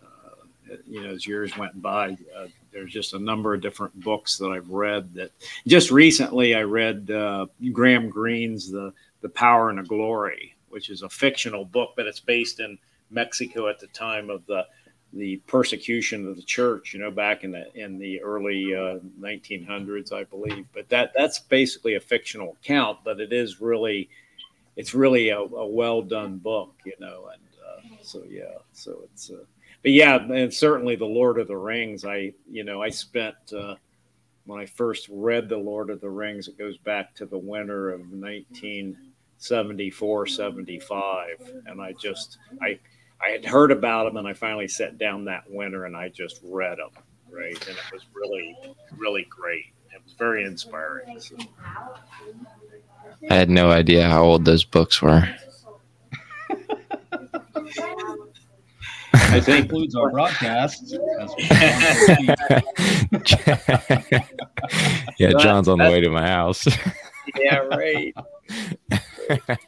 uh, 0.05 0.77
you 0.87 1.03
know, 1.03 1.11
as 1.11 1.27
years 1.27 1.57
went 1.57 1.81
by, 1.81 2.17
uh, 2.37 2.47
there's 2.75 2.93
just 2.93 3.15
a 3.15 3.19
number 3.19 3.55
of 3.55 3.63
different 3.63 3.99
books 4.01 4.37
that 4.39 4.49
I've 4.49 4.69
read. 4.69 5.15
That 5.15 5.31
just 5.67 5.91
recently 5.91 6.55
I 6.55 6.63
read 6.63 7.11
uh, 7.11 7.47
Graham 7.73 8.11
Greene's 8.11 8.71
"The 8.71 8.93
the 9.23 9.29
Power 9.31 9.71
and 9.71 9.79
the 9.79 9.85
Glory," 9.85 10.55
which 10.69 10.91
is 10.91 11.03
a 11.03 11.09
fictional 11.09 11.65
book, 11.65 11.95
but 11.97 12.07
it's 12.07 12.21
based 12.21 12.61
in 12.61 12.77
Mexico 13.11 13.69
at 13.69 13.79
the 13.79 13.87
time 13.89 14.29
of 14.29 14.45
the 14.47 14.67
the 15.15 15.37
persecution 15.47 16.27
of 16.27 16.37
the 16.37 16.43
church, 16.43 16.93
you 16.93 17.01
know, 17.01 17.11
back 17.11 17.45
in 17.45 17.53
the 17.53 17.73
in 17.77 17.99
the 17.99 18.21
early 18.21 18.75
uh, 18.75 18.99
1900s, 19.21 20.13
I 20.13 20.25
believe. 20.25 20.67
But 20.75 20.89
that 20.89 21.13
that's 21.17 21.39
basically 21.39 21.95
a 21.95 22.01
fictional 22.01 22.57
account, 22.61 22.99
but 23.05 23.21
it 23.21 23.33
is 23.33 23.61
really, 23.61 24.11
it's 24.77 24.95
really 24.95 25.29
a, 25.29 25.39
a 25.39 25.67
well 25.67 26.03
done 26.03 26.39
book, 26.39 26.75
you 26.85 26.95
know. 26.99 27.31
And 27.33 27.97
uh, 27.97 28.03
so 28.03 28.25
yeah, 28.29 28.59
so 28.73 29.03
it's, 29.05 29.31
uh, 29.31 29.45
but 29.85 29.93
yeah, 29.93 30.17
and 30.17 30.53
certainly 30.53 30.97
the 30.97 31.05
Lord 31.05 31.39
of 31.39 31.47
the 31.47 31.57
Rings. 31.57 32.05
I 32.07 32.33
you 32.51 32.65
know 32.65 32.83
I 32.83 32.89
spent 32.89 33.37
uh, 33.57 33.77
when 34.47 34.59
I 34.59 34.67
first 34.67 35.09
read 35.11 35.49
the 35.49 35.59
Lord 35.59 35.91
of 35.91 36.01
the 36.01 36.09
Rings. 36.09 36.49
It 36.49 36.57
goes 36.59 36.79
back 36.79 37.15
to 37.17 37.27
the 37.27 37.37
winter 37.37 37.91
of 37.91 38.01
1974, 38.01 40.27
75, 40.27 41.53
and 41.67 41.83
I 41.83 41.93
just 41.93 42.39
I 42.63 42.79
I 43.25 43.29
had 43.29 43.45
heard 43.45 43.71
about 43.71 44.05
them, 44.05 44.17
and 44.17 44.27
I 44.27 44.33
finally 44.33 44.69
sat 44.69 44.97
down 44.97 45.27
that 45.27 45.45
winter 45.51 45.85
and 45.85 45.95
I 45.95 46.09
just 46.09 46.41
read 46.43 46.79
them, 46.79 46.89
right? 47.31 47.69
And 47.69 47.77
it 47.77 47.93
was 47.93 48.07
really, 48.15 48.57
really 48.97 49.27
great. 49.29 49.67
It 49.95 50.03
was 50.03 50.15
very 50.15 50.45
inspiring. 50.45 51.21
So. 51.21 51.37
I 53.31 53.35
had 53.35 53.51
no 53.51 53.71
idea 53.71 54.09
how 54.09 54.25
old 54.25 54.47
those 54.47 54.65
books 54.65 55.03
were. 55.03 55.29
I 59.15 59.41
think 59.41 59.65
includes 59.67 59.95
our 59.95 60.11
broadcast. 60.11 60.93
yeah, 65.19 65.31
John's 65.39 65.69
on 65.69 65.79
the 65.79 65.85
way 65.85 66.01
to 66.01 66.11
my 66.11 66.27
house. 66.27 66.67
yeah, 67.37 67.59
right. 67.59 68.15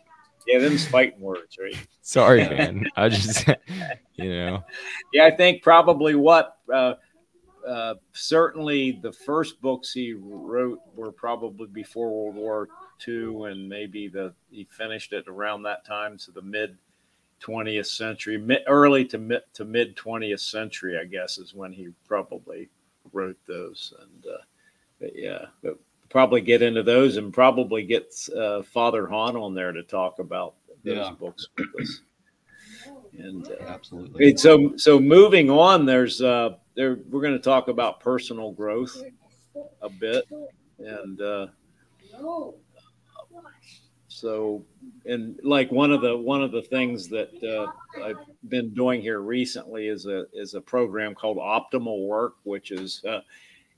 Yeah, 0.47 0.61
them's 0.61 0.87
fighting 0.87 1.21
words, 1.21 1.59
right? 1.61 1.77
Sorry, 2.03 2.49
man. 2.49 2.87
I 2.95 3.09
just, 3.09 3.49
you 4.15 4.31
know. 4.31 4.65
Yeah, 5.13 5.25
I 5.25 5.33
think 5.33 5.61
probably 5.61 6.15
what 6.15 6.59
uh, 6.73 6.95
uh, 7.67 7.95
certainly 8.13 9.01
the 9.03 9.13
first 9.13 9.61
books 9.61 9.93
he 9.93 10.15
wrote 10.15 10.79
were 10.95 11.11
probably 11.11 11.67
before 11.67 12.11
World 12.11 12.37
War 12.37 12.69
II, 13.07 13.51
and 13.51 13.69
maybe 13.69 14.07
the 14.07 14.35
he 14.49 14.69
finished 14.71 15.13
it 15.13 15.27
around 15.27 15.65
that 15.65 15.85
time, 15.85 16.17
so 16.17 16.31
the 16.31 16.43
mid 16.43 16.79
20th 17.42 17.87
century, 17.87 18.38
mid, 18.38 18.62
early 18.66 19.05
to 19.07 19.18
mid 19.18 19.42
to 19.55 19.64
mid 19.64 19.96
20th 19.96 20.40
century, 20.40 20.99
I 20.99 21.05
guess, 21.05 21.38
is 21.38 21.55
when 21.55 21.72
he 21.72 21.88
probably 22.07 22.68
wrote 23.12 23.38
those. 23.46 23.92
And 24.01 24.27
uh, 24.27 24.42
but 25.01 25.11
yeah, 25.14 25.46
but 25.62 25.79
probably 26.09 26.40
get 26.40 26.62
into 26.62 26.83
those 26.83 27.16
and 27.16 27.33
probably 27.33 27.85
get 27.85 28.14
uh, 28.37 28.62
Father 28.62 29.07
Hahn 29.07 29.37
on 29.37 29.55
there 29.55 29.72
to 29.72 29.83
talk 29.83 30.18
about 30.18 30.55
those 30.85 30.96
yeah. 30.96 31.12
books 31.18 31.49
with 31.59 31.83
us. 31.83 32.01
And 33.18 33.46
uh, 33.49 33.64
absolutely. 33.66 34.37
So 34.37 34.77
so 34.77 34.99
moving 34.99 35.51
on, 35.51 35.87
there's 35.87 36.20
uh, 36.20 36.57
there 36.75 36.99
we're 37.09 37.22
going 37.22 37.33
to 37.33 37.38
talk 37.38 37.68
about 37.68 38.01
personal 38.01 38.53
growth 38.53 39.03
a 39.83 39.88
bit, 39.88 40.25
and 40.79 41.20
uh, 41.20 41.46
so 44.16 44.64
and 45.05 45.38
like 45.42 45.70
one 45.70 45.92
of 45.92 46.00
the 46.00 46.16
one 46.16 46.42
of 46.42 46.50
the 46.50 46.62
things 46.62 47.07
that 47.09 47.31
uh, 47.44 47.70
I've 48.02 48.24
been 48.48 48.72
doing 48.72 49.02
here 49.02 49.20
recently 49.20 49.88
is 49.88 50.07
a 50.07 50.24
is 50.33 50.55
a 50.55 50.61
program 50.61 51.14
called 51.14 51.37
Optimal 51.37 52.07
Work, 52.07 52.37
which 52.44 52.70
is 52.70 53.05
uh, 53.05 53.20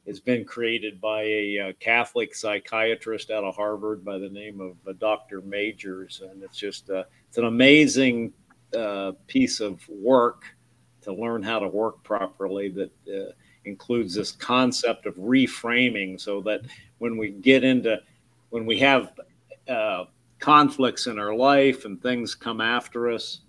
has 0.07 0.21
been 0.21 0.45
created 0.45 1.01
by 1.01 1.23
a, 1.23 1.59
uh, 1.59 1.73
Catholic 1.81 2.37
psychiatrist 2.37 3.33
out 3.33 3.43
of 3.43 3.57
Harvard 3.57 4.05
by 4.05 4.17
the 4.17 4.29
name 4.29 4.61
of 4.61 4.77
uh, 4.87 4.93
Dr. 5.01 5.41
Majors, 5.41 6.23
and 6.25 6.41
it's 6.45 6.57
just 6.57 6.89
uh, 6.89 7.03
it's 7.27 7.39
an 7.39 7.47
amazing 7.47 8.33
uh, 8.77 9.13
piece 9.27 9.59
of 9.59 9.87
work 9.89 10.45
to 11.03 11.13
learn 11.13 11.43
how 11.43 11.59
to 11.59 11.67
work 11.67 12.01
properly 12.05 12.69
that 12.69 12.93
uh, 13.13 13.33
includes 13.65 14.15
this 14.15 14.31
concept 14.31 15.05
of 15.05 15.17
reframing, 15.17 16.21
so 16.21 16.41
that 16.43 16.61
when 16.99 17.17
we 17.17 17.31
get 17.31 17.65
into 17.65 17.99
when 18.51 18.67
we 18.67 18.79
have 18.79 19.11
uh, 19.69 20.05
conflicts 20.39 21.07
in 21.07 21.19
our 21.19 21.35
life 21.35 21.85
and 21.85 22.01
things 22.03 22.35
come 22.35 22.61
after 22.61 23.11
us, 23.11 23.41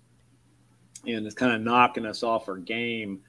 and 1.06 1.26
it's 1.26 1.34
kind 1.34 1.54
of 1.54 1.60
knocking 1.60 2.06
us 2.06 2.22
off 2.22 2.48
our 2.48 2.58
game 2.58 3.20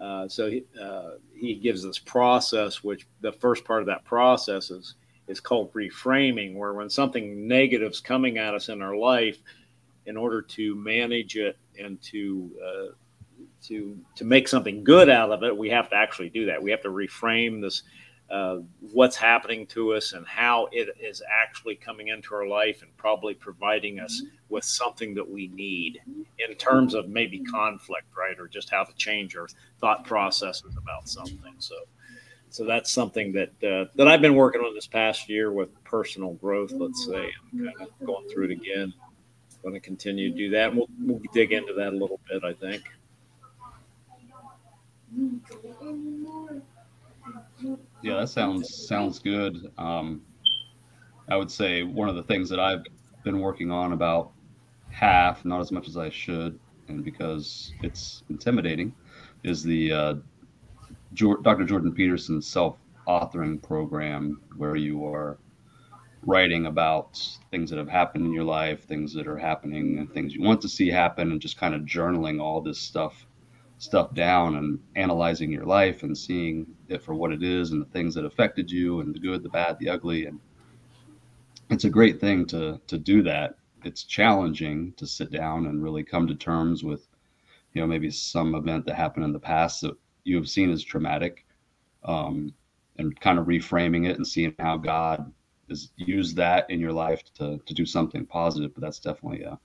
uh, 0.00 0.28
so 0.28 0.48
he, 0.48 0.64
uh, 0.80 1.10
he 1.34 1.54
gives 1.54 1.82
this 1.82 1.98
process, 1.98 2.84
which 2.84 3.06
the 3.20 3.32
first 3.32 3.64
part 3.64 3.80
of 3.80 3.86
that 3.86 4.04
process 4.04 4.70
is 4.70 4.94
is 5.26 5.40
called 5.40 5.72
reframing, 5.74 6.54
where 6.54 6.72
when 6.72 6.88
something 6.88 7.46
negative 7.46 7.92
is 7.92 8.00
coming 8.00 8.38
at 8.38 8.54
us 8.54 8.70
in 8.70 8.80
our 8.80 8.96
life, 8.96 9.38
in 10.06 10.16
order 10.16 10.40
to 10.40 10.74
manage 10.76 11.36
it 11.36 11.58
and 11.78 12.00
to 12.00 12.50
uh, 12.64 12.92
to 13.62 13.98
to 14.14 14.24
make 14.24 14.46
something 14.46 14.84
good 14.84 15.10
out 15.10 15.32
of 15.32 15.42
it, 15.42 15.56
we 15.56 15.68
have 15.68 15.90
to 15.90 15.96
actually 15.96 16.30
do 16.30 16.46
that. 16.46 16.62
We 16.62 16.70
have 16.70 16.82
to 16.82 16.90
reframe 16.90 17.60
this 17.60 17.82
uh, 18.30 18.58
what's 18.92 19.16
happening 19.16 19.66
to 19.66 19.94
us 19.94 20.12
and 20.12 20.26
how 20.26 20.68
it 20.70 20.88
is 21.00 21.22
actually 21.30 21.74
coming 21.74 22.08
into 22.08 22.34
our 22.34 22.46
life 22.46 22.82
and 22.82 22.94
probably 22.96 23.32
providing 23.32 24.00
us 24.00 24.22
with 24.50 24.64
something 24.64 25.14
that 25.14 25.28
we 25.28 25.48
need 25.48 26.00
in 26.38 26.54
terms 26.56 26.92
of 26.94 27.08
maybe 27.08 27.40
conflict, 27.40 28.06
right? 28.16 28.38
Or 28.38 28.46
just 28.46 28.68
how 28.70 28.84
to 28.84 28.94
change 28.96 29.34
our 29.36 29.48
thought 29.80 30.04
processes 30.04 30.76
about 30.76 31.08
something. 31.08 31.54
So, 31.58 31.74
so 32.50 32.64
that's 32.64 32.90
something 32.90 33.32
that 33.32 33.50
uh, 33.64 33.90
that 33.96 34.08
I've 34.08 34.22
been 34.22 34.34
working 34.34 34.60
on 34.60 34.74
this 34.74 34.86
past 34.86 35.28
year 35.28 35.50
with 35.50 35.68
personal 35.84 36.34
growth. 36.34 36.72
Let's 36.72 37.06
say 37.06 37.32
I'm 37.52 37.64
kind 37.64 37.88
of 37.88 38.06
going 38.06 38.28
through 38.28 38.46
it 38.46 38.52
again. 38.52 38.92
Going 39.62 39.74
to 39.74 39.80
continue 39.80 40.30
to 40.30 40.36
do 40.36 40.50
that. 40.50 40.74
We'll, 40.74 40.88
we'll 41.00 41.20
dig 41.32 41.52
into 41.52 41.72
that 41.74 41.88
a 41.88 41.96
little 41.96 42.20
bit. 42.28 42.44
I 42.44 42.52
think. 42.52 42.84
Yeah, 48.02 48.20
that 48.20 48.28
sounds 48.28 48.86
sounds 48.86 49.18
good. 49.18 49.72
Um, 49.76 50.22
I 51.28 51.36
would 51.36 51.50
say 51.50 51.82
one 51.82 52.08
of 52.08 52.14
the 52.16 52.22
things 52.22 52.48
that 52.50 52.60
I've 52.60 52.84
been 53.24 53.40
working 53.40 53.70
on 53.70 53.92
about 53.92 54.32
half, 54.90 55.44
not 55.44 55.60
as 55.60 55.72
much 55.72 55.88
as 55.88 55.96
I 55.96 56.08
should, 56.08 56.58
and 56.88 57.04
because 57.04 57.72
it's 57.82 58.22
intimidating, 58.30 58.94
is 59.44 59.62
the 59.62 59.92
uh, 59.92 60.14
Dr. 61.14 61.64
Jordan 61.64 61.92
Peterson 61.92 62.40
self-authoring 62.40 63.62
program, 63.62 64.40
where 64.56 64.76
you 64.76 65.06
are 65.06 65.38
writing 66.22 66.66
about 66.66 67.20
things 67.50 67.70
that 67.70 67.78
have 67.78 67.88
happened 67.88 68.26
in 68.26 68.32
your 68.32 68.44
life, 68.44 68.84
things 68.84 69.12
that 69.14 69.26
are 69.26 69.38
happening, 69.38 69.98
and 69.98 70.12
things 70.12 70.34
you 70.34 70.42
want 70.42 70.60
to 70.62 70.68
see 70.68 70.88
happen, 70.88 71.32
and 71.32 71.40
just 71.40 71.56
kind 71.58 71.74
of 71.74 71.82
journaling 71.82 72.40
all 72.40 72.60
this 72.60 72.78
stuff 72.78 73.26
stuff 73.78 74.12
down 74.14 74.56
and 74.56 74.78
analyzing 74.96 75.52
your 75.52 75.64
life 75.64 76.02
and 76.02 76.16
seeing 76.16 76.66
it 76.88 77.02
for 77.02 77.14
what 77.14 77.32
it 77.32 77.42
is 77.42 77.70
and 77.70 77.80
the 77.80 77.90
things 77.90 78.14
that 78.14 78.24
affected 78.24 78.70
you 78.70 79.00
and 79.00 79.14
the 79.14 79.20
good, 79.20 79.42
the 79.42 79.48
bad, 79.48 79.78
the 79.78 79.88
ugly. 79.88 80.26
And 80.26 80.40
it's 81.70 81.84
a 81.84 81.90
great 81.90 82.20
thing 82.20 82.46
to 82.46 82.80
to 82.86 82.98
do 82.98 83.22
that. 83.22 83.56
It's 83.84 84.02
challenging 84.02 84.92
to 84.96 85.06
sit 85.06 85.30
down 85.30 85.66
and 85.66 85.82
really 85.82 86.02
come 86.02 86.26
to 86.26 86.34
terms 86.34 86.82
with, 86.82 87.06
you 87.72 87.80
know, 87.80 87.86
maybe 87.86 88.10
some 88.10 88.54
event 88.54 88.84
that 88.86 88.96
happened 88.96 89.24
in 89.24 89.32
the 89.32 89.38
past 89.38 89.82
that 89.82 89.96
you 90.24 90.36
have 90.36 90.48
seen 90.48 90.70
as 90.70 90.82
traumatic, 90.82 91.46
um, 92.04 92.52
and 92.96 93.18
kind 93.20 93.38
of 93.38 93.46
reframing 93.46 94.08
it 94.08 94.16
and 94.16 94.26
seeing 94.26 94.54
how 94.58 94.76
God 94.76 95.32
has 95.68 95.90
used 95.96 96.36
that 96.36 96.68
in 96.70 96.80
your 96.80 96.92
life 96.92 97.22
to 97.34 97.58
to 97.64 97.74
do 97.74 97.86
something 97.86 98.26
positive. 98.26 98.74
But 98.74 98.80
that's 98.82 98.98
definitely 98.98 99.42
a 99.42 99.58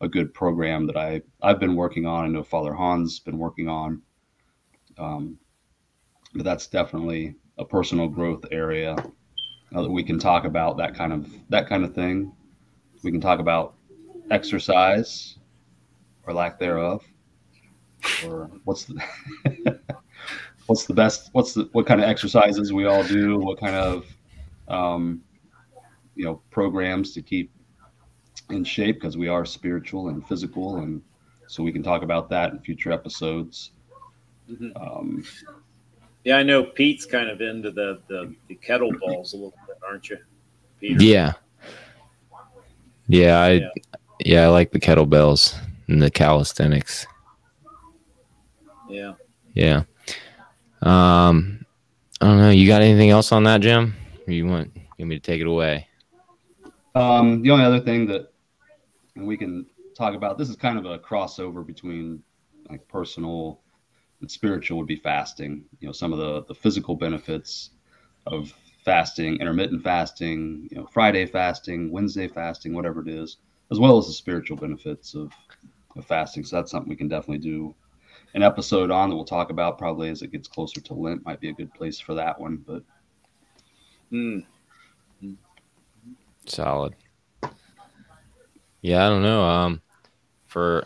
a 0.00 0.08
good 0.08 0.32
program 0.32 0.86
that 0.86 0.96
I 0.96 1.22
I've 1.42 1.60
been 1.60 1.76
working 1.76 2.06
on. 2.06 2.24
I 2.24 2.28
know 2.28 2.42
Father 2.42 2.72
Hahn's 2.72 3.18
been 3.18 3.38
working 3.38 3.68
on. 3.68 4.02
Um, 4.98 5.38
but 6.34 6.44
that's 6.44 6.66
definitely 6.66 7.34
a 7.58 7.64
personal 7.64 8.08
growth 8.08 8.44
area 8.50 8.94
uh, 9.74 9.82
that 9.82 9.90
we 9.90 10.02
can 10.02 10.18
talk 10.18 10.44
about 10.44 10.76
that 10.78 10.94
kind 10.94 11.12
of 11.12 11.30
that 11.48 11.68
kind 11.68 11.84
of 11.84 11.94
thing. 11.94 12.32
We 13.02 13.10
can 13.10 13.20
talk 13.20 13.40
about 13.40 13.74
exercise 14.30 15.36
or 16.26 16.34
lack 16.34 16.58
thereof, 16.58 17.04
or 18.26 18.50
what's 18.64 18.84
the 18.84 19.00
what's 20.66 20.86
the 20.86 20.94
best 20.94 21.30
what's 21.32 21.54
the 21.54 21.68
what 21.72 21.86
kind 21.86 22.00
of 22.00 22.08
exercises 22.08 22.72
we 22.72 22.86
all 22.86 23.04
do, 23.04 23.38
what 23.38 23.58
kind 23.58 23.74
of 23.74 24.06
um, 24.68 25.22
you 26.14 26.24
know 26.24 26.42
programs 26.50 27.12
to 27.14 27.22
keep 27.22 27.50
in 28.50 28.64
shape 28.64 28.96
because 28.96 29.16
we 29.16 29.28
are 29.28 29.44
spiritual 29.44 30.08
and 30.08 30.26
physical, 30.26 30.76
and 30.76 31.02
so 31.46 31.62
we 31.62 31.72
can 31.72 31.82
talk 31.82 32.02
about 32.02 32.28
that 32.30 32.52
in 32.52 32.58
future 32.60 32.92
episodes. 32.92 33.72
Mm-hmm. 34.50 34.76
Um, 34.76 35.24
yeah, 36.24 36.36
I 36.36 36.42
know 36.42 36.64
Pete's 36.64 37.06
kind 37.06 37.28
of 37.28 37.40
into 37.40 37.70
the 37.70 38.00
the, 38.08 38.34
the 38.48 38.56
kettlebells 38.56 39.32
a 39.32 39.36
little 39.36 39.54
bit, 39.66 39.76
aren't 39.86 40.10
you? 40.10 40.18
Peter? 40.80 41.02
Yeah. 41.02 41.32
Yeah, 43.08 43.40
I 43.40 43.50
yeah. 43.50 43.68
yeah, 44.20 44.44
I 44.44 44.48
like 44.48 44.70
the 44.70 44.80
kettlebells 44.80 45.58
and 45.88 46.02
the 46.02 46.10
calisthenics. 46.10 47.06
Yeah. 48.88 49.14
Yeah. 49.54 49.84
Um 50.82 51.64
I 52.20 52.26
don't 52.26 52.38
know. 52.38 52.50
You 52.50 52.66
got 52.66 52.82
anything 52.82 53.10
else 53.10 53.32
on 53.32 53.44
that, 53.44 53.60
Jim? 53.60 53.94
Or 54.26 54.32
you 54.32 54.46
want 54.46 54.70
you 54.74 54.82
want 54.98 55.08
me 55.10 55.18
to 55.18 55.22
take 55.22 55.40
it 55.40 55.46
away? 55.46 55.88
Um, 56.94 57.42
the 57.42 57.50
only 57.50 57.64
other 57.64 57.80
thing 57.80 58.06
that 58.06 58.32
and 59.18 59.26
we 59.26 59.36
can 59.36 59.66
talk 59.96 60.14
about 60.14 60.38
this 60.38 60.48
is 60.48 60.56
kind 60.56 60.78
of 60.78 60.86
a 60.86 60.98
crossover 60.98 61.66
between 61.66 62.22
like 62.70 62.86
personal 62.88 63.60
and 64.20 64.30
spiritual 64.30 64.78
would 64.78 64.86
be 64.86 64.96
fasting. 64.96 65.64
You 65.80 65.88
know 65.88 65.92
some 65.92 66.12
of 66.12 66.18
the 66.18 66.44
the 66.44 66.54
physical 66.54 66.96
benefits 66.96 67.70
of 68.26 68.52
fasting 68.84 69.36
intermittent 69.40 69.82
fasting 69.82 70.66
you 70.70 70.76
know 70.78 70.86
friday 70.86 71.26
fasting 71.26 71.90
wednesday 71.90 72.26
fasting 72.26 72.72
whatever 72.72 73.02
it 73.02 73.08
is 73.08 73.36
as 73.70 73.78
well 73.78 73.98
as 73.98 74.06
the 74.06 74.12
spiritual 74.12 74.56
benefits 74.56 75.14
of, 75.14 75.30
of 75.96 76.06
fasting. 76.06 76.44
So 76.44 76.56
that's 76.56 76.70
something 76.70 76.88
we 76.88 76.96
can 76.96 77.08
definitely 77.08 77.38
do 77.38 77.74
an 78.34 78.42
episode 78.42 78.90
on 78.90 79.10
that 79.10 79.16
we'll 79.16 79.24
talk 79.24 79.50
about 79.50 79.78
probably 79.78 80.08
as 80.08 80.22
it 80.22 80.32
gets 80.32 80.48
closer 80.48 80.80
to 80.80 80.94
lent. 80.94 81.24
Might 81.26 81.40
be 81.40 81.50
a 81.50 81.52
good 81.52 81.72
place 81.74 82.00
for 82.00 82.14
that 82.14 82.40
one 82.40 82.64
but 82.66 82.82
mm. 84.12 84.44
solid 86.46 86.94
yeah, 88.80 89.06
I 89.06 89.08
don't 89.08 89.22
know. 89.22 89.42
Um, 89.42 89.82
for 90.46 90.84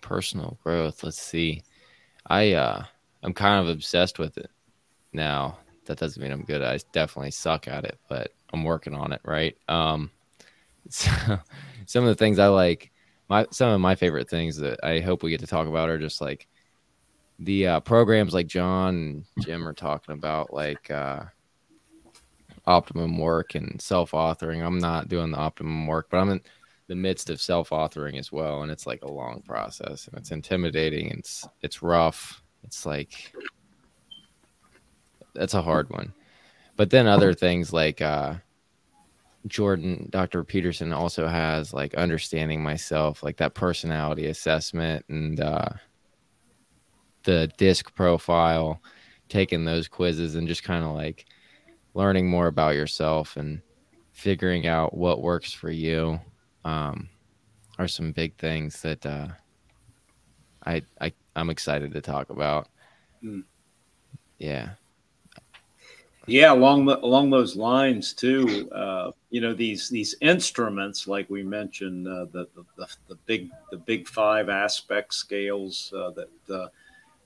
personal 0.00 0.58
growth, 0.62 1.02
let's 1.02 1.20
see. 1.20 1.62
I 2.26 2.52
uh, 2.52 2.84
I'm 3.22 3.34
kind 3.34 3.60
of 3.60 3.74
obsessed 3.74 4.18
with 4.18 4.38
it 4.38 4.50
now. 5.12 5.58
That 5.86 5.98
doesn't 5.98 6.22
mean 6.22 6.32
I'm 6.32 6.44
good. 6.44 6.62
I 6.62 6.78
definitely 6.92 7.30
suck 7.30 7.68
at 7.68 7.84
it, 7.84 7.98
but 8.08 8.32
I'm 8.52 8.64
working 8.64 8.94
on 8.94 9.12
it. 9.12 9.20
Right. 9.24 9.56
Um, 9.68 10.10
so 10.88 11.10
some 11.86 12.04
of 12.04 12.08
the 12.08 12.14
things 12.14 12.38
I 12.38 12.48
like, 12.48 12.90
my 13.28 13.46
some 13.50 13.70
of 13.70 13.80
my 13.80 13.94
favorite 13.94 14.28
things 14.28 14.56
that 14.58 14.80
I 14.82 15.00
hope 15.00 15.22
we 15.22 15.30
get 15.30 15.40
to 15.40 15.46
talk 15.46 15.66
about 15.66 15.88
are 15.88 15.98
just 15.98 16.20
like 16.20 16.46
the 17.38 17.66
uh, 17.66 17.80
programs 17.80 18.32
like 18.32 18.46
John 18.46 19.24
and 19.36 19.44
Jim 19.44 19.66
are 19.66 19.72
talking 19.72 20.14
about, 20.14 20.52
like 20.52 20.90
uh, 20.90 21.24
optimum 22.66 23.18
work 23.18 23.54
and 23.54 23.80
self-authoring. 23.80 24.64
I'm 24.64 24.78
not 24.78 25.08
doing 25.08 25.30
the 25.30 25.38
optimum 25.38 25.86
work, 25.86 26.08
but 26.10 26.18
I'm 26.18 26.30
in 26.30 26.40
the 26.86 26.94
midst 26.94 27.30
of 27.30 27.40
self-authoring 27.40 28.18
as 28.18 28.30
well, 28.30 28.62
and 28.62 28.70
it's 28.70 28.86
like 28.86 29.02
a 29.02 29.10
long 29.10 29.42
process 29.46 30.06
and 30.08 30.18
it's 30.18 30.30
intimidating. 30.30 31.10
It's 31.10 31.46
it's 31.62 31.82
rough. 31.82 32.42
It's 32.62 32.86
like 32.86 33.34
that's 35.34 35.54
a 35.54 35.62
hard 35.62 35.90
one. 35.90 36.12
But 36.76 36.90
then 36.90 37.06
other 37.06 37.34
things 37.34 37.72
like 37.72 38.00
uh, 38.00 38.34
Jordan, 39.46 40.08
Dr. 40.10 40.42
Peterson 40.42 40.92
also 40.92 41.28
has 41.28 41.72
like 41.72 41.94
understanding 41.94 42.62
myself, 42.62 43.22
like 43.22 43.36
that 43.36 43.54
personality 43.54 44.26
assessment 44.26 45.04
and 45.08 45.40
uh, 45.40 45.68
the 47.24 47.50
disc 47.58 47.94
profile, 47.94 48.80
taking 49.28 49.64
those 49.64 49.86
quizzes 49.86 50.34
and 50.34 50.48
just 50.48 50.64
kind 50.64 50.84
of 50.84 50.92
like 50.92 51.26
learning 51.94 52.28
more 52.28 52.48
about 52.48 52.74
yourself 52.74 53.36
and 53.36 53.62
figuring 54.12 54.66
out 54.66 54.96
what 54.96 55.22
works 55.22 55.52
for 55.52 55.70
you 55.70 56.20
um, 56.64 57.08
are 57.78 57.88
some 57.88 58.12
big 58.12 58.36
things 58.36 58.82
that 58.82 59.04
uh, 59.06 59.28
I, 60.66 60.82
I 61.00 61.12
I'm 61.36 61.50
excited 61.50 61.92
to 61.92 62.00
talk 62.00 62.30
about. 62.30 62.68
Mm. 63.22 63.44
Yeah. 64.38 64.70
Yeah, 66.26 66.54
along 66.54 66.86
the, 66.86 66.98
along 67.04 67.28
those 67.30 67.54
lines 67.54 68.14
too. 68.14 68.70
Uh, 68.72 69.10
you 69.28 69.42
know 69.42 69.52
these 69.52 69.90
these 69.90 70.14
instruments, 70.22 71.06
like 71.06 71.28
we 71.28 71.42
mentioned, 71.42 72.08
uh, 72.08 72.26
the, 72.32 72.48
the, 72.76 72.86
the 73.08 73.16
big 73.26 73.50
the 73.70 73.76
big 73.76 74.08
five 74.08 74.48
aspect 74.48 75.12
scales 75.12 75.92
uh, 75.94 76.12
that 76.12 76.54
uh, 76.54 76.68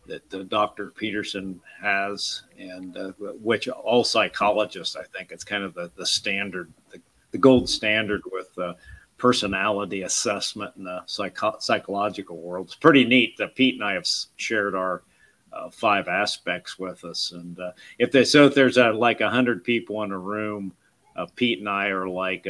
that 0.09 0.34
uh, 0.34 0.42
Dr. 0.44 0.90
Peterson 0.90 1.61
has, 1.80 2.42
and 2.59 2.96
uh, 2.96 3.12
which 3.40 3.68
all 3.68 4.04
psychologists, 4.04 4.96
I 4.96 5.04
think, 5.04 5.30
it's 5.30 5.44
kind 5.44 5.62
of 5.62 5.74
the, 5.74 5.90
the 5.96 6.06
standard, 6.06 6.72
the, 6.90 7.00
the 7.30 7.38
gold 7.38 7.68
standard 7.68 8.22
with 8.30 8.56
uh, 8.59 8.74
personality 9.16 10.02
assessment 10.02 10.74
in 10.76 10.84
the 10.84 11.02
psycho- 11.06 11.59
psychological 11.61 12.38
world. 12.38 12.66
It's 12.66 12.74
pretty 12.74 13.04
neat 13.04 13.36
that 13.38 13.54
Pete 13.54 13.74
and 13.74 13.84
I 13.84 13.92
have 13.92 14.09
shared 14.36 14.74
our 14.74 15.02
uh, 15.52 15.70
five 15.70 16.09
aspects 16.09 16.78
with 16.78 17.04
us, 17.04 17.32
and 17.32 17.59
uh, 17.59 17.72
if 17.98 18.12
they 18.12 18.24
so 18.24 18.46
if 18.46 18.54
there's 18.54 18.76
like 18.76 19.20
a 19.20 19.30
hundred 19.30 19.64
people 19.64 20.02
in 20.02 20.12
a 20.12 20.18
room, 20.18 20.74
Pete 21.36 21.59
and 21.59 21.68
I 21.68 21.86
are 21.86 22.06
like 22.06 22.46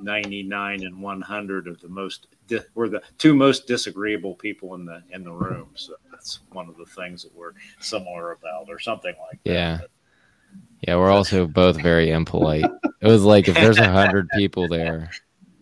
99 0.00 0.84
and 0.84 1.00
100 1.00 1.68
of 1.68 1.80
the 1.80 1.88
most 1.88 2.28
di- 2.46 2.60
we're 2.74 2.88
the 2.88 3.02
two 3.18 3.34
most 3.34 3.66
disagreeable 3.66 4.34
people 4.34 4.74
in 4.74 4.84
the 4.84 5.02
in 5.10 5.24
the 5.24 5.32
room 5.32 5.68
so 5.74 5.94
that's 6.26 6.40
one 6.52 6.68
of 6.68 6.76
the 6.76 6.86
things 6.86 7.22
that 7.22 7.34
we're 7.34 7.52
similar 7.80 8.32
about 8.32 8.66
or 8.68 8.78
something 8.80 9.14
like 9.30 9.42
that. 9.44 9.52
Yeah. 9.52 9.78
Yeah 10.86 10.96
we're 10.96 11.10
also 11.10 11.46
both 11.46 11.80
very 11.80 12.10
impolite. 12.10 12.64
It 13.00 13.06
was 13.06 13.24
like 13.24 13.48
if 13.48 13.54
there's 13.54 13.78
a 13.78 13.90
hundred 13.90 14.28
people 14.36 14.68
there 14.68 15.10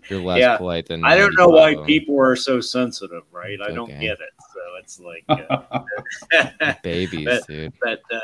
you're 0.08 0.20
less 0.20 0.38
yeah. 0.38 0.58
polite 0.58 0.86
than 0.86 1.02
i 1.02 1.16
don't 1.16 1.34
know 1.38 1.48
why 1.48 1.74
people 1.86 2.20
are 2.20 2.36
so 2.36 2.60
sensitive 2.60 3.22
right? 3.32 3.58
It's 3.58 3.62
i 3.62 3.72
don't 3.72 3.88
get 3.88 4.18
it. 4.20 4.30
So 4.52 4.60
it's 4.78 5.00
like 5.00 5.24
uh, 5.28 6.74
babies 6.82 7.24
but, 7.24 7.46
dude. 7.46 7.72
but 7.82 8.00
uh, 8.12 8.20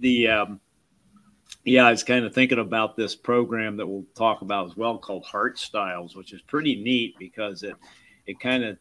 the 0.00 0.28
um 0.28 0.60
yeah, 1.66 1.86
I 1.86 1.90
was 1.92 2.04
kind 2.04 2.26
of 2.26 2.34
thinking 2.34 2.58
about 2.58 2.94
this 2.94 3.14
program 3.14 3.78
that 3.78 3.86
we'll 3.86 4.04
talk 4.14 4.42
about 4.42 4.66
as 4.66 4.76
well 4.76 4.98
called 4.98 5.24
Heart 5.24 5.58
Styles, 5.58 6.14
which 6.14 6.34
is 6.34 6.42
pretty 6.42 6.82
neat 6.82 7.14
because 7.18 7.62
it 7.62 7.74
it 8.26 8.38
kind 8.38 8.64
of 8.64 8.76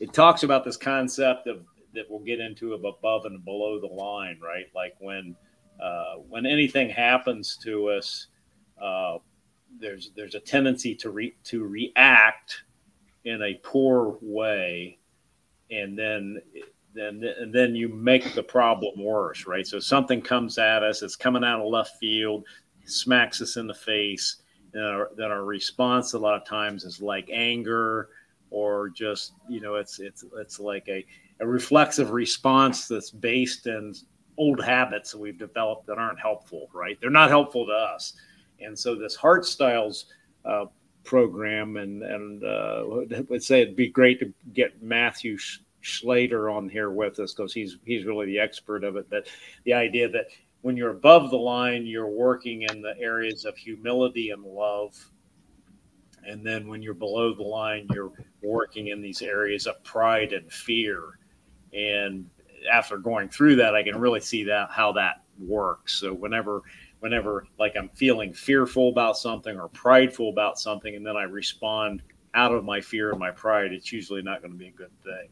it 0.00 0.12
talks 0.12 0.42
about 0.42 0.64
this 0.64 0.76
concept 0.76 1.46
of 1.46 1.64
that 1.96 2.04
we'll 2.08 2.20
get 2.20 2.40
into 2.40 2.72
of 2.72 2.84
above 2.84 3.24
and 3.24 3.44
below 3.44 3.80
the 3.80 3.86
line, 3.86 4.38
right? 4.42 4.66
Like 4.74 4.94
when 5.00 5.34
uh, 5.82 6.16
when 6.28 6.46
anything 6.46 6.88
happens 6.88 7.58
to 7.64 7.88
us, 7.88 8.28
uh, 8.80 9.18
there's 9.80 10.10
there's 10.16 10.34
a 10.34 10.40
tendency 10.40 10.94
to 10.94 11.10
re, 11.10 11.34
to 11.44 11.64
react 11.64 12.62
in 13.24 13.42
a 13.42 13.54
poor 13.62 14.18
way, 14.22 14.98
and 15.70 15.98
then 15.98 16.40
then 16.94 17.22
and 17.38 17.52
then 17.52 17.74
you 17.74 17.88
make 17.88 18.34
the 18.34 18.42
problem 18.42 19.02
worse, 19.02 19.46
right? 19.46 19.66
So 19.66 19.78
something 19.78 20.22
comes 20.22 20.58
at 20.58 20.82
us, 20.82 21.02
it's 21.02 21.16
coming 21.16 21.44
out 21.44 21.60
of 21.60 21.68
left 21.68 21.98
field, 21.98 22.44
smacks 22.84 23.42
us 23.42 23.56
in 23.56 23.66
the 23.66 23.74
face. 23.74 24.36
And 24.74 24.84
our, 24.84 25.10
then 25.16 25.30
our 25.30 25.44
response 25.44 26.12
a 26.12 26.18
lot 26.18 26.40
of 26.40 26.46
times 26.46 26.84
is 26.84 27.00
like 27.00 27.30
anger 27.32 28.10
or 28.50 28.88
just 28.88 29.34
you 29.48 29.60
know 29.60 29.74
it's 29.74 29.98
it's 29.98 30.24
it's 30.38 30.60
like 30.60 30.86
a, 30.88 31.04
a 31.40 31.46
reflexive 31.46 32.10
response 32.10 32.86
that's 32.86 33.10
based 33.10 33.66
in 33.66 33.94
old 34.38 34.62
habits 34.62 35.12
that 35.12 35.18
we've 35.18 35.38
developed 35.38 35.86
that 35.86 35.98
aren't 35.98 36.20
helpful 36.20 36.68
right? 36.72 36.98
They're 37.00 37.10
not 37.10 37.30
helpful 37.30 37.66
to 37.66 37.72
us. 37.72 38.14
And 38.60 38.78
so 38.78 38.94
this 38.94 39.14
heart 39.14 39.44
styles 39.44 40.06
uh, 40.44 40.66
program 41.04 41.76
and 41.76 42.02
and 42.02 42.44
uh, 42.44 42.84
would 43.28 43.42
say 43.42 43.62
it'd 43.62 43.76
be 43.76 43.88
great 43.88 44.20
to 44.20 44.32
get 44.52 44.82
matthew 44.82 45.38
Schlater 45.82 46.52
on 46.52 46.68
here 46.68 46.90
with 46.90 47.20
us 47.20 47.32
because 47.32 47.52
he's 47.52 47.78
he's 47.84 48.04
really 48.04 48.26
the 48.26 48.38
expert 48.38 48.84
of 48.84 48.96
it. 48.96 49.08
But 49.08 49.28
the 49.64 49.72
idea 49.72 50.08
that 50.08 50.26
when 50.62 50.76
you're 50.76 50.90
above 50.90 51.30
the 51.30 51.36
line 51.36 51.86
you're 51.86 52.08
working 52.08 52.62
in 52.62 52.82
the 52.82 52.98
areas 52.98 53.44
of 53.44 53.56
humility 53.56 54.30
and 54.30 54.42
love. 54.42 54.96
And 56.26 56.44
then 56.44 56.66
when 56.66 56.82
you're 56.82 56.92
below 56.92 57.34
the 57.34 57.44
line, 57.44 57.86
you're 57.94 58.10
working 58.42 58.88
in 58.88 59.00
these 59.02 59.22
areas 59.22 59.66
of 59.66 59.82
pride 59.84 60.32
and 60.32 60.50
fear. 60.52 61.18
And 61.72 62.28
after 62.70 62.98
going 62.98 63.28
through 63.28 63.56
that, 63.56 63.74
I 63.74 63.82
can 63.82 63.98
really 63.98 64.20
see 64.20 64.44
that 64.44 64.70
how 64.70 64.92
that 64.92 65.22
works. 65.38 65.94
So 66.00 66.12
whenever 66.12 66.62
whenever 67.00 67.46
like 67.58 67.74
I'm 67.76 67.90
feeling 67.90 68.32
fearful 68.32 68.88
about 68.88 69.16
something 69.18 69.58
or 69.58 69.68
prideful 69.68 70.30
about 70.30 70.58
something, 70.58 70.94
and 70.94 71.06
then 71.06 71.16
I 71.16 71.24
respond 71.24 72.02
out 72.34 72.52
of 72.52 72.64
my 72.64 72.80
fear 72.80 73.10
and 73.10 73.18
my 73.18 73.30
pride, 73.30 73.72
it's 73.72 73.92
usually 73.92 74.22
not 74.22 74.40
going 74.40 74.52
to 74.52 74.58
be 74.58 74.68
a 74.68 74.72
good 74.72 74.90
thing. 75.02 75.28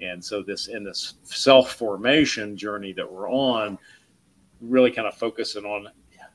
And 0.00 0.24
so 0.24 0.42
this 0.42 0.68
in 0.68 0.84
this 0.84 1.14
self 1.22 1.72
formation 1.72 2.56
journey 2.56 2.92
that 2.94 3.10
we're 3.10 3.30
on, 3.30 3.78
really 4.60 4.90
kind 4.90 5.06
of 5.06 5.14
focusing 5.14 5.64
on 5.64 5.88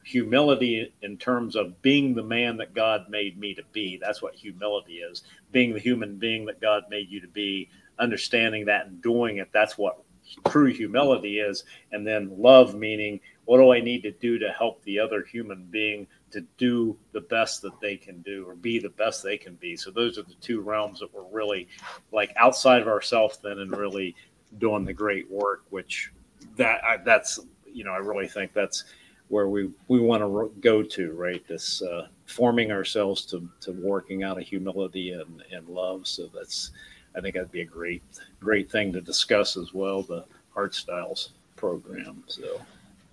humility 0.07 0.93
in 1.01 1.17
terms 1.17 1.57
of 1.57 1.81
being 1.81 2.15
the 2.15 2.23
man 2.23 2.55
that 2.57 2.73
God 2.73 3.09
made 3.09 3.37
me 3.37 3.53
to 3.55 3.63
be. 3.73 3.99
That's 4.01 4.21
what 4.21 4.33
humility 4.33 4.99
is 4.99 5.23
being 5.51 5.73
the 5.73 5.79
human 5.79 6.17
being 6.17 6.45
that 6.45 6.61
God 6.61 6.83
made 6.89 7.09
you 7.09 7.19
to 7.19 7.27
be, 7.27 7.69
understanding 7.99 8.65
that 8.65 8.87
and 8.87 9.01
doing 9.01 9.37
it. 9.37 9.49
That's 9.51 9.77
what 9.77 10.01
true 10.47 10.71
humility 10.71 11.39
is. 11.39 11.65
And 11.91 12.07
then 12.07 12.31
love, 12.37 12.73
meaning 12.73 13.19
what 13.45 13.57
do 13.57 13.73
I 13.73 13.81
need 13.81 14.03
to 14.03 14.11
do 14.11 14.37
to 14.39 14.49
help 14.49 14.81
the 14.83 14.99
other 14.99 15.23
human 15.23 15.63
being 15.69 16.07
to 16.31 16.41
do 16.57 16.97
the 17.11 17.21
best 17.21 17.61
that 17.61 17.79
they 17.81 17.97
can 17.97 18.21
do 18.21 18.45
or 18.47 18.55
be 18.55 18.79
the 18.79 18.89
best 18.89 19.23
they 19.23 19.37
can 19.37 19.55
be. 19.55 19.75
So 19.75 19.91
those 19.91 20.17
are 20.17 20.23
the 20.23 20.35
two 20.41 20.61
realms 20.61 20.99
that 20.99 21.13
we're 21.13 21.29
really 21.31 21.67
like 22.11 22.33
outside 22.37 22.81
of 22.81 22.87
ourselves 22.87 23.39
then 23.43 23.59
and 23.59 23.75
really 23.75 24.15
doing 24.57 24.85
the 24.85 24.93
great 24.93 25.29
work, 25.29 25.63
which 25.69 26.11
that 26.55 27.03
that's, 27.03 27.39
you 27.65 27.83
know, 27.83 27.91
I 27.91 27.97
really 27.97 28.27
think 28.27 28.53
that's 28.53 28.85
where 29.29 29.49
we 29.49 29.69
we 29.87 29.99
want 29.99 30.21
to 30.21 30.51
go 30.61 30.81
to 30.83 31.11
right? 31.13 31.45
This 31.47 31.81
uh, 31.81 32.07
forming 32.25 32.71
ourselves 32.71 33.25
to 33.27 33.49
to 33.61 33.71
working 33.71 34.23
out 34.23 34.39
of 34.39 34.47
humility 34.47 35.11
and, 35.11 35.43
and 35.51 35.67
love. 35.67 36.07
So 36.07 36.29
that's 36.33 36.71
i 37.17 37.21
think 37.21 37.33
that'd 37.35 37.51
be 37.51 37.61
a 37.61 37.65
great 37.65 38.03
great 38.39 38.71
thing 38.71 38.93
to 38.93 39.01
discuss 39.01 39.57
as 39.57 39.73
well 39.73 40.03
the 40.03 40.23
heart 40.53 40.73
styles 40.73 41.31
program 41.55 42.23
so. 42.27 42.61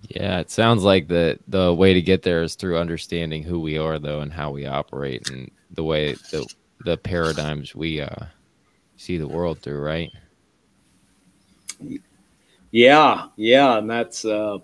Yeah 0.08 0.38
it 0.38 0.50
sounds 0.50 0.82
like 0.82 1.08
the 1.08 1.38
the 1.48 1.72
way 1.72 1.94
to 1.94 2.02
get 2.02 2.22
there 2.22 2.42
is 2.42 2.54
through 2.54 2.78
understanding 2.78 3.42
who 3.42 3.58
we 3.58 3.78
are 3.78 3.98
though 3.98 4.20
and 4.20 4.32
how 4.32 4.50
we 4.50 4.66
operate 4.66 5.30
and 5.30 5.50
the 5.70 5.84
way 5.84 6.12
the 6.30 6.46
the 6.84 6.98
paradigms 6.98 7.74
we 7.74 8.00
uh 8.00 8.26
see 8.96 9.16
the 9.16 9.26
world 9.26 9.58
through 9.60 9.80
right? 9.80 10.10
Yeah 12.70 13.28
yeah 13.36 13.78
and 13.78 13.88
that's 13.88 14.26
uh 14.26 14.58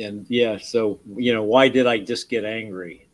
and 0.00 0.26
yeah, 0.28 0.58
so 0.58 1.00
you 1.16 1.32
know, 1.32 1.42
why 1.42 1.68
did 1.68 1.86
I 1.86 1.98
just 1.98 2.28
get 2.28 2.44
angry? 2.44 3.08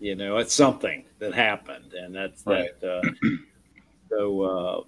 You 0.00 0.16
know, 0.16 0.36
it's 0.38 0.54
something 0.54 1.04
that 1.18 1.34
happened, 1.34 1.94
and 1.94 2.14
that's 2.14 2.42
right. 2.46 2.78
that. 2.80 3.02
Uh, 3.22 3.28
so 4.10 4.42
uh, 4.42 4.82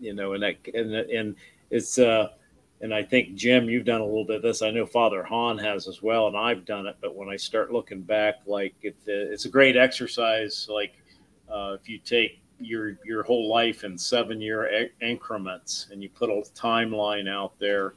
you 0.00 0.14
know, 0.14 0.32
and 0.32 0.42
that 0.42 0.56
and 0.74 0.94
and 0.94 1.36
it's 1.70 1.98
uh, 1.98 2.28
and 2.80 2.92
I 2.92 3.02
think 3.02 3.34
Jim, 3.34 3.70
you've 3.70 3.84
done 3.84 4.00
a 4.00 4.04
little 4.04 4.24
bit 4.24 4.36
of 4.36 4.42
this. 4.42 4.62
I 4.62 4.70
know 4.70 4.86
Father 4.86 5.22
Hahn 5.22 5.58
has 5.58 5.86
as 5.86 6.02
well, 6.02 6.26
and 6.26 6.36
I've 6.36 6.64
done 6.64 6.86
it. 6.86 6.96
But 7.00 7.14
when 7.14 7.28
I 7.28 7.36
start 7.36 7.72
looking 7.72 8.02
back, 8.02 8.36
like 8.46 8.74
it, 8.82 8.96
it's 9.06 9.44
a 9.44 9.50
great 9.50 9.76
exercise. 9.76 10.66
Like 10.68 10.94
uh, 11.48 11.76
if 11.80 11.88
you 11.88 11.98
take 11.98 12.40
your 12.58 12.98
your 13.04 13.22
whole 13.22 13.48
life 13.48 13.84
in 13.84 13.98
seven 13.98 14.40
year 14.40 14.88
increments 15.00 15.88
and 15.90 16.02
you 16.02 16.08
put 16.08 16.30
a 16.30 16.42
timeline 16.54 17.28
out 17.28 17.58
there 17.58 17.94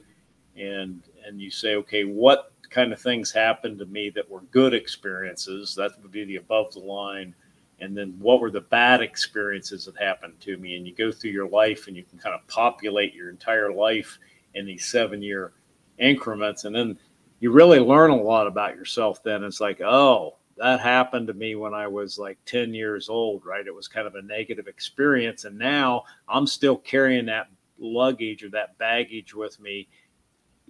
and 0.57 1.01
and 1.25 1.41
you 1.41 1.49
say, 1.49 1.75
okay, 1.75 2.03
what 2.03 2.51
kind 2.69 2.91
of 2.91 2.99
things 2.99 3.31
happened 3.31 3.79
to 3.79 3.85
me 3.85 4.09
that 4.11 4.29
were 4.29 4.41
good 4.51 4.73
experiences? 4.73 5.75
That 5.75 5.91
would 6.01 6.11
be 6.11 6.25
the 6.25 6.37
above 6.37 6.73
the 6.73 6.79
line. 6.79 7.33
And 7.79 7.95
then 7.95 8.15
what 8.19 8.39
were 8.39 8.51
the 8.51 8.61
bad 8.61 9.01
experiences 9.01 9.85
that 9.85 9.97
happened 9.97 10.39
to 10.41 10.57
me? 10.57 10.77
And 10.77 10.87
you 10.87 10.93
go 10.93 11.11
through 11.11 11.31
your 11.31 11.47
life 11.47 11.87
and 11.87 11.95
you 11.95 12.03
can 12.03 12.19
kind 12.19 12.35
of 12.35 12.47
populate 12.47 13.13
your 13.13 13.29
entire 13.29 13.71
life 13.71 14.17
in 14.53 14.65
these 14.65 14.85
seven 14.85 15.21
year 15.21 15.51
increments. 15.97 16.63
And 16.63 16.75
then 16.75 16.97
you 17.39 17.51
really 17.51 17.79
learn 17.79 18.11
a 18.11 18.15
lot 18.15 18.47
about 18.47 18.75
yourself 18.75 19.21
then. 19.23 19.43
It's 19.43 19.59
like, 19.59 19.81
oh, 19.81 20.35
that 20.57 20.79
happened 20.79 21.27
to 21.27 21.33
me 21.33 21.55
when 21.55 21.73
I 21.73 21.87
was 21.87 22.17
like 22.17 22.37
10 22.45 22.73
years 22.73 23.09
old, 23.09 23.45
right? 23.45 23.67
It 23.67 23.75
was 23.75 23.89
kind 23.89 24.07
of 24.07 24.15
a 24.15 24.21
negative 24.21 24.67
experience. 24.67 25.43
And 25.43 25.57
now 25.57 26.05
I'm 26.29 26.47
still 26.47 26.77
carrying 26.77 27.25
that 27.25 27.49
luggage 27.77 28.43
or 28.43 28.49
that 28.51 28.77
baggage 28.77 29.33
with 29.33 29.59
me 29.59 29.87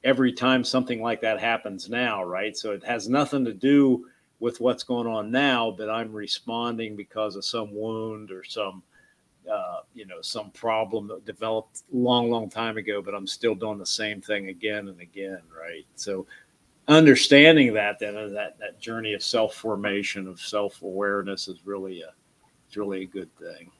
every 0.05 0.31
time 0.31 0.63
something 0.63 1.01
like 1.01 1.19
that 1.19 1.41
happens 1.41 1.89
now, 1.89 2.23
right? 2.23 2.55
So 2.55 2.71
it 2.71 2.83
has 2.85 3.09
nothing 3.09 3.43
to 3.43 3.53
do 3.53 4.05
with 4.39 4.61
what's 4.61 4.83
going 4.83 5.07
on 5.07 5.31
now, 5.31 5.73
but 5.75 5.89
I'm 5.89 6.13
responding 6.13 6.95
because 6.95 7.35
of 7.35 7.43
some 7.43 7.73
wound 7.73 8.31
or 8.31 8.43
some, 8.43 8.83
uh, 9.51 9.79
you 9.95 10.05
know, 10.05 10.21
some 10.21 10.51
problem 10.51 11.07
that 11.07 11.25
developed 11.25 11.81
long, 11.91 12.29
long 12.29 12.49
time 12.49 12.77
ago, 12.77 13.01
but 13.01 13.15
I'm 13.15 13.25
still 13.25 13.55
doing 13.55 13.79
the 13.79 13.85
same 13.85 14.21
thing 14.21 14.49
again 14.49 14.87
and 14.89 15.01
again, 15.01 15.41
right? 15.59 15.85
So 15.95 16.27
understanding 16.87 17.73
that 17.73 17.97
then 17.97 18.15
uh, 18.15 18.27
that 18.27 18.59
that 18.59 18.79
journey 18.79 19.13
of 19.13 19.23
self 19.23 19.55
formation 19.55 20.27
of 20.27 20.39
self 20.39 20.83
awareness 20.83 21.47
is 21.47 21.65
really 21.65 22.01
a 22.01 22.13
it's 22.67 22.77
really 22.77 23.01
a 23.01 23.07
good 23.07 23.29
thing. 23.37 23.71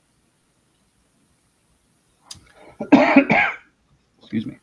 Excuse 4.18 4.44
me. 4.44 4.58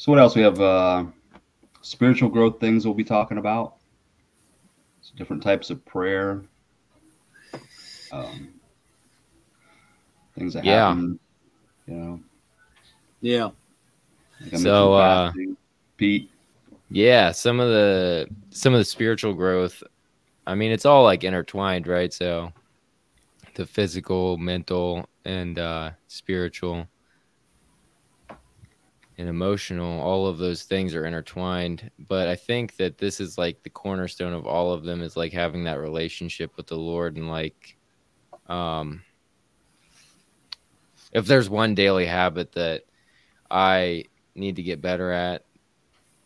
So 0.00 0.10
what 0.10 0.18
else 0.18 0.34
we 0.34 0.40
have? 0.40 0.58
Uh, 0.58 1.04
spiritual 1.82 2.30
growth 2.30 2.58
things 2.58 2.86
we'll 2.86 2.94
be 2.94 3.04
talking 3.04 3.36
about. 3.36 3.74
So 5.02 5.12
different 5.14 5.42
types 5.42 5.68
of 5.68 5.84
prayer. 5.84 6.40
Um, 8.10 8.48
things 10.38 10.54
that 10.54 10.64
yeah. 10.64 10.88
happen. 10.88 11.20
You 11.86 11.94
know. 11.94 12.20
Yeah. 13.20 13.50
Like 14.40 14.62
so, 14.62 14.94
uh, 14.94 15.32
Pete. 15.98 16.30
Yeah, 16.88 17.30
some 17.30 17.60
of 17.60 17.68
the 17.68 18.26
some 18.48 18.72
of 18.72 18.78
the 18.78 18.86
spiritual 18.86 19.34
growth. 19.34 19.82
I 20.46 20.54
mean, 20.54 20.72
it's 20.72 20.86
all 20.86 21.04
like 21.04 21.24
intertwined, 21.24 21.86
right? 21.86 22.10
So, 22.10 22.54
the 23.54 23.66
physical, 23.66 24.38
mental, 24.38 25.06
and 25.26 25.58
uh, 25.58 25.90
spiritual 26.06 26.88
and 29.20 29.28
emotional 29.28 30.00
all 30.00 30.26
of 30.26 30.38
those 30.38 30.62
things 30.62 30.94
are 30.94 31.04
intertwined. 31.04 31.90
But 32.08 32.26
i 32.26 32.34
think 32.34 32.76
that 32.76 32.98
this 32.98 33.20
is 33.20 33.36
like 33.36 33.62
the 33.62 33.70
cornerstone 33.70 34.32
of 34.32 34.46
all 34.46 34.72
of 34.72 34.82
them 34.82 35.02
is 35.02 35.16
like 35.16 35.32
having 35.32 35.64
that 35.64 35.78
relationship 35.78 36.56
with 36.56 36.66
the 36.66 36.76
lord 36.76 37.16
and 37.16 37.28
like 37.28 37.76
um 38.48 39.02
if 41.12 41.26
there's 41.26 41.50
one 41.50 41.74
daily 41.74 42.06
habit 42.06 42.52
that 42.52 42.84
i 43.50 44.04
need 44.34 44.56
to 44.56 44.62
get 44.62 44.80
better 44.80 45.12
at 45.12 45.44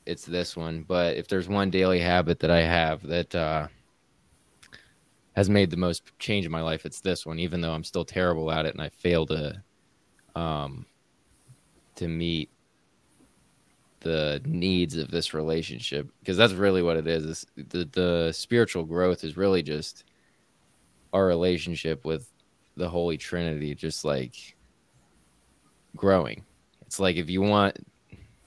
it's 0.07 0.26
this 0.26 0.55
one. 0.55 0.82
But 0.82 1.16
if 1.16 1.28
there's 1.28 1.49
one 1.49 1.70
daily 1.70 1.99
habit 1.99 2.38
that 2.40 2.51
i 2.51 2.61
have 2.61 3.03
that 3.03 3.34
uh 3.34 3.68
has 5.34 5.51
made 5.51 5.70
the 5.70 5.76
most 5.76 6.16
change 6.20 6.47
in 6.47 6.53
my 6.53 6.61
life 6.61 6.86
it's 6.86 7.01
this 7.01 7.26
one 7.26 7.40
even 7.40 7.61
though 7.61 7.72
i'm 7.72 7.82
still 7.82 8.05
terrible 8.05 8.53
at 8.53 8.66
it 8.66 8.74
and 8.74 8.80
i 8.80 8.88
fail 8.88 9.26
to 9.26 9.61
um 10.36 10.86
to 11.97 12.07
meet 12.07 12.51
the 14.05 14.40
needs 14.44 14.96
of 14.96 15.11
this 15.11 15.34
relationship 15.34 16.09
because 16.20 16.36
that's 16.36 16.52
really 16.52 16.82
what 16.82 16.96
it 16.96 17.09
is. 17.09 17.44
The 17.57 17.88
the 17.90 18.32
spiritual 18.32 18.84
growth 18.84 19.24
is 19.24 19.36
really 19.36 19.62
just 19.62 20.05
our 21.12 21.26
relationship 21.26 22.05
with 22.05 22.30
the 22.76 22.88
Holy 22.88 23.16
Trinity, 23.16 23.74
just 23.74 24.05
like 24.05 24.57
growing. 25.96 26.44
It's 26.82 27.00
like 27.00 27.16
if 27.16 27.30
you 27.30 27.40
want 27.40 27.84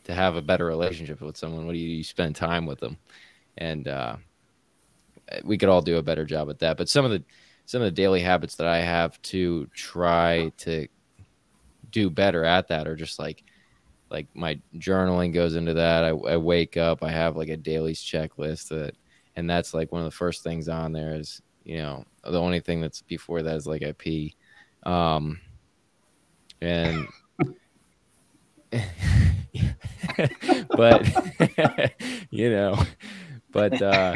to 0.05 0.13
have 0.13 0.35
a 0.35 0.41
better 0.41 0.65
relationship 0.65 1.21
with 1.21 1.35
someone, 1.35 1.65
what 1.65 1.73
do 1.73 1.79
you, 1.79 1.97
you 1.97 2.03
spend 2.03 2.35
time 2.35 2.65
with 2.65 2.79
them? 2.79 2.97
And 3.57 3.87
uh, 3.87 4.17
we 5.43 5.57
could 5.57 5.69
all 5.69 5.81
do 5.81 5.97
a 5.97 6.03
better 6.03 6.23
job 6.23 6.49
at 6.49 6.59
that. 6.59 6.77
But 6.77 6.87
some 6.87 7.03
of 7.03 7.11
the 7.11 7.23
some 7.65 7.81
of 7.81 7.85
the 7.85 7.91
daily 7.91 8.21
habits 8.21 8.55
that 8.55 8.67
I 8.67 8.77
have 8.77 9.21
to 9.23 9.67
try 9.73 10.51
to 10.59 10.87
do 11.91 12.09
better 12.09 12.45
at 12.45 12.67
that 12.67 12.87
are 12.87 12.95
just 12.95 13.17
like 13.19 13.43
like 14.09 14.27
my 14.33 14.59
journaling 14.75 15.33
goes 15.33 15.55
into 15.55 15.73
that. 15.73 16.03
I, 16.03 16.09
I 16.09 16.37
wake 16.37 16.77
up, 16.77 17.03
I 17.03 17.11
have 17.11 17.35
like 17.35 17.49
a 17.49 17.57
dailies 17.57 18.01
checklist 18.01 18.69
that, 18.69 18.95
and 19.35 19.49
that's 19.49 19.73
like 19.73 19.91
one 19.91 20.01
of 20.01 20.05
the 20.05 20.11
first 20.11 20.43
things 20.43 20.69
on 20.69 20.91
there 20.93 21.15
is, 21.15 21.41
you 21.63 21.77
know, 21.77 22.05
the 22.23 22.39
only 22.39 22.59
thing 22.59 22.81
that's 22.81 23.01
before 23.01 23.43
that 23.43 23.55
is 23.55 23.67
like 23.67 23.83
I 23.83 23.91
pee. 23.91 24.35
Um, 24.83 25.39
and, 26.61 27.07
but, 30.69 31.93
you 32.29 32.49
know, 32.49 32.81
but, 33.51 33.81
uh, 33.81 34.15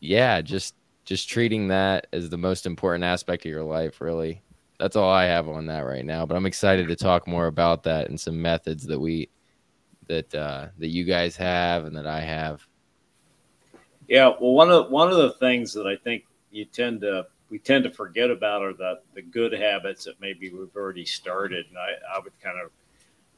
yeah, 0.00 0.40
just, 0.40 0.74
just 1.04 1.28
treating 1.28 1.68
that 1.68 2.06
as 2.12 2.30
the 2.30 2.38
most 2.38 2.64
important 2.64 3.04
aspect 3.04 3.44
of 3.44 3.50
your 3.50 3.64
life, 3.64 4.00
really 4.00 4.42
that's 4.82 4.96
all 4.96 5.10
I 5.10 5.26
have 5.26 5.48
on 5.48 5.66
that 5.66 5.86
right 5.86 6.04
now. 6.04 6.26
But 6.26 6.36
I'm 6.36 6.44
excited 6.44 6.88
to 6.88 6.96
talk 6.96 7.28
more 7.28 7.46
about 7.46 7.84
that 7.84 8.08
and 8.08 8.18
some 8.18 8.42
methods 8.42 8.84
that 8.86 8.98
we 8.98 9.30
that 10.08 10.34
uh, 10.34 10.66
that 10.78 10.88
you 10.88 11.04
guys 11.04 11.36
have 11.36 11.84
and 11.84 11.96
that 11.96 12.08
I 12.08 12.20
have. 12.20 12.66
Yeah, 14.08 14.32
well, 14.40 14.54
one 14.54 14.72
of 14.72 14.90
one 14.90 15.08
of 15.08 15.18
the 15.18 15.34
things 15.34 15.72
that 15.74 15.86
I 15.86 15.94
think 15.94 16.24
you 16.50 16.64
tend 16.64 17.02
to 17.02 17.26
we 17.48 17.60
tend 17.60 17.84
to 17.84 17.90
forget 17.90 18.28
about 18.28 18.62
are 18.62 18.72
the 18.72 18.98
the 19.14 19.22
good 19.22 19.52
habits 19.52 20.04
that 20.04 20.20
maybe 20.20 20.50
we've 20.50 20.74
already 20.74 21.04
started, 21.04 21.66
and 21.68 21.78
I, 21.78 22.16
I 22.16 22.18
would 22.18 22.32
kind 22.42 22.58
of 22.58 22.70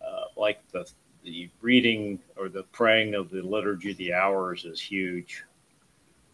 uh, 0.00 0.24
like 0.40 0.66
the 0.72 0.90
the 1.24 1.50
reading 1.60 2.20
or 2.38 2.48
the 2.48 2.62
praying 2.72 3.14
of 3.14 3.28
the 3.28 3.42
liturgy 3.42 3.90
of 3.90 3.98
the 3.98 4.14
hours 4.14 4.64
is 4.64 4.80
huge 4.80 5.44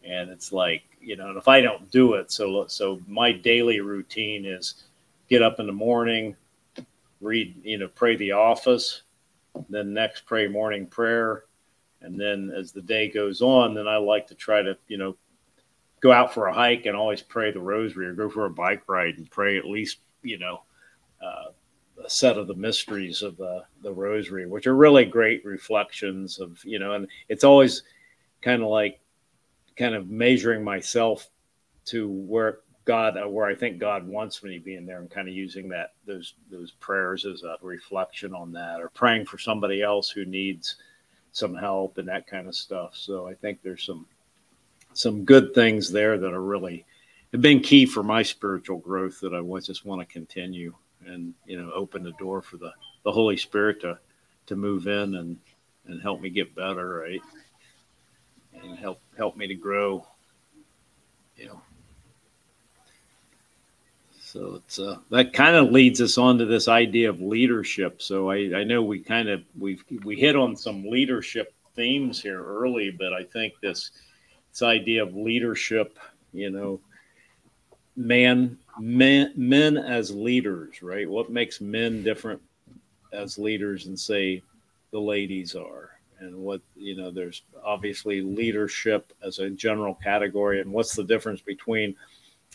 and 0.02 0.30
it's 0.30 0.50
like 0.50 0.82
you 1.00 1.14
know 1.14 1.28
and 1.28 1.36
if 1.36 1.46
i 1.46 1.60
don't 1.60 1.90
do 1.90 2.14
it 2.14 2.32
so 2.32 2.66
so 2.66 3.00
my 3.06 3.30
daily 3.30 3.80
routine 3.80 4.44
is 4.44 4.84
get 5.30 5.42
up 5.42 5.60
in 5.60 5.66
the 5.66 5.72
morning, 5.72 6.36
read, 7.20 7.54
you 7.62 7.78
know, 7.78 7.88
pray 7.88 8.16
the 8.16 8.32
office, 8.32 9.02
then 9.68 9.94
next 9.94 10.26
pray 10.26 10.48
morning 10.48 10.86
prayer. 10.86 11.44
And 12.02 12.18
then 12.18 12.52
as 12.54 12.72
the 12.72 12.82
day 12.82 13.08
goes 13.08 13.40
on, 13.40 13.74
then 13.74 13.86
I 13.86 13.96
like 13.96 14.26
to 14.28 14.34
try 14.34 14.62
to, 14.62 14.76
you 14.88 14.98
know, 14.98 15.16
go 16.00 16.10
out 16.10 16.34
for 16.34 16.46
a 16.46 16.52
hike 16.52 16.86
and 16.86 16.96
always 16.96 17.22
pray 17.22 17.52
the 17.52 17.60
rosary 17.60 18.06
or 18.06 18.14
go 18.14 18.28
for 18.28 18.46
a 18.46 18.50
bike 18.50 18.82
ride 18.88 19.18
and 19.18 19.30
pray 19.30 19.58
at 19.58 19.66
least, 19.66 19.98
you 20.22 20.38
know, 20.38 20.62
uh, 21.22 21.50
a 22.02 22.08
set 22.08 22.38
of 22.38 22.46
the 22.46 22.54
mysteries 22.54 23.22
of 23.22 23.36
the, 23.36 23.62
the 23.82 23.92
rosary, 23.92 24.46
which 24.46 24.66
are 24.66 24.74
really 24.74 25.04
great 25.04 25.44
reflections 25.44 26.40
of, 26.40 26.58
you 26.64 26.78
know, 26.78 26.94
and 26.94 27.06
it's 27.28 27.44
always 27.44 27.82
kind 28.40 28.62
of 28.62 28.68
like 28.68 28.98
kind 29.76 29.94
of 29.94 30.08
measuring 30.08 30.64
myself 30.64 31.28
to 31.84 32.08
where 32.08 32.60
God, 32.84 33.16
uh, 33.16 33.28
where 33.28 33.46
I 33.46 33.54
think 33.54 33.78
God 33.78 34.06
wants 34.06 34.42
me 34.42 34.58
to 34.58 34.64
be 34.64 34.76
in 34.76 34.86
there, 34.86 35.00
and 35.00 35.10
kind 35.10 35.28
of 35.28 35.34
using 35.34 35.68
that 35.68 35.92
those 36.06 36.34
those 36.50 36.72
prayers 36.72 37.26
as 37.26 37.42
a 37.42 37.56
reflection 37.62 38.34
on 38.34 38.52
that, 38.52 38.80
or 38.80 38.88
praying 38.88 39.26
for 39.26 39.38
somebody 39.38 39.82
else 39.82 40.10
who 40.10 40.24
needs 40.24 40.76
some 41.32 41.54
help 41.54 41.98
and 41.98 42.08
that 42.08 42.26
kind 42.26 42.48
of 42.48 42.54
stuff. 42.54 42.96
So 42.96 43.26
I 43.26 43.34
think 43.34 43.62
there's 43.62 43.84
some 43.84 44.06
some 44.92 45.24
good 45.24 45.54
things 45.54 45.90
there 45.90 46.18
that 46.18 46.32
are 46.32 46.42
really 46.42 46.84
have 47.32 47.40
been 47.40 47.60
key 47.60 47.86
for 47.86 48.02
my 48.02 48.22
spiritual 48.22 48.78
growth 48.78 49.20
that 49.20 49.34
I 49.34 49.60
just 49.60 49.84
want 49.84 50.00
to 50.00 50.12
continue 50.12 50.74
and 51.06 51.34
you 51.46 51.60
know 51.60 51.70
open 51.72 52.02
the 52.02 52.12
door 52.12 52.42
for 52.42 52.56
the 52.56 52.72
the 53.04 53.12
Holy 53.12 53.36
Spirit 53.36 53.80
to 53.82 53.98
to 54.46 54.56
move 54.56 54.86
in 54.86 55.14
and 55.14 55.36
and 55.86 56.00
help 56.00 56.20
me 56.20 56.30
get 56.30 56.54
better, 56.54 57.00
right? 57.00 57.22
And 58.62 58.78
help 58.78 59.00
help 59.16 59.36
me 59.36 59.46
to 59.46 59.54
grow, 59.54 60.06
you 61.36 61.46
know, 61.46 61.60
so 64.32 64.54
it's 64.54 64.78
uh, 64.78 64.98
that 65.10 65.32
kind 65.32 65.56
of 65.56 65.72
leads 65.72 66.00
us 66.00 66.16
on 66.16 66.38
to 66.38 66.46
this 66.46 66.68
idea 66.68 67.10
of 67.10 67.20
leadership. 67.20 68.00
So 68.00 68.30
I, 68.30 68.58
I 68.58 68.64
know 68.64 68.80
we 68.80 69.00
kind 69.00 69.28
of 69.28 69.42
we 69.58 69.80
we 70.04 70.14
hit 70.14 70.36
on 70.36 70.54
some 70.54 70.84
leadership 70.84 71.52
themes 71.74 72.22
here 72.22 72.40
early, 72.40 72.92
but 72.92 73.12
I 73.12 73.24
think 73.24 73.54
this 73.60 73.90
this 74.52 74.62
idea 74.62 75.02
of 75.02 75.16
leadership, 75.16 75.98
you 76.32 76.48
know, 76.48 76.78
man 77.96 78.56
men 78.78 79.32
men 79.34 79.76
as 79.76 80.14
leaders, 80.14 80.80
right? 80.80 81.10
What 81.10 81.30
makes 81.30 81.60
men 81.60 82.04
different 82.04 82.40
as 83.12 83.36
leaders 83.36 83.86
and 83.86 83.98
say 83.98 84.42
the 84.92 85.00
ladies 85.00 85.56
are? 85.56 85.90
And 86.20 86.36
what 86.36 86.60
you 86.76 86.96
know, 86.96 87.10
there's 87.10 87.42
obviously 87.64 88.20
leadership 88.20 89.12
as 89.24 89.40
a 89.40 89.50
general 89.50 89.96
category, 89.96 90.60
and 90.60 90.72
what's 90.72 90.94
the 90.94 91.02
difference 91.02 91.40
between, 91.40 91.96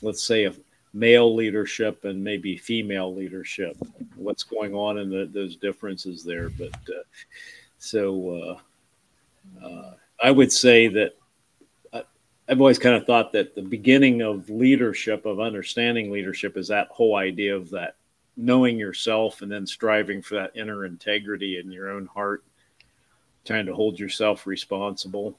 let's 0.02 0.24
say, 0.24 0.46
a 0.46 0.54
male 0.96 1.36
leadership 1.36 2.06
and 2.06 2.24
maybe 2.24 2.56
female 2.56 3.14
leadership. 3.14 3.78
What's 4.16 4.44
going 4.44 4.74
on 4.74 4.98
in 4.98 5.10
the, 5.10 5.26
those 5.26 5.58
differences 5.58 6.24
there? 6.24 6.50
But 6.50 6.74
uh, 6.88 7.04
so 7.78 8.58
uh, 9.62 9.66
uh, 9.66 9.94
I 10.24 10.32
would 10.32 10.52
say 10.52 10.88
that 10.88 11.18
I, 11.94 12.04
I've 12.48 12.62
always 12.62 12.80
kind 12.80 12.96
of 12.96 13.06
thought 13.06 13.34
that 13.34 13.56
the 13.56 13.62
beginning 13.62 14.22
of 14.22 14.50
leadership, 14.50 15.26
of 15.26 15.42
understanding 15.42 16.12
leadership, 16.12 16.56
is 16.56 16.70
that 16.70 16.88
whole 16.88 17.18
idea 17.18 17.56
of 17.56 17.70
that 17.72 17.96
knowing 18.38 18.78
yourself 18.78 19.42
and 19.42 19.52
then 19.52 19.68
striving 19.68 20.22
for 20.22 20.36
that 20.36 20.56
inner 20.56 20.86
integrity 20.86 21.60
in 21.60 21.72
your 21.72 21.90
own 21.90 22.06
heart, 22.06 22.44
trying 23.44 23.66
to 23.66 23.76
hold 23.76 24.00
yourself 24.00 24.48
responsible, 24.48 25.36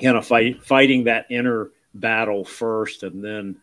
kind 0.00 0.16
of 0.16 0.24
fight 0.24 0.62
fighting 0.64 1.04
that 1.04 1.26
inner 1.28 1.70
battle 1.94 2.44
first, 2.44 3.02
and 3.02 3.22
then 3.22 3.56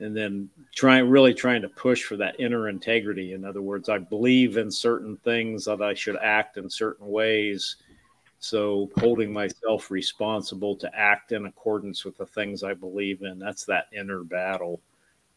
and 0.00 0.16
then 0.16 0.48
trying 0.74 1.08
really 1.08 1.34
trying 1.34 1.62
to 1.62 1.68
push 1.68 2.04
for 2.04 2.16
that 2.16 2.38
inner 2.38 2.68
integrity. 2.68 3.32
In 3.32 3.44
other 3.44 3.62
words 3.62 3.88
i 3.88 3.98
believe 3.98 4.56
in 4.56 4.70
certain 4.70 5.16
things 5.18 5.64
that 5.64 5.82
i 5.82 5.94
should 5.94 6.16
act 6.16 6.56
in 6.56 6.68
certain 6.70 7.08
ways. 7.08 7.76
So 8.40 8.90
holding 8.98 9.32
myself 9.32 9.90
responsible 9.90 10.76
to 10.76 10.94
act 10.94 11.32
in 11.32 11.46
accordance 11.46 12.04
with 12.04 12.16
the 12.16 12.26
things 12.26 12.62
i 12.62 12.74
believe 12.74 13.22
in 13.22 13.38
that's 13.38 13.64
that 13.66 13.86
inner 13.92 14.22
battle. 14.22 14.80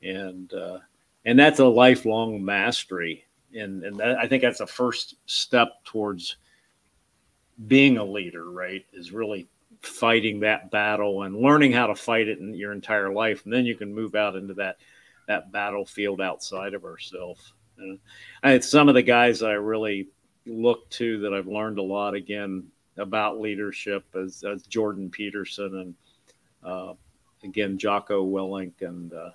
And 0.03 0.53
uh, 0.53 0.79
and 1.25 1.37
that's 1.37 1.59
a 1.59 1.65
lifelong 1.65 2.43
mastery. 2.43 3.25
And 3.55 3.83
and 3.83 3.97
that, 3.97 4.17
i 4.17 4.27
think 4.27 4.41
that's 4.41 4.59
the 4.59 4.67
first 4.67 5.15
step 5.25 5.83
towards 5.83 6.37
being 7.67 7.97
a 7.97 8.03
leader 8.03 8.49
right 8.49 8.85
is 8.93 9.11
really 9.11 9.47
fighting 9.81 10.39
that 10.39 10.69
battle 10.71 11.23
and 11.23 11.35
learning 11.35 11.71
how 11.71 11.87
to 11.87 11.95
fight 11.95 12.27
it 12.27 12.39
in 12.39 12.53
your 12.53 12.71
entire 12.71 13.11
life 13.11 13.43
and 13.43 13.53
then 13.53 13.65
you 13.65 13.75
can 13.75 13.93
move 13.93 14.15
out 14.15 14.35
into 14.35 14.53
that 14.53 14.77
that 15.27 15.51
battlefield 15.51 16.21
outside 16.21 16.73
of 16.73 16.85
ourselves 16.85 17.53
and 17.77 17.99
I 18.43 18.59
some 18.59 18.89
of 18.89 18.95
the 18.95 19.01
guys 19.01 19.41
I 19.41 19.53
really 19.53 20.07
look 20.45 20.89
to 20.91 21.19
that 21.21 21.33
I've 21.33 21.47
learned 21.47 21.79
a 21.79 21.83
lot 21.83 22.13
again 22.13 22.67
about 22.97 23.39
leadership 23.39 24.03
as, 24.15 24.43
as 24.43 24.63
Jordan 24.63 25.09
Peterson 25.09 25.79
and 25.79 25.95
uh, 26.63 26.93
again 27.43 27.77
Jocko 27.77 28.23
Willink 28.25 28.81
and 28.81 29.13
uh, 29.13 29.31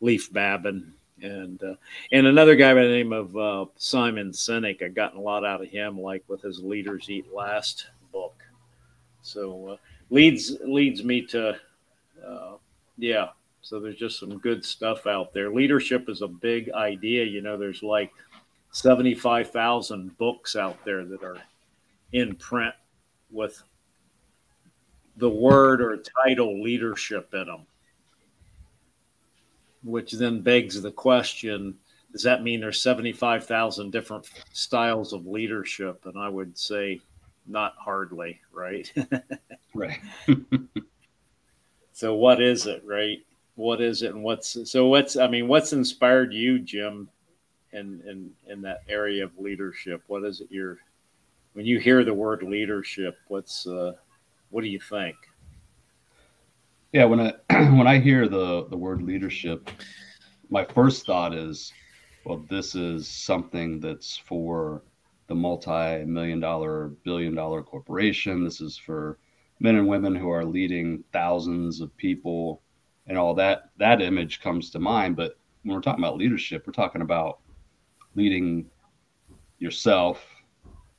Leif 0.00 0.30
Babin 0.32 0.92
and 1.22 1.62
uh, 1.62 1.74
and 2.12 2.26
another 2.26 2.56
guy 2.56 2.74
by 2.74 2.82
the 2.82 2.88
name 2.88 3.12
of 3.12 3.36
uh, 3.36 3.64
Simon 3.76 4.30
Sinek. 4.30 4.82
I've 4.82 4.94
gotten 4.94 5.18
a 5.18 5.22
lot 5.22 5.44
out 5.44 5.62
of 5.62 5.68
him, 5.68 6.00
like 6.00 6.22
with 6.28 6.42
his 6.42 6.60
Leaders 6.60 7.08
Eat 7.08 7.32
Last 7.32 7.86
book. 8.12 8.42
So 9.22 9.70
uh, 9.70 9.76
leads 10.10 10.56
leads 10.64 11.04
me 11.04 11.22
to, 11.26 11.56
uh, 12.26 12.52
yeah. 12.98 13.28
So 13.62 13.80
there's 13.80 13.96
just 13.96 14.20
some 14.20 14.38
good 14.38 14.64
stuff 14.64 15.06
out 15.06 15.32
there. 15.32 15.50
Leadership 15.50 16.08
is 16.08 16.22
a 16.22 16.28
big 16.28 16.70
idea. 16.72 17.24
You 17.24 17.42
know, 17.42 17.56
there's 17.56 17.82
like 17.82 18.12
seventy 18.70 19.14
five 19.14 19.50
thousand 19.50 20.16
books 20.18 20.56
out 20.56 20.84
there 20.84 21.04
that 21.04 21.22
are 21.22 21.38
in 22.12 22.34
print 22.36 22.74
with 23.30 23.62
the 25.16 25.28
word 25.28 25.80
or 25.80 26.02
title 26.24 26.62
leadership 26.62 27.32
in 27.34 27.46
them, 27.46 27.66
which 29.82 30.12
then 30.12 30.40
begs 30.40 30.80
the 30.80 30.92
question 30.92 31.76
does 32.16 32.22
that 32.22 32.42
mean 32.42 32.60
there's 32.60 32.80
75,000 32.80 33.90
different 33.90 34.30
styles 34.54 35.12
of 35.12 35.26
leadership? 35.26 36.06
And 36.06 36.18
I 36.18 36.30
would 36.30 36.56
say 36.56 36.98
not 37.48 37.74
hardly, 37.78 38.40
right? 38.52 38.90
right. 39.74 39.98
so 41.92 42.14
what 42.14 42.42
is 42.42 42.66
it, 42.66 42.82
right? 42.84 43.18
What 43.54 43.80
is 43.80 44.02
it 44.02 44.14
and 44.14 44.22
what's 44.22 44.70
so 44.70 44.86
what's 44.88 45.16
I 45.16 45.28
mean, 45.28 45.48
what's 45.48 45.72
inspired 45.72 46.32
you, 46.32 46.58
Jim, 46.58 47.08
in 47.72 48.02
in 48.06 48.30
in 48.46 48.62
that 48.62 48.82
area 48.88 49.24
of 49.24 49.38
leadership? 49.38 50.02
What 50.06 50.24
is 50.24 50.40
it 50.40 50.48
you're 50.50 50.78
when 51.54 51.64
you 51.64 51.78
hear 51.78 52.04
the 52.04 52.12
word 52.12 52.42
leadership, 52.42 53.16
what's 53.28 53.66
uh 53.66 53.92
what 54.50 54.62
do 54.62 54.68
you 54.68 54.80
think? 54.80 55.16
Yeah, 56.92 57.04
when 57.04 57.20
I 57.20 57.32
when 57.76 57.86
I 57.86 57.98
hear 57.98 58.28
the 58.28 58.66
the 58.68 58.76
word 58.76 59.02
leadership, 59.02 59.70
my 60.50 60.64
first 60.64 61.06
thought 61.06 61.34
is, 61.34 61.72
well, 62.24 62.44
this 62.50 62.74
is 62.74 63.08
something 63.08 63.80
that's 63.80 64.16
for 64.16 64.82
the 65.26 65.34
multi-million 65.34 66.40
dollar, 66.40 66.88
billion 67.04 67.34
dollar 67.34 67.62
corporation. 67.62 68.44
This 68.44 68.60
is 68.60 68.76
for 68.76 69.18
men 69.60 69.76
and 69.76 69.88
women 69.88 70.14
who 70.14 70.30
are 70.30 70.44
leading 70.44 71.02
thousands 71.12 71.80
of 71.80 71.96
people 71.96 72.62
and 73.06 73.18
all 73.18 73.34
that. 73.34 73.70
That 73.78 74.02
image 74.02 74.40
comes 74.40 74.70
to 74.70 74.78
mind. 74.78 75.16
But 75.16 75.38
when 75.62 75.74
we're 75.74 75.82
talking 75.82 76.04
about 76.04 76.16
leadership, 76.16 76.64
we're 76.66 76.72
talking 76.72 77.02
about 77.02 77.40
leading 78.14 78.66
yourself 79.58 80.24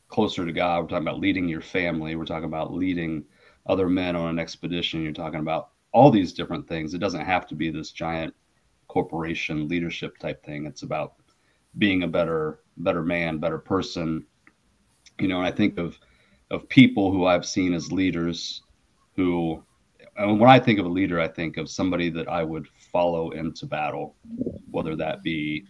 closer 0.07 0.45
to 0.45 0.51
God. 0.51 0.81
We're 0.81 0.89
talking 0.89 1.07
about 1.07 1.19
leading 1.19 1.47
your 1.47 1.61
family. 1.61 2.15
We're 2.15 2.25
talking 2.25 2.45
about 2.45 2.73
leading 2.73 3.25
other 3.65 3.89
men 3.89 4.15
on 4.15 4.29
an 4.29 4.39
expedition. 4.39 5.03
You're 5.03 5.13
talking 5.13 5.39
about 5.39 5.69
all 5.91 6.11
these 6.11 6.33
different 6.33 6.67
things. 6.67 6.93
It 6.93 6.99
doesn't 6.99 7.25
have 7.25 7.47
to 7.47 7.55
be 7.55 7.69
this 7.69 7.91
giant 7.91 8.33
corporation 8.87 9.67
leadership 9.67 10.17
type 10.17 10.43
thing. 10.43 10.65
It's 10.65 10.83
about 10.83 11.15
being 11.77 12.03
a 12.03 12.07
better 12.07 12.59
better 12.77 13.03
man, 13.03 13.39
better 13.39 13.57
person. 13.57 14.25
You 15.19 15.27
know, 15.27 15.37
and 15.37 15.47
I 15.47 15.51
think 15.51 15.77
of 15.77 15.97
of 16.49 16.69
people 16.69 17.11
who 17.11 17.25
I've 17.25 17.45
seen 17.45 17.73
as 17.73 17.91
leaders 17.91 18.63
who 19.15 19.63
and 20.17 20.39
when 20.39 20.49
I 20.49 20.59
think 20.59 20.79
of 20.79 20.85
a 20.85 20.89
leader, 20.89 21.19
I 21.19 21.27
think 21.27 21.57
of 21.57 21.69
somebody 21.69 22.09
that 22.09 22.27
I 22.27 22.43
would 22.43 22.67
follow 22.91 23.31
into 23.31 23.65
battle, 23.65 24.15
whether 24.71 24.95
that 24.95 25.21
be 25.21 25.65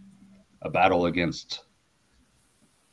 a 0.61 0.69
battle 0.69 1.07
against 1.07 1.65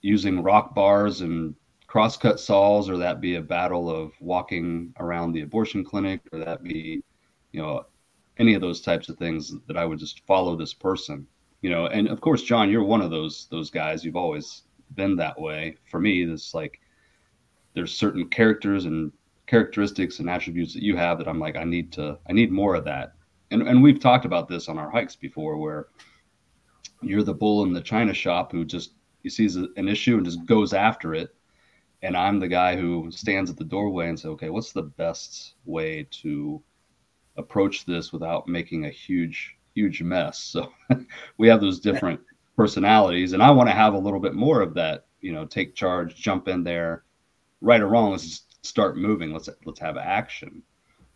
using 0.03 0.43
rock 0.43 0.75
bars 0.75 1.21
and 1.21 1.55
crosscut 1.87 2.41
saws, 2.41 2.91
or 2.91 2.97
that 2.97 3.21
be 3.21 3.37
a 3.37 3.43
battle 3.43 3.89
of 3.89 4.13
walking 4.21 4.93
around 4.99 5.33
the 5.33 5.43
abortion 5.43 5.85
clinic, 5.85 6.21
or 6.33 6.41
that 6.41 6.63
be, 6.63 7.03
you 7.53 7.63
know, 7.63 7.87
any 8.39 8.55
of 8.55 8.61
those 8.61 8.81
types 8.81 9.09
of 9.09 9.17
things 9.17 9.55
that 9.69 9.77
I 9.77 9.85
would 9.87 10.01
just 10.01 10.27
follow 10.27 10.57
this 10.57 10.75
person, 10.75 11.27
you 11.65 11.71
know. 11.71 11.87
And 11.87 12.09
of 12.09 12.21
course, 12.21 12.43
John, 12.43 12.71
you're 12.71 12.85
one 12.85 13.01
of 13.01 13.11
those 13.11 13.49
those 13.51 13.71
guys. 13.71 14.05
You've 14.05 14.17
always 14.17 14.65
been 14.97 15.17
that 15.17 15.41
way. 15.41 15.77
For 15.91 15.99
me, 15.99 16.27
this 16.27 16.53
like 16.53 16.79
there's 17.73 17.97
certain 17.97 18.29
characters 18.29 18.85
and 18.85 19.11
characteristics 19.47 20.19
and 20.19 20.29
attributes 20.29 20.75
that 20.75 20.83
you 20.83 20.95
have 20.95 21.17
that 21.19 21.27
I'm 21.27 21.41
like, 21.41 21.57
I 21.57 21.65
need 21.65 21.91
to, 21.93 22.19
I 22.29 22.35
need 22.35 22.53
more 22.53 22.75
of 22.75 22.85
that. 22.85 23.15
And 23.51 23.63
and 23.63 23.83
we've 23.83 23.99
talked 23.99 24.27
about 24.27 24.47
this 24.47 24.69
on 24.69 24.79
our 24.79 24.91
hikes 24.91 25.17
before, 25.17 25.57
where 25.57 25.87
you're 27.01 27.23
the 27.23 27.33
bull 27.33 27.65
in 27.65 27.73
the 27.73 27.81
china 27.81 28.13
shop 28.13 28.53
who 28.53 28.67
just 28.67 28.93
he 29.23 29.31
sees 29.31 29.57
an 29.57 29.89
issue 29.89 30.17
and 30.17 30.27
just 30.27 30.45
goes 30.45 30.75
after 30.75 31.15
it, 31.15 31.35
and 32.03 32.15
I'm 32.15 32.41
the 32.41 32.49
guy 32.49 32.77
who 32.77 33.11
stands 33.11 33.51
at 33.51 33.57
the 33.57 33.65
doorway 33.65 34.11
and 34.11 34.21
say, 34.21 34.29
okay, 34.29 34.51
what's 34.51 34.73
the 34.73 34.83
best 34.83 35.55
way 35.65 36.07
to 36.23 36.63
approach 37.39 37.87
this 37.87 38.13
without 38.13 38.47
making 38.49 38.85
a 38.85 38.91
huge 38.91 39.57
huge 39.75 40.03
mess? 40.03 40.39
So 40.39 40.73
we 41.39 41.49
have 41.49 41.61
those 41.61 41.81
different 41.81 42.21
personalities, 42.57 43.33
and 43.33 43.43
I 43.43 43.51
want 43.51 43.69
to 43.69 43.75
have 43.75 43.95
a 43.95 43.99
little 43.99 44.21
bit 44.21 44.35
more 44.35 44.61
of 44.61 44.75
that. 44.75 45.07
You 45.21 45.33
know, 45.33 45.47
take 45.47 45.75
charge, 45.75 46.17
jump 46.17 46.49
in 46.49 46.65
there, 46.65 47.05
right 47.61 47.81
or 47.81 47.89
wrong. 47.89 48.13
Let's 48.13 48.43
start 48.63 48.97
moving. 48.97 49.33
Let's 49.33 49.49
let's 49.65 49.81
have 49.81 49.97
action. 49.97 50.63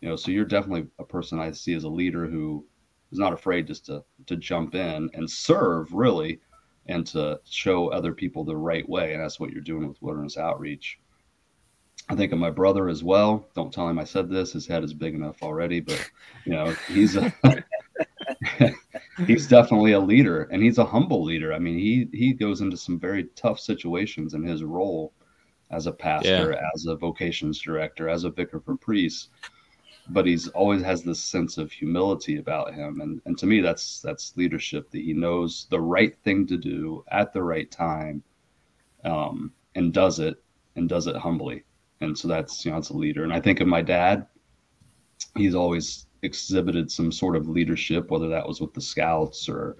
You 0.01 0.09
know, 0.09 0.15
so 0.15 0.31
you're 0.31 0.45
definitely 0.45 0.87
a 0.99 1.03
person 1.03 1.39
I 1.39 1.51
see 1.51 1.73
as 1.73 1.83
a 1.83 1.89
leader 1.89 2.25
who 2.25 2.65
is 3.11 3.19
not 3.19 3.33
afraid 3.33 3.67
just 3.67 3.85
to 3.87 4.03
to 4.27 4.35
jump 4.35 4.75
in 4.75 5.09
and 5.13 5.29
serve 5.29 5.93
really 5.93 6.39
and 6.87 7.05
to 7.05 7.39
show 7.45 7.89
other 7.89 8.13
people 8.13 8.43
the 8.43 8.57
right 8.57 8.87
way. 8.89 9.13
And 9.13 9.21
that's 9.21 9.39
what 9.39 9.51
you're 9.51 9.61
doing 9.61 9.87
with 9.87 10.01
wilderness 10.01 10.37
outreach. 10.37 10.99
I 12.09 12.15
think 12.15 12.33
of 12.33 12.39
my 12.39 12.49
brother 12.49 12.89
as 12.89 13.03
well. 13.03 13.47
Don't 13.55 13.71
tell 13.71 13.87
him 13.87 13.99
I 13.99 14.03
said 14.03 14.29
this. 14.29 14.53
His 14.53 14.65
head 14.65 14.83
is 14.83 14.93
big 14.95 15.13
enough 15.13 15.43
already, 15.43 15.79
but 15.79 16.09
you 16.45 16.53
know, 16.53 16.71
he's 16.87 17.15
a 17.15 17.31
he's 19.27 19.47
definitely 19.47 19.91
a 19.91 19.99
leader 19.99 20.43
and 20.43 20.63
he's 20.63 20.77
a 20.77 20.85
humble 20.85 21.23
leader. 21.23 21.53
I 21.53 21.59
mean, 21.59 21.77
he 21.77 22.07
he 22.17 22.33
goes 22.33 22.61
into 22.61 22.77
some 22.77 22.99
very 22.99 23.25
tough 23.35 23.59
situations 23.59 24.33
in 24.33 24.43
his 24.43 24.63
role 24.63 25.13
as 25.71 25.87
a 25.87 25.91
pastor, 25.91 26.51
yeah. 26.51 26.69
as 26.73 26.85
a 26.85 26.95
vocations 26.95 27.59
director, 27.59 28.09
as 28.09 28.23
a 28.23 28.29
vicar 28.29 28.59
for 28.59 28.75
priests. 28.75 29.29
But 30.11 30.25
he's 30.25 30.47
always 30.49 30.81
has 30.81 31.03
this 31.03 31.19
sense 31.19 31.57
of 31.57 31.71
humility 31.71 32.37
about 32.37 32.73
him, 32.73 33.01
and 33.01 33.21
and 33.25 33.37
to 33.37 33.45
me, 33.45 33.61
that's 33.61 34.01
that's 34.01 34.35
leadership. 34.37 34.89
That 34.89 35.01
he 35.01 35.13
knows 35.13 35.67
the 35.69 35.79
right 35.79 36.17
thing 36.23 36.47
to 36.47 36.57
do 36.57 37.03
at 37.11 37.31
the 37.31 37.43
right 37.43 37.69
time, 37.69 38.23
um, 39.03 39.53
and 39.75 39.93
does 39.93 40.19
it 40.19 40.41
and 40.75 40.89
does 40.89 41.05
it 41.05 41.15
humbly. 41.15 41.63
And 42.01 42.17
so 42.17 42.27
that's 42.27 42.65
you 42.65 42.71
know 42.71 42.77
that's 42.77 42.89
a 42.89 42.97
leader. 42.97 43.23
And 43.23 43.33
I 43.33 43.39
think 43.39 43.59
of 43.59 43.67
my 43.67 43.81
dad. 43.81 44.25
He's 45.35 45.53
always 45.53 46.07
exhibited 46.21 46.91
some 46.91 47.11
sort 47.11 47.35
of 47.35 47.49
leadership, 47.49 48.11
whether 48.11 48.29
that 48.29 48.47
was 48.47 48.61
with 48.61 48.73
the 48.73 48.81
Scouts 48.81 49.47
or 49.47 49.77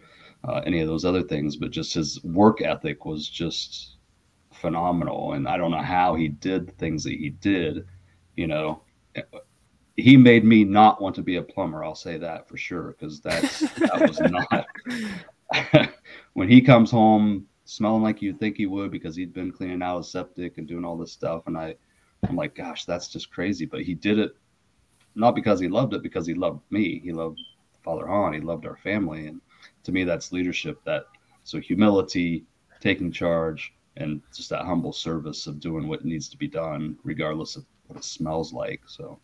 uh, 0.48 0.62
any 0.66 0.80
of 0.80 0.88
those 0.88 1.06
other 1.06 1.24
things. 1.24 1.56
But 1.56 1.72
just 1.72 1.94
his 1.94 2.24
work 2.24 2.62
ethic 2.62 3.06
was 3.06 3.28
just 3.28 3.98
phenomenal. 4.54 5.34
And 5.34 5.48
I 5.48 5.58
don't 5.58 5.72
know 5.72 5.82
how 5.82 6.16
he 6.16 6.28
did 6.28 6.68
the 6.68 6.74
things 6.74 7.04
that 7.04 7.14
he 7.14 7.30
did. 7.30 7.86
You 8.36 8.48
know, 8.48 8.82
he 9.96 10.18
made 10.18 10.46
me 10.46 10.64
not 10.64 11.02
want 11.02 11.16
to 11.16 11.22
be 11.22 11.38
a 11.38 11.42
plumber. 11.42 11.84
I'll 11.84 11.96
say 11.96 12.18
that 12.18 12.48
for 12.48 12.58
sure 12.58 12.96
because 12.98 13.20
that's 13.20 13.60
that 13.60 14.08
was 14.08 14.20
not. 15.72 15.90
when 16.34 16.48
he 16.48 16.62
comes 16.62 16.92
home 16.92 17.46
smelling 17.66 18.02
like 18.02 18.22
you'd 18.22 18.40
think 18.40 18.58
he 18.58 18.66
would 18.66 18.92
because 18.92 19.16
he'd 19.16 19.34
been 19.34 19.52
cleaning 19.52 19.82
out 19.82 19.98
his 19.98 20.12
septic 20.12 20.58
and 20.58 20.68
doing 20.68 20.86
all 20.86 20.98
this 20.98 21.12
stuff, 21.12 21.44
and 21.48 21.58
I, 21.58 21.76
I'm 22.28 22.36
like, 22.36 22.56
gosh, 22.56 22.86
that's 22.86 23.08
just 23.10 23.32
crazy. 23.32 23.66
But 23.66 23.82
he 23.82 23.94
did 23.94 24.20
it 24.20 24.36
not 25.16 25.36
because 25.36 25.60
he 25.60 25.68
loved 25.68 25.94
it, 25.94 26.04
because 26.04 26.26
he 26.26 26.34
loved 26.34 26.62
me. 26.70 27.00
He 27.00 27.12
loved 27.12 27.40
Father 27.84 28.08
Hahn. 28.08 28.34
He 28.34 28.40
loved 28.40 28.66
our 28.66 28.78
family, 28.78 29.28
and 29.28 29.42
to 29.84 29.92
me, 29.92 30.04
that's 30.04 30.32
leadership. 30.32 30.82
That 30.86 31.06
so 31.44 31.60
humility, 31.60 32.46
taking 32.80 33.12
charge, 33.12 33.74
and 33.98 34.22
just 34.34 34.50
that 34.50 34.66
humble 34.66 34.94
service 34.94 35.48
of 35.48 35.60
doing 35.60 35.88
what 35.88 36.06
needs 36.06 36.30
to 36.30 36.38
be 36.38 36.48
done, 36.48 36.98
regardless 37.04 37.56
of 37.56 37.66
what 37.88 37.98
it 37.98 38.04
smells 38.04 38.54
like. 38.54 38.82
So, 38.88 39.20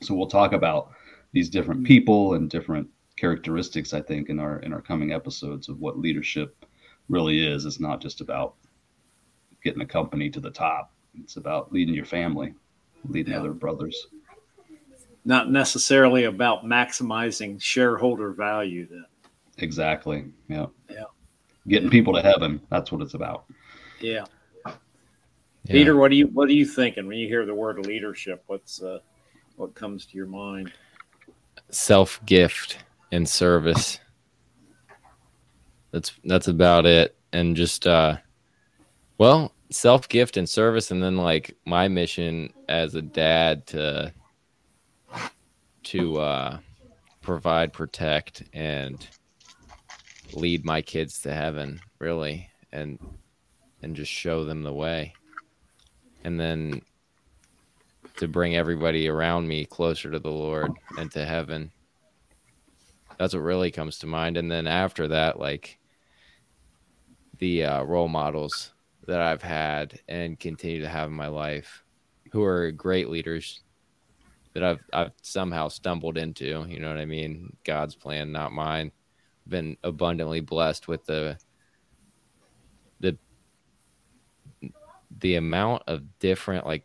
so 0.00 0.14
we'll 0.14 0.26
talk 0.26 0.52
about 0.52 0.92
these 1.32 1.48
different 1.48 1.80
mm-hmm. 1.80 1.88
people 1.88 2.34
and 2.34 2.50
different 2.50 2.88
characteristics. 3.16 3.94
I 3.94 4.02
think 4.02 4.28
in 4.28 4.38
our 4.38 4.58
in 4.60 4.72
our 4.72 4.82
coming 4.82 5.12
episodes 5.12 5.68
of 5.68 5.80
what 5.80 5.98
leadership 5.98 6.64
really 7.08 7.46
is. 7.46 7.66
It's 7.66 7.80
not 7.80 8.00
just 8.00 8.20
about 8.20 8.54
getting 9.62 9.82
a 9.82 9.86
company 9.86 10.30
to 10.30 10.40
the 10.40 10.50
top. 10.50 10.92
It's 11.20 11.36
about 11.36 11.72
leading 11.72 11.94
your 11.94 12.04
family, 12.04 12.54
leading 13.08 13.32
yeah. 13.32 13.40
other 13.40 13.52
brothers. 13.52 14.08
Not 15.24 15.50
necessarily 15.50 16.24
about 16.24 16.64
maximizing 16.64 17.60
shareholder 17.60 18.32
value. 18.32 18.86
Then. 18.90 19.06
Exactly. 19.58 20.24
Yeah. 20.48 20.66
Yeah. 20.90 21.04
Getting 21.68 21.90
people 21.90 22.12
to 22.14 22.22
heaven. 22.22 22.60
That's 22.70 22.90
what 22.90 23.02
it's 23.02 23.14
about. 23.14 23.44
Yeah. 24.00 24.24
yeah. 24.66 24.72
Peter, 25.66 25.96
what 25.96 26.10
do 26.10 26.16
you 26.16 26.26
what 26.28 26.48
are 26.48 26.54
you 26.54 26.66
thinking 26.66 27.06
when 27.06 27.18
you 27.18 27.28
hear 27.28 27.46
the 27.46 27.54
word 27.54 27.86
leadership? 27.86 28.42
What's 28.48 28.82
uh, 28.82 28.98
what 29.56 29.74
comes 29.74 30.06
to 30.06 30.16
your 30.16 30.26
mind? 30.26 30.72
Self 31.70 32.20
gift 32.26 32.78
and 33.12 33.28
service. 33.28 34.00
That's 35.92 36.12
that's 36.24 36.48
about 36.48 36.84
it. 36.84 37.16
And 37.32 37.54
just 37.54 37.86
uh 37.86 38.16
well, 39.18 39.52
self 39.70 40.08
gift 40.08 40.36
and 40.36 40.48
service 40.48 40.90
and 40.90 41.00
then 41.00 41.16
like 41.16 41.56
my 41.64 41.86
mission 41.86 42.52
as 42.68 42.96
a 42.96 43.02
dad 43.02 43.66
to 43.68 44.12
to 45.84 46.18
uh 46.18 46.58
provide, 47.22 47.72
protect 47.72 48.42
and 48.52 49.08
lead 50.34 50.64
my 50.64 50.82
kids 50.82 51.22
to 51.22 51.32
heaven, 51.32 51.80
really. 51.98 52.48
And 52.72 52.98
and 53.82 53.96
just 53.96 54.12
show 54.12 54.44
them 54.44 54.62
the 54.62 54.72
way. 54.72 55.14
And 56.24 56.38
then 56.38 56.82
to 58.16 58.28
bring 58.28 58.54
everybody 58.54 59.08
around 59.08 59.48
me 59.48 59.64
closer 59.64 60.10
to 60.10 60.18
the 60.18 60.30
Lord 60.30 60.72
and 60.98 61.10
to 61.12 61.24
heaven. 61.24 61.72
That's 63.18 63.34
what 63.34 63.42
really 63.42 63.70
comes 63.70 63.98
to 63.98 64.06
mind. 64.06 64.36
And 64.36 64.50
then 64.50 64.66
after 64.66 65.08
that, 65.08 65.38
like 65.38 65.78
the 67.38 67.64
uh, 67.64 67.82
role 67.82 68.08
models 68.08 68.72
that 69.06 69.20
I've 69.20 69.42
had 69.42 69.98
and 70.08 70.38
continue 70.38 70.80
to 70.82 70.88
have 70.88 71.08
in 71.08 71.14
my 71.14 71.26
life 71.26 71.82
who 72.30 72.42
are 72.44 72.70
great 72.70 73.08
leaders 73.10 73.60
that 74.54 74.62
I've 74.62 74.80
I've 74.92 75.12
somehow 75.22 75.68
stumbled 75.68 76.18
into, 76.18 76.66
you 76.68 76.80
know 76.80 76.88
what 76.88 76.98
I 76.98 77.04
mean? 77.04 77.56
God's 77.64 77.94
plan, 77.94 78.32
not 78.32 78.52
mine. 78.52 78.92
Been 79.48 79.76
abundantly 79.82 80.40
blessed 80.40 80.88
with 80.88 81.04
the 81.04 81.38
the 83.00 83.16
the 85.20 85.34
amount 85.36 85.82
of 85.86 86.18
different 86.18 86.66
like 86.66 86.84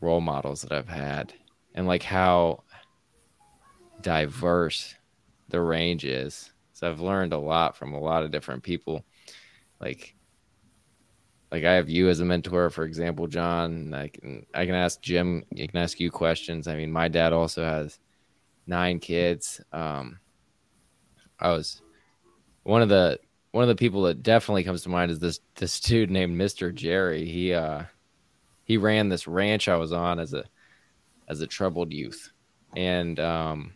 role 0.00 0.20
models 0.20 0.62
that 0.62 0.72
I've 0.72 0.88
had 0.88 1.32
and 1.74 1.86
like 1.86 2.02
how 2.02 2.62
diverse 4.00 4.94
the 5.48 5.60
range 5.60 6.04
is. 6.04 6.52
So 6.72 6.88
I've 6.88 7.00
learned 7.00 7.32
a 7.32 7.38
lot 7.38 7.76
from 7.76 7.92
a 7.92 8.00
lot 8.00 8.22
of 8.22 8.30
different 8.30 8.62
people. 8.62 9.04
Like 9.80 10.14
like 11.52 11.64
I 11.64 11.72
have 11.72 11.88
you 11.88 12.08
as 12.08 12.20
a 12.20 12.24
mentor, 12.24 12.70
for 12.70 12.84
example, 12.84 13.26
John. 13.26 13.92
I 13.92 14.08
can 14.08 14.46
I 14.54 14.66
can 14.66 14.74
ask 14.74 15.00
Jim, 15.00 15.44
I 15.52 15.66
can 15.66 15.78
ask 15.78 15.98
you 15.98 16.10
questions. 16.10 16.68
I 16.68 16.76
mean, 16.76 16.92
my 16.92 17.08
dad 17.08 17.32
also 17.32 17.64
has 17.64 17.98
nine 18.66 19.00
kids. 19.00 19.60
Um 19.72 20.20
I 21.38 21.50
was 21.50 21.82
one 22.62 22.82
of 22.82 22.88
the 22.88 23.18
one 23.50 23.62
of 23.62 23.68
the 23.68 23.74
people 23.74 24.02
that 24.02 24.22
definitely 24.22 24.62
comes 24.62 24.82
to 24.82 24.88
mind 24.88 25.10
is 25.10 25.18
this 25.18 25.40
this 25.56 25.80
dude 25.80 26.10
named 26.10 26.40
Mr. 26.40 26.72
Jerry. 26.72 27.24
He 27.24 27.52
uh 27.52 27.84
he 28.64 28.76
ran 28.76 29.08
this 29.08 29.26
ranch 29.26 29.68
I 29.68 29.76
was 29.76 29.92
on 29.92 30.20
as 30.20 30.34
a 30.34 30.44
as 31.28 31.40
a 31.40 31.46
troubled 31.46 31.92
youth. 31.92 32.30
And 32.76 33.18
um 33.18 33.72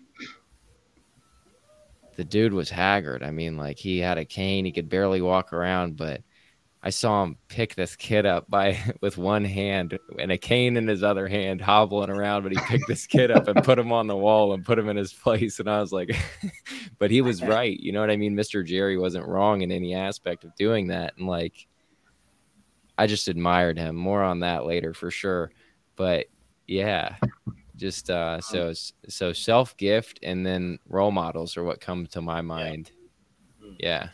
the 2.15 2.25
dude 2.25 2.53
was 2.53 2.71
haggard. 2.71 3.25
I 3.25 3.33
mean, 3.33 3.57
like 3.57 3.79
he 3.79 3.99
had 3.99 4.19
a 4.19 4.25
cane, 4.25 4.65
he 4.65 4.71
could 4.71 4.89
barely 4.89 5.21
walk 5.21 5.53
around, 5.53 5.97
but 5.97 6.23
I 6.87 6.91
saw 6.91 7.23
him 7.23 7.39
pick 7.49 7.75
this 7.75 7.97
kid 7.97 8.27
up 8.27 8.49
by 8.51 8.79
with 9.01 9.17
one 9.17 9.43
hand 9.43 9.99
and 10.19 10.31
a 10.31 10.37
cane 10.37 10.77
in 10.77 10.87
his 10.87 11.03
other 11.03 11.27
hand, 11.27 11.63
hobbling 11.63 12.11
around. 12.11 12.43
But 12.43 12.53
he 12.53 12.59
picked 12.69 12.87
this 12.87 13.07
kid 13.07 13.31
up 13.31 13.49
and 13.49 13.65
put 13.65 13.79
him 13.79 13.91
on 13.91 14.07
the 14.07 14.17
wall 14.17 14.53
and 14.53 14.63
put 14.65 14.79
him 14.79 14.91
in 14.91 14.97
his 14.97 15.13
place. 15.25 15.59
And 15.59 15.69
I 15.69 15.81
was 15.81 15.93
like, 15.93 16.15
but 16.99 17.11
he 17.11 17.23
was 17.23 17.43
right. 17.43 17.79
You 17.81 17.93
know 17.93 18.01
what 18.01 18.11
I 18.11 18.17
mean? 18.17 18.37
Mr. 18.37 18.65
Jerry 18.65 18.99
wasn't 18.99 19.27
wrong 19.27 19.63
in 19.63 19.73
any 19.73 19.95
aspect 19.95 20.45
of 20.45 20.55
doing 20.57 20.89
that. 20.89 21.15
And 21.17 21.27
like, 21.27 21.67
I 22.99 23.07
just 23.07 23.29
admired 23.29 23.79
him. 23.79 23.97
More 23.97 24.23
on 24.23 24.41
that 24.41 24.67
later 24.67 24.93
for 24.93 25.11
sure. 25.11 25.53
But 25.97 26.27
yeah, 26.67 27.17
just 27.77 28.11
uh, 28.11 28.43
so 28.43 28.75
so 29.09 29.33
self 29.33 29.75
gift 29.79 30.21
and 30.23 30.45
then 30.45 30.79
role 30.87 31.11
models 31.11 31.57
are 31.57 31.65
what 31.65 31.81
come 31.81 32.07
to 32.09 32.21
my 32.21 32.43
mind. 32.43 32.91
Yeah. 33.79 34.09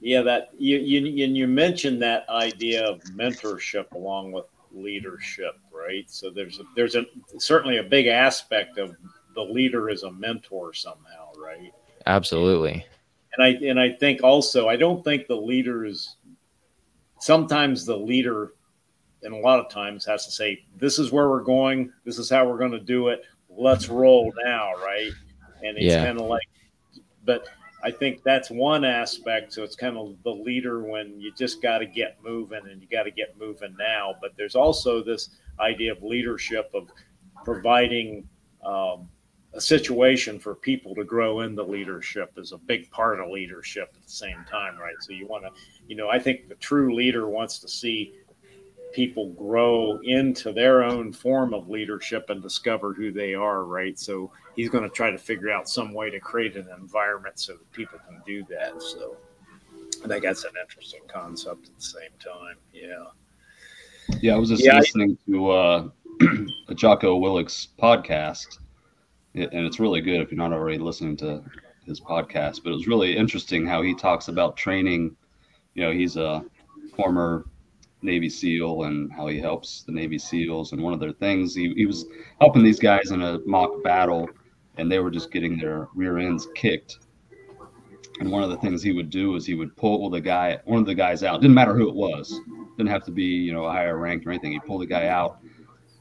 Yeah, 0.00 0.22
that 0.22 0.50
you 0.56 0.78
you 0.78 1.00
you 1.06 1.46
mentioned 1.48 2.00
that 2.02 2.28
idea 2.28 2.84
of 2.84 3.00
mentorship 3.04 3.90
along 3.92 4.32
with 4.32 4.44
leadership, 4.72 5.58
right? 5.72 6.08
So 6.08 6.30
there's 6.30 6.60
a, 6.60 6.62
there's 6.76 6.94
a 6.94 7.04
certainly 7.38 7.78
a 7.78 7.82
big 7.82 8.06
aspect 8.06 8.78
of 8.78 8.96
the 9.34 9.42
leader 9.42 9.88
is 9.88 10.04
a 10.04 10.12
mentor 10.12 10.72
somehow, 10.72 11.32
right? 11.36 11.72
Absolutely. 12.06 12.86
And 13.36 13.44
I 13.44 13.48
and 13.68 13.80
I 13.80 13.90
think 13.90 14.22
also 14.22 14.68
I 14.68 14.76
don't 14.76 15.02
think 15.02 15.26
the 15.26 15.36
leader 15.36 15.84
is 15.84 16.16
sometimes 17.20 17.84
the 17.84 17.96
leader 17.96 18.54
and 19.22 19.34
a 19.34 19.38
lot 19.38 19.58
of 19.58 19.68
times 19.68 20.04
has 20.06 20.24
to 20.26 20.30
say 20.30 20.64
this 20.76 20.98
is 20.98 21.10
where 21.10 21.28
we're 21.28 21.42
going, 21.42 21.92
this 22.04 22.18
is 22.18 22.30
how 22.30 22.48
we're 22.48 22.58
going 22.58 22.70
to 22.70 22.80
do 22.80 23.08
it. 23.08 23.22
Let's 23.48 23.88
roll 23.88 24.32
now, 24.44 24.74
right? 24.74 25.10
And 25.64 25.76
it's 25.76 25.86
yeah. 25.86 26.04
kind 26.04 26.20
of 26.20 26.26
like 26.26 26.46
but 27.24 27.46
I 27.82 27.90
think 27.90 28.22
that's 28.22 28.50
one 28.50 28.84
aspect. 28.84 29.52
So 29.52 29.62
it's 29.62 29.76
kind 29.76 29.96
of 29.96 30.16
the 30.24 30.30
leader 30.30 30.82
when 30.82 31.20
you 31.20 31.32
just 31.32 31.62
got 31.62 31.78
to 31.78 31.86
get 31.86 32.18
moving 32.24 32.60
and 32.70 32.82
you 32.82 32.88
got 32.88 33.04
to 33.04 33.10
get 33.10 33.38
moving 33.38 33.76
now. 33.78 34.14
But 34.20 34.32
there's 34.36 34.56
also 34.56 35.02
this 35.02 35.30
idea 35.60 35.92
of 35.92 36.02
leadership 36.02 36.70
of 36.74 36.88
providing 37.44 38.28
um, 38.64 39.08
a 39.54 39.60
situation 39.60 40.38
for 40.38 40.54
people 40.54 40.94
to 40.94 41.04
grow 41.04 41.40
into 41.40 41.62
leadership 41.62 42.32
is 42.36 42.52
a 42.52 42.58
big 42.58 42.90
part 42.90 43.20
of 43.20 43.30
leadership 43.30 43.92
at 43.96 44.02
the 44.02 44.10
same 44.10 44.44
time, 44.50 44.76
right? 44.78 44.94
So 45.00 45.12
you 45.12 45.26
want 45.26 45.44
to, 45.44 45.50
you 45.86 45.96
know, 45.96 46.08
I 46.08 46.18
think 46.18 46.48
the 46.48 46.54
true 46.56 46.94
leader 46.94 47.28
wants 47.28 47.58
to 47.60 47.68
see 47.68 48.14
people 48.92 49.30
grow 49.32 49.98
into 50.04 50.52
their 50.52 50.82
own 50.82 51.12
form 51.12 51.54
of 51.54 51.68
leadership 51.68 52.30
and 52.30 52.42
discover 52.42 52.94
who 52.94 53.12
they 53.12 53.34
are, 53.34 53.64
right? 53.64 53.98
So 53.98 54.30
he's 54.56 54.68
going 54.70 54.84
to 54.84 54.90
try 54.90 55.10
to 55.10 55.18
figure 55.18 55.50
out 55.50 55.68
some 55.68 55.92
way 55.92 56.10
to 56.10 56.20
create 56.20 56.56
an 56.56 56.68
environment 56.78 57.38
so 57.38 57.52
that 57.54 57.72
people 57.72 57.98
can 58.08 58.20
do 58.26 58.44
that. 58.50 58.82
So 58.82 59.16
I 60.04 60.08
think 60.08 60.24
that's 60.24 60.44
an 60.44 60.52
interesting 60.60 61.00
concept 61.08 61.68
at 61.68 61.76
the 61.76 61.82
same 61.82 62.10
time. 62.18 62.56
Yeah. 62.72 63.04
Yeah, 64.20 64.34
I 64.34 64.38
was 64.38 64.48
just 64.48 64.64
yeah, 64.64 64.78
listening 64.78 65.18
I, 65.28 65.30
to 65.30 65.50
uh, 65.50 65.88
a 66.68 66.74
Jocko 66.74 67.16
Willink's 67.16 67.68
podcast, 67.78 68.58
and 69.34 69.48
it's 69.52 69.78
really 69.78 70.00
good 70.00 70.20
if 70.20 70.30
you're 70.30 70.38
not 70.38 70.52
already 70.52 70.78
listening 70.78 71.16
to 71.18 71.44
his 71.84 72.00
podcast. 72.00 72.62
But 72.64 72.70
it 72.70 72.76
was 72.76 72.86
really 72.86 73.14
interesting 73.14 73.66
how 73.66 73.82
he 73.82 73.94
talks 73.94 74.28
about 74.28 74.56
training. 74.56 75.14
You 75.74 75.82
know, 75.82 75.92
he's 75.92 76.16
a 76.16 76.42
former 76.96 77.44
Navy 78.02 78.28
SEAL 78.28 78.84
and 78.84 79.12
how 79.12 79.26
he 79.26 79.38
helps 79.38 79.82
the 79.82 79.92
Navy 79.92 80.18
SEALs. 80.18 80.72
And 80.72 80.82
one 80.82 80.92
of 80.92 81.00
their 81.00 81.12
things, 81.12 81.54
he, 81.54 81.72
he 81.74 81.86
was 81.86 82.06
helping 82.40 82.62
these 82.62 82.78
guys 82.78 83.10
in 83.10 83.22
a 83.22 83.40
mock 83.44 83.82
battle, 83.82 84.28
and 84.76 84.90
they 84.90 84.98
were 85.00 85.10
just 85.10 85.32
getting 85.32 85.58
their 85.58 85.88
rear 85.94 86.18
ends 86.18 86.48
kicked. 86.54 86.98
And 88.20 88.30
one 88.30 88.42
of 88.42 88.50
the 88.50 88.56
things 88.56 88.82
he 88.82 88.92
would 88.92 89.10
do 89.10 89.36
is 89.36 89.46
he 89.46 89.54
would 89.54 89.76
pull 89.76 90.10
the 90.10 90.20
guy, 90.20 90.58
one 90.64 90.80
of 90.80 90.86
the 90.86 90.94
guys 90.94 91.22
out. 91.22 91.40
Didn't 91.40 91.54
matter 91.54 91.74
who 91.74 91.88
it 91.88 91.94
was. 91.94 92.40
Didn't 92.76 92.90
have 92.90 93.04
to 93.04 93.12
be, 93.12 93.24
you 93.24 93.52
know, 93.52 93.64
a 93.64 93.72
higher 93.72 93.96
ranked 93.96 94.26
or 94.26 94.30
anything. 94.30 94.52
He'd 94.52 94.64
pull 94.64 94.78
the 94.78 94.86
guy 94.86 95.06
out, 95.06 95.38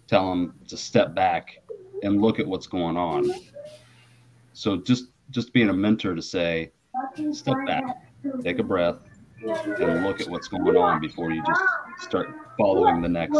tell 0.07 0.31
him 0.31 0.53
to 0.67 0.77
step 0.77 1.13
back 1.13 1.59
and 2.03 2.21
look 2.21 2.39
at 2.39 2.47
what's 2.47 2.67
going 2.67 2.97
on. 2.97 3.31
So 4.53 4.77
just 4.77 5.05
just 5.29 5.53
being 5.53 5.69
a 5.69 5.73
mentor 5.73 6.15
to 6.15 6.21
say, 6.21 6.71
step 7.31 7.57
back, 7.65 7.83
take 8.43 8.59
a 8.59 8.63
breath, 8.63 8.99
and 9.43 10.03
look 10.03 10.21
at 10.21 10.29
what's 10.29 10.47
going 10.47 10.75
on 10.77 10.99
before 11.01 11.31
you 11.31 11.43
just 11.45 11.61
start 11.99 12.33
following 12.57 13.01
the 13.01 13.09
next 13.09 13.35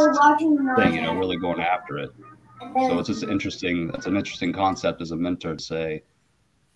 thing, 0.78 0.93
you 0.93 1.01
know, 1.01 1.16
really 1.16 1.38
going 1.38 1.60
after 1.60 1.97
it. 1.97 2.12
So 2.60 2.99
it's 2.99 3.08
just 3.08 3.24
interesting. 3.24 3.88
That's 3.88 4.05
an 4.08 4.18
interesting 4.18 4.51
concept 4.51 5.01
as 5.01 5.12
a 5.12 5.16
mentor 5.16 5.55
to 5.55 5.64
say, 5.64 6.03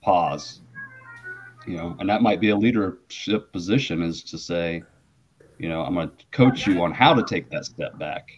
pause, 0.01 0.61
you 1.67 1.77
know, 1.77 1.95
and 1.99 2.09
that 2.09 2.21
might 2.21 2.39
be 2.39 2.49
a 2.49 2.55
leadership 2.55 3.51
position 3.51 4.01
is 4.01 4.23
to 4.23 4.37
say, 4.37 4.83
you 5.57 5.69
know, 5.69 5.81
I'm 5.81 5.93
going 5.93 6.09
to 6.09 6.25
coach 6.31 6.65
you 6.65 6.81
on 6.81 6.91
how 6.91 7.13
to 7.13 7.23
take 7.23 7.49
that 7.51 7.65
step 7.65 7.97
back, 7.99 8.29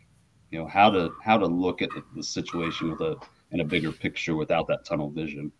you 0.52 0.60
know, 0.60 0.68
how 0.68 0.90
to 0.90 1.14
how 1.24 1.38
to 1.38 1.46
look 1.46 1.82
at 1.82 1.90
the, 1.92 2.04
the 2.16 2.24
situation 2.24 2.92
with 2.92 3.02
a 3.02 3.16
in 3.52 3.62
a 3.62 3.64
bigger 3.64 3.92
picture 3.92 4.36
without 4.36 4.68
that 4.68 4.84
tunnel 4.84 5.10
vision. 5.10 5.52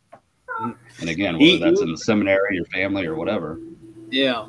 And 1.00 1.10
again, 1.10 1.40
whether 1.40 1.58
that's 1.60 1.82
in 1.82 1.92
the 1.92 1.98
seminary, 1.98 2.56
your 2.56 2.66
family, 2.66 3.06
or 3.06 3.16
whatever. 3.16 3.60
Yeah, 4.10 4.48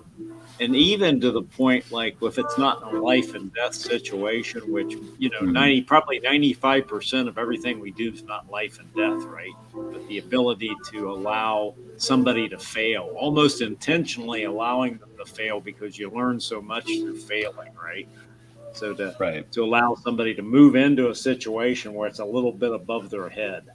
and 0.60 0.76
even 0.76 1.20
to 1.20 1.30
the 1.30 1.42
point 1.42 1.90
like 1.90 2.16
if 2.22 2.38
it's 2.38 2.56
not 2.58 2.82
a 2.82 2.98
life 2.98 3.34
and 3.34 3.52
death 3.54 3.74
situation 3.74 4.60
which 4.70 4.94
you 5.18 5.30
know 5.30 5.40
mm-hmm. 5.40 5.52
90 5.52 5.82
probably 5.82 6.20
95% 6.20 7.28
of 7.28 7.38
everything 7.38 7.80
we 7.80 7.90
do 7.90 8.12
is 8.12 8.22
not 8.22 8.48
life 8.50 8.78
and 8.78 8.92
death 8.94 9.24
right 9.24 9.52
but 9.72 10.06
the 10.08 10.18
ability 10.18 10.72
to 10.90 11.10
allow 11.10 11.74
somebody 11.96 12.48
to 12.48 12.58
fail 12.58 13.14
almost 13.16 13.60
intentionally 13.60 14.44
allowing 14.44 14.98
them 14.98 15.10
to 15.18 15.24
fail 15.24 15.60
because 15.60 15.98
you 15.98 16.10
learn 16.10 16.38
so 16.38 16.60
much 16.60 16.84
through 16.84 17.18
failing 17.18 17.72
right 17.82 18.08
so 18.72 18.94
to 18.94 19.14
right. 19.18 19.50
to 19.52 19.62
allow 19.62 19.94
somebody 19.94 20.34
to 20.34 20.42
move 20.42 20.76
into 20.76 21.10
a 21.10 21.14
situation 21.14 21.94
where 21.94 22.08
it's 22.08 22.18
a 22.18 22.24
little 22.24 22.52
bit 22.52 22.72
above 22.72 23.10
their 23.10 23.28
head 23.28 23.70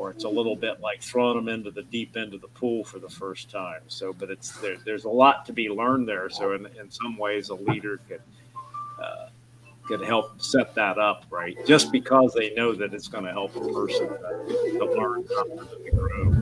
or 0.00 0.10
it's 0.10 0.24
a 0.24 0.28
little 0.28 0.56
bit 0.56 0.80
like 0.80 1.02
throwing 1.02 1.36
them 1.36 1.48
into 1.48 1.70
the 1.70 1.82
deep 1.82 2.16
end 2.16 2.32
of 2.32 2.40
the 2.40 2.48
pool 2.48 2.82
for 2.82 2.98
the 2.98 3.08
first 3.08 3.50
time. 3.50 3.82
So, 3.88 4.14
but 4.14 4.30
it's 4.30 4.52
there, 4.52 4.76
there's 4.86 5.04
a 5.04 5.10
lot 5.10 5.44
to 5.44 5.52
be 5.52 5.68
learned 5.68 6.08
there. 6.08 6.30
So, 6.30 6.54
in, 6.54 6.64
in 6.80 6.90
some 6.90 7.18
ways, 7.18 7.50
a 7.50 7.54
leader 7.54 8.00
could 8.08 8.22
uh, 8.98 9.28
could 9.86 10.00
help 10.00 10.40
set 10.40 10.74
that 10.74 10.98
up, 10.98 11.26
right? 11.28 11.54
Just 11.66 11.92
because 11.92 12.32
they 12.32 12.54
know 12.54 12.74
that 12.74 12.94
it's 12.94 13.08
going 13.08 13.24
to 13.24 13.30
help 13.30 13.54
a 13.56 13.60
person 13.60 14.08
to, 14.08 14.78
to 14.78 14.84
learn 14.86 15.24
to 15.28 15.90
grow. 15.90 16.32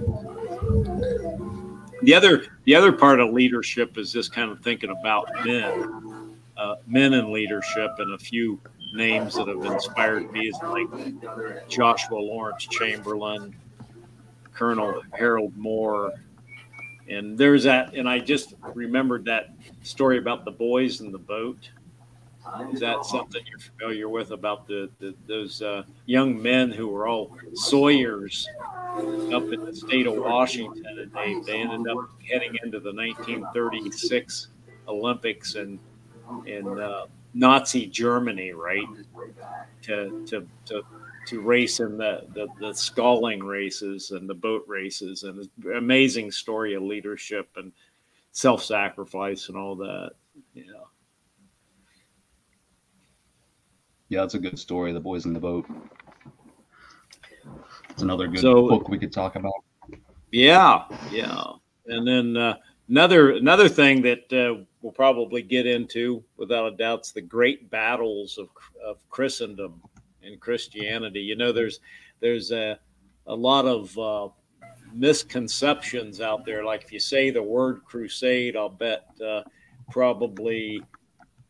The 2.03 2.15
other 2.15 2.47
the 2.63 2.77
other 2.77 2.93
part 2.93 3.19
of 3.19 3.33
leadership 3.33 3.99
is 3.99 4.13
just 4.13 4.33
kind 4.33 4.53
of 4.53 4.61
thinking 4.61 4.91
about 4.91 5.29
men, 5.45 6.37
uh, 6.57 6.77
men 6.87 7.13
in 7.13 7.33
leadership, 7.33 7.91
and 7.99 8.15
a 8.15 8.19
few 8.19 8.61
names 8.93 9.35
that 9.35 9.49
have 9.49 9.65
inspired 9.65 10.31
me 10.33 10.49
is 10.49 10.59
like 10.63 11.69
Joshua 11.69 12.19
Lawrence 12.19 12.67
Chamberlain, 12.67 13.55
Colonel 14.53 15.03
Harold 15.13 15.57
Moore, 15.57 16.13
and 17.09 17.39
there's 17.39 17.65
that. 17.65 17.95
And 17.95 18.09
I 18.09 18.19
just 18.19 18.55
remembered 18.75 19.25
that 19.27 19.51
story 19.83 20.19
about 20.19 20.45
the 20.45 20.51
boys 20.51 21.01
in 21.01 21.13
the 21.13 21.19
boat. 21.19 21.71
Is 22.73 22.81
that 22.81 23.05
something 23.05 23.43
you're 23.51 23.59
familiar 23.59 24.09
with 24.09 24.31
about 24.31 24.67
the, 24.67 24.89
the 25.01 25.15
those 25.27 25.61
uh, 25.61 25.83
young 26.07 26.41
men 26.41 26.71
who 26.71 26.89
were 26.89 27.07
all 27.07 27.37
sawyers 27.53 28.49
up 29.33 29.53
in 29.53 29.65
the 29.67 29.75
state 29.75 30.07
of 30.07 30.17
Washington, 30.17 30.83
and 30.87 31.13
they, 31.13 31.41
they 31.45 31.59
ended 31.59 31.93
up 31.93 32.09
heading 32.27 32.57
into 32.63 32.81
the 32.81 32.93
1936 32.93 34.49
Olympics 34.89 35.57
and 35.57 35.79
and 36.47 36.81
uh, 36.81 37.07
Nazi 37.39 37.87
Germany, 37.87 38.53
right? 38.53 38.89
To 39.83 40.25
to 40.27 40.47
to 40.67 40.83
to 41.27 41.41
race 41.41 41.79
in 41.79 41.97
the, 41.97 42.27
the 42.35 42.49
the 42.59 42.75
sculling 42.75 43.45
races 43.45 44.11
and 44.11 44.29
the 44.29 44.35
boat 44.35 44.65
races, 44.67 45.23
and 45.23 45.49
amazing 45.77 46.33
story 46.33 46.75
of 46.75 46.83
leadership 46.83 47.49
and 47.57 47.73
self-sacrifice 48.33 49.49
and 49.49 49.57
all 49.57 49.77
that. 49.77 50.11
Yeah. 50.53 50.65
Yeah, 54.09 54.25
it's 54.25 54.35
a 54.35 54.39
good 54.39 54.59
story. 54.59 54.93
The 54.93 55.01
boys 55.01 55.27
in 55.27 55.33
the 55.33 55.41
boat. 55.41 55.67
It's 57.91 58.03
another 58.03 58.27
good 58.27 58.41
so, 58.41 58.69
book 58.69 58.89
we 58.89 58.99
could 58.99 59.13
talk 59.13 59.37
about. 59.37 59.53
Yeah, 60.33 60.85
yeah, 61.11 61.45
and 61.87 62.07
then 62.07 62.37
uh, 62.37 62.57
another 62.89 63.33
another 63.33 63.69
thing 63.69 64.03
that 64.03 64.33
uh, 64.33 64.65
we'll 64.83 64.93
probably 64.93 65.43
get 65.43 65.67
into 65.67 66.23
without 66.37 66.73
a 66.73 66.77
doubt 66.77 67.11
the 67.15 67.21
great 67.21 67.71
battles 67.71 68.39
of, 68.39 68.49
of 68.85 68.97
Christendom 69.09 69.81
and 70.23 70.41
Christianity. 70.41 71.21
You 71.21 71.37
know, 71.37 71.53
there's 71.53 71.81
there's 72.21 72.53
a 72.53 72.79
a 73.27 73.35
lot 73.35 73.67
of 73.67 73.99
uh, 73.99 74.29
misconceptions 74.93 76.21
out 76.21 76.45
there. 76.45 76.65
Like 76.65 76.85
if 76.85 76.93
you 76.93 77.01
say 77.01 77.31
the 77.31 77.43
word 77.43 77.85
crusade, 77.85 78.57
I'll 78.57 78.69
bet 78.69 79.07
uh, 79.25 79.43
probably 79.91 80.83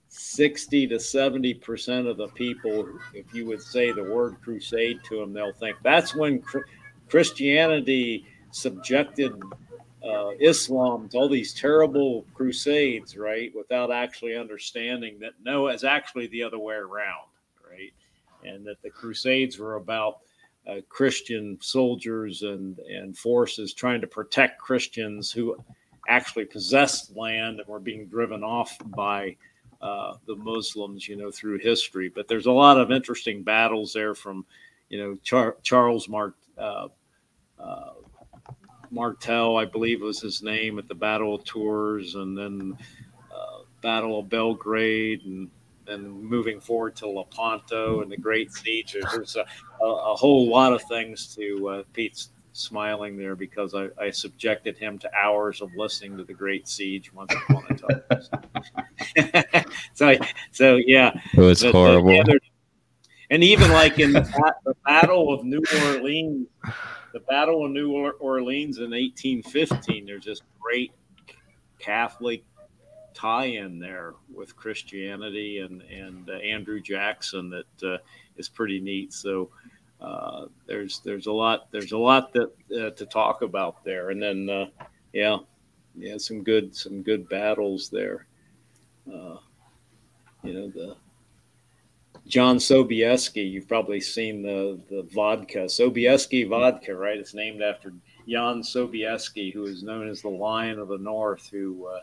60 0.08 0.86
to 0.88 0.98
70 0.98 1.54
percent 1.54 2.06
of 2.06 2.16
the 2.16 2.28
people, 2.28 2.88
if 3.14 3.32
you 3.34 3.46
would 3.46 3.62
say 3.62 3.92
the 3.92 4.02
word 4.02 4.36
crusade 4.42 5.00
to 5.08 5.20
them, 5.20 5.32
they'll 5.32 5.52
think 5.52 5.76
that's 5.82 6.14
when 6.14 6.42
Christianity 7.08 8.26
subjected 8.50 9.32
uh, 10.08 10.30
Islam 10.40 11.08
to 11.08 11.18
all 11.18 11.28
these 11.28 11.52
terrible 11.52 12.24
crusades, 12.34 13.16
right? 13.16 13.52
Without 13.54 13.90
actually 13.90 14.36
understanding 14.36 15.18
that 15.20 15.32
no, 15.42 15.66
it's 15.68 15.84
actually 15.84 16.26
the 16.28 16.42
other 16.42 16.58
way 16.58 16.76
around, 16.76 17.28
right? 17.68 17.92
And 18.44 18.66
that 18.66 18.80
the 18.82 18.90
crusades 18.90 19.58
were 19.58 19.76
about 19.76 20.20
uh, 20.66 20.80
Christian 20.88 21.58
soldiers 21.60 22.42
and 22.42 22.78
and 22.78 23.16
forces 23.16 23.72
trying 23.74 24.00
to 24.00 24.06
protect 24.06 24.60
Christians 24.60 25.30
who 25.32 25.56
actually 26.08 26.46
possessed 26.46 27.14
land 27.16 27.60
and 27.60 27.68
were 27.68 27.78
being 27.78 28.06
driven 28.06 28.42
off 28.42 28.76
by 28.86 29.36
uh, 29.80 30.14
the 30.26 30.34
Muslims, 30.36 31.06
you 31.06 31.16
know, 31.16 31.30
through 31.30 31.58
history. 31.58 32.08
But 32.08 32.26
there's 32.28 32.46
a 32.46 32.52
lot 32.52 32.78
of 32.78 32.90
interesting 32.90 33.42
battles 33.42 33.92
there 33.92 34.14
from, 34.14 34.44
you 34.88 34.98
know, 34.98 35.16
Char- 35.22 35.56
Charles 35.62 36.08
Mart, 36.08 36.34
uh, 36.56 36.88
uh, 37.60 37.90
Martel, 38.90 39.56
I 39.56 39.64
believe 39.64 40.00
was 40.00 40.20
his 40.20 40.42
name, 40.42 40.78
at 40.78 40.88
the 40.88 40.94
Battle 40.94 41.34
of 41.34 41.44
Tours, 41.44 42.14
and 42.14 42.36
then 42.36 42.76
uh, 43.32 43.62
Battle 43.82 44.20
of 44.20 44.28
Belgrade, 44.28 45.24
and 45.24 45.50
then 45.86 46.10
moving 46.10 46.60
forward 46.60 46.96
to 46.96 47.08
Lepanto 47.08 48.02
and 48.02 48.10
the 48.10 48.16
Great 48.16 48.52
Siege. 48.52 48.96
There's 49.12 49.36
a, 49.36 49.44
a, 49.82 49.86
a 49.86 50.14
whole 50.14 50.48
lot 50.48 50.72
of 50.72 50.82
things 50.82 51.34
to 51.36 51.68
uh, 51.68 51.82
Pete's 51.92 52.30
smiling 52.52 53.16
there 53.16 53.36
because 53.36 53.74
I, 53.74 53.88
I, 54.00 54.10
subjected 54.10 54.76
him 54.76 54.98
to 54.98 55.10
hours 55.14 55.60
of 55.62 55.70
listening 55.76 56.16
to 56.16 56.24
the 56.24 56.34
Great 56.34 56.66
Siege 56.66 57.12
once 57.12 57.32
upon 57.32 57.64
a 57.70 57.74
time. 59.22 59.64
so, 59.94 60.14
so 60.50 60.76
yeah, 60.76 61.18
it 61.34 61.40
was 61.40 61.62
but, 61.62 61.72
horrible. 61.72 62.20
And 63.30 63.44
even 63.44 63.70
like 63.70 63.98
in 63.98 64.12
the, 64.12 64.54
the, 64.64 64.74
Battle 64.84 65.32
of 65.32 65.44
New 65.44 65.62
Orleans, 65.84 66.48
the 67.18 67.24
Battle 67.24 67.64
of 67.64 67.72
New 67.72 68.12
Orleans 68.20 68.78
in 68.78 68.90
1815, 68.90 70.06
there's 70.06 70.24
this 70.24 70.42
great 70.60 70.92
Catholic 71.80 72.44
tie-in 73.12 73.80
there 73.80 74.14
with 74.32 74.54
Christianity 74.54 75.58
and 75.58 75.82
and 75.82 76.30
uh, 76.30 76.34
Andrew 76.34 76.80
Jackson 76.80 77.50
that 77.50 77.88
uh, 77.94 77.98
is 78.36 78.48
pretty 78.48 78.78
neat. 78.78 79.12
So 79.12 79.50
uh, 80.00 80.46
there's 80.66 81.00
there's 81.00 81.26
a 81.26 81.32
lot 81.32 81.66
there's 81.72 81.90
a 81.90 81.98
lot 81.98 82.32
that 82.34 82.52
uh, 82.72 82.90
to 82.90 83.06
talk 83.06 83.42
about 83.42 83.82
there, 83.82 84.10
and 84.10 84.22
then 84.22 84.48
uh, 84.48 84.66
yeah, 85.12 85.38
yeah, 85.96 86.18
some 86.18 86.44
good 86.44 86.76
some 86.76 87.02
good 87.02 87.28
battles 87.28 87.90
there. 87.90 88.26
Uh, 89.12 89.38
you 90.44 90.52
know 90.52 90.68
the 90.68 90.96
John 92.28 92.58
Sobieski. 92.58 93.50
You've 93.50 93.68
probably 93.68 94.00
seen 94.00 94.42
the 94.42 94.78
the 94.88 95.02
vodka 95.14 95.60
Sobieski 95.60 96.46
vodka, 96.48 96.94
right? 96.94 97.18
It's 97.18 97.34
named 97.34 97.62
after 97.62 97.92
Jan 98.28 98.60
Sobieski, 98.62 99.52
who 99.52 99.64
is 99.64 99.82
known 99.82 100.08
as 100.08 100.22
the 100.22 100.28
Lion 100.28 100.78
of 100.78 100.88
the 100.88 100.98
North, 100.98 101.48
who 101.50 101.86
uh, 101.86 102.00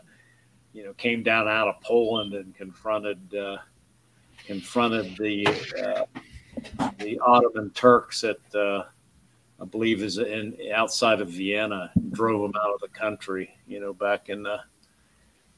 you 0.72 0.84
know 0.84 0.92
came 0.94 1.22
down 1.22 1.48
out 1.48 1.68
of 1.68 1.80
Poland 1.80 2.34
and 2.34 2.54
confronted 2.54 3.34
uh, 3.34 3.58
confronted 4.44 5.16
the 5.16 5.46
the 6.98 7.18
Ottoman 7.24 7.70
Turks 7.70 8.24
at 8.24 8.38
uh, 8.54 8.82
I 9.60 9.64
believe 9.64 10.02
is 10.02 10.18
in 10.18 10.56
outside 10.74 11.20
of 11.20 11.28
Vienna 11.28 11.92
drove 12.10 12.42
them 12.42 12.60
out 12.60 12.74
of 12.74 12.80
the 12.80 12.88
country. 12.88 13.56
You 13.68 13.78
know, 13.78 13.92
back 13.94 14.28
in 14.28 14.42
the 14.42 14.58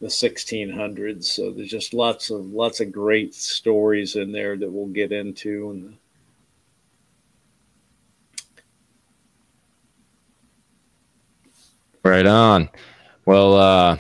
the 0.01 0.07
1600s. 0.07 1.25
So 1.25 1.51
there's 1.51 1.71
just 1.71 1.95
lots 1.95 2.31
of 2.31 2.47
lots 2.47 2.81
of 2.81 2.93
great 2.93 3.35
stories 3.35 4.17
in 4.17 4.33
there 4.33 4.57
that 4.57 4.71
we'll 4.71 4.87
get 4.87 5.13
into 5.13 5.71
and. 5.71 5.97
Right 12.05 12.27
on. 12.27 12.71
Well, 13.27 13.55
uh, 13.55 13.99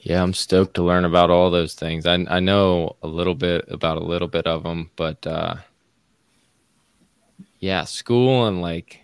yeah, 0.00 0.22
I'm 0.22 0.34
stoked 0.34 0.74
to 0.74 0.82
learn 0.82 1.04
about 1.04 1.30
all 1.30 1.50
those 1.50 1.74
things. 1.74 2.04
I 2.04 2.14
I 2.28 2.40
know 2.40 2.96
a 3.02 3.06
little 3.06 3.34
bit 3.34 3.64
about 3.68 3.96
a 3.96 4.04
little 4.04 4.28
bit 4.28 4.46
of 4.46 4.64
them, 4.64 4.90
but 4.96 5.26
uh, 5.26 5.56
yeah, 7.60 7.84
school 7.84 8.46
and 8.46 8.60
like 8.60 9.00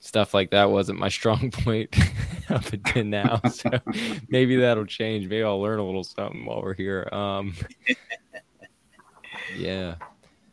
stuff 0.00 0.34
like 0.34 0.50
that 0.50 0.70
wasn't 0.70 0.98
my 0.98 1.08
strong 1.08 1.50
point 1.64 1.94
up 2.48 2.72
until 2.72 3.04
now. 3.04 3.40
So 3.50 3.70
maybe 4.28 4.56
that'll 4.56 4.86
change. 4.86 5.24
Maybe 5.28 5.44
I'll 5.44 5.60
learn 5.60 5.78
a 5.78 5.84
little 5.84 6.04
something 6.04 6.44
while 6.44 6.62
we're 6.62 6.74
here. 6.74 7.08
Um, 7.12 7.54
yeah. 9.56 9.96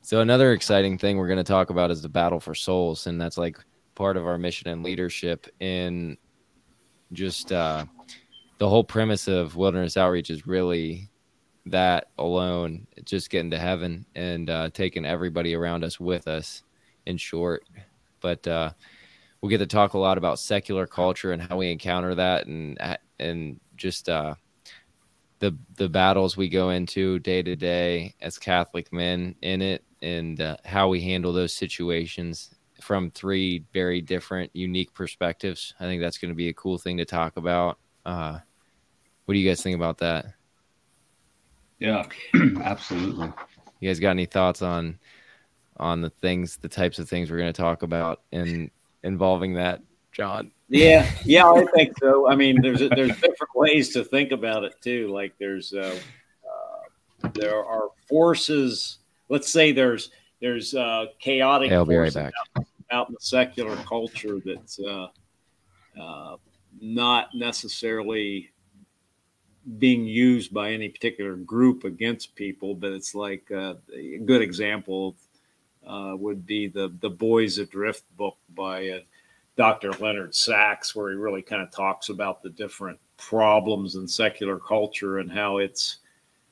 So 0.02 0.22
another 0.22 0.52
exciting 0.54 0.98
thing 0.98 1.18
we're 1.18 1.28
going 1.28 1.38
to 1.38 1.44
talk 1.44 1.70
about 1.70 1.92
is 1.92 2.02
the 2.02 2.10
battle 2.10 2.40
for 2.40 2.54
souls, 2.54 3.08
and 3.08 3.20
that's 3.20 3.38
like 3.38 3.58
part 3.96 4.16
of 4.16 4.26
our 4.26 4.38
mission 4.38 4.70
and 4.70 4.84
leadership 4.84 5.48
in 5.60 6.18
just 7.14 7.52
uh, 7.52 7.86
the 8.58 8.70
whole 8.70 8.84
premise 8.84 9.28
of 9.28 9.56
wilderness 9.56 9.98
outreach 9.98 10.30
is 10.30 10.48
really 10.48 11.10
that 11.66 12.10
alone, 12.18 12.88
just 13.04 13.30
getting 13.30 13.52
to 13.52 13.60
heaven 13.60 14.06
and 14.16 14.50
uh, 14.50 14.70
taking 14.74 15.06
everybody 15.06 15.56
around 15.56 15.84
us 15.84 16.00
with 16.00 16.28
us. 16.28 16.64
In 17.06 17.16
short, 17.16 17.64
but 18.20 18.46
uh, 18.46 18.72
we'll 19.48 19.58
get 19.58 19.64
to 19.70 19.76
talk 19.76 19.94
a 19.94 19.98
lot 19.98 20.18
about 20.18 20.40
secular 20.40 20.86
culture 20.86 21.32
and 21.32 21.42
how 21.42 21.56
we 21.56 21.72
encounter 21.72 22.14
that, 22.14 22.48
and 22.48 22.78
and 23.18 23.60
just 23.78 24.10
uh, 24.10 24.36
the 25.40 25.58
the 25.78 25.88
battles 25.88 26.36
we 26.36 26.50
go 26.50 26.72
into 26.72 27.18
day 27.20 27.42
to 27.42 27.56
day 27.56 28.14
as 28.20 28.38
Catholic 28.38 28.92
men 28.92 29.36
in 29.42 29.62
it, 29.62 29.86
and 30.02 30.42
uh, 30.42 30.58
how 30.66 30.90
we 30.90 31.00
handle 31.00 31.32
those 31.32 31.54
situations 31.54 32.54
from 32.82 33.10
three 33.12 33.64
very 33.72 34.02
different, 34.02 34.54
unique 34.54 34.94
perspectives. 34.94 35.74
I 35.80 35.86
think 35.86 36.02
that's 36.02 36.18
going 36.18 36.32
to 36.32 36.36
be 36.36 36.50
a 36.50 36.54
cool 36.54 36.78
thing 36.78 36.98
to 36.98 37.06
talk 37.06 37.38
about. 37.38 37.80
Uh, 38.06 38.40
what 39.26 39.34
do 39.34 39.40
you 39.40 39.50
guys 39.50 39.64
think 39.64 39.78
about 39.78 40.00
that? 40.00 40.26
Yeah, 41.80 42.06
absolutely. 42.62 43.32
You 43.80 43.90
guys 43.90 44.02
got 44.02 44.10
any 44.10 44.26
thoughts 44.26 44.62
on 44.62 45.00
on 45.78 46.02
the 46.02 46.10
things, 46.10 46.58
the 46.58 46.68
types 46.68 47.00
of 47.00 47.08
things 47.08 47.32
we're 47.32 47.38
going 47.38 47.54
to 47.54 47.62
talk 47.62 47.84
about 47.84 48.24
in 48.32 48.72
involving 49.08 49.54
that, 49.56 49.82
John? 50.12 50.52
Yeah, 50.70 51.10
yeah, 51.24 51.50
I 51.50 51.66
think 51.74 51.98
so. 52.00 52.30
I 52.30 52.36
mean, 52.36 52.62
there's 52.62 52.80
there's 52.80 53.16
different 53.16 53.56
ways 53.56 53.94
to 53.94 54.04
think 54.04 54.32
about 54.32 54.66
it 54.66 54.76
too. 54.82 55.08
Like 55.08 55.34
there's 55.40 55.74
uh, 55.74 55.98
uh, 56.46 57.30
there 57.34 57.64
are 57.64 57.90
forces. 58.08 58.98
Let's 59.30 59.50
say 59.50 59.72
there's 59.72 60.12
there's 60.42 60.76
uh, 60.76 61.06
chaotic. 61.20 61.72
I'll 61.72 61.86
be 61.86 61.96
right 61.96 62.14
back. 62.14 62.34
Out, 62.58 62.66
out 62.92 63.08
in 63.08 63.14
the 63.14 63.22
secular 63.22 63.76
culture 63.78 64.40
that's 64.44 64.80
uh, 64.80 65.08
uh, 66.00 66.36
not 66.82 67.30
necessarily 67.34 68.52
being 69.80 70.06
used 70.06 70.54
by 70.54 70.72
any 70.72 70.90
particular 70.90 71.36
group 71.36 71.84
against 71.84 72.36
people, 72.36 72.74
but 72.74 72.92
it's 72.92 73.16
like 73.16 73.50
uh, 73.52 73.76
a 73.94 74.18
good 74.20 74.42
example 74.42 75.16
uh, 75.88 76.16
would 76.16 76.46
be 76.46 76.68
the 76.68 76.94
the 77.02 77.10
Boys 77.10 77.58
Adrift 77.58 78.04
book 78.18 78.38
by 78.56 78.90
uh, 78.90 79.00
Dr. 79.56 79.92
Leonard 79.94 80.36
Sax, 80.36 80.96
where 80.96 81.10
he 81.10 81.16
really 81.16 81.42
kind 81.42 81.62
of 81.62 81.72
talks 81.72 82.10
about 82.10 82.44
the 82.44 82.50
different 82.50 83.00
problems 83.18 83.96
in 83.96 84.08
secular 84.08 84.60
culture 84.60 85.18
and 85.18 85.32
how 85.32 85.58
it's 85.58 85.98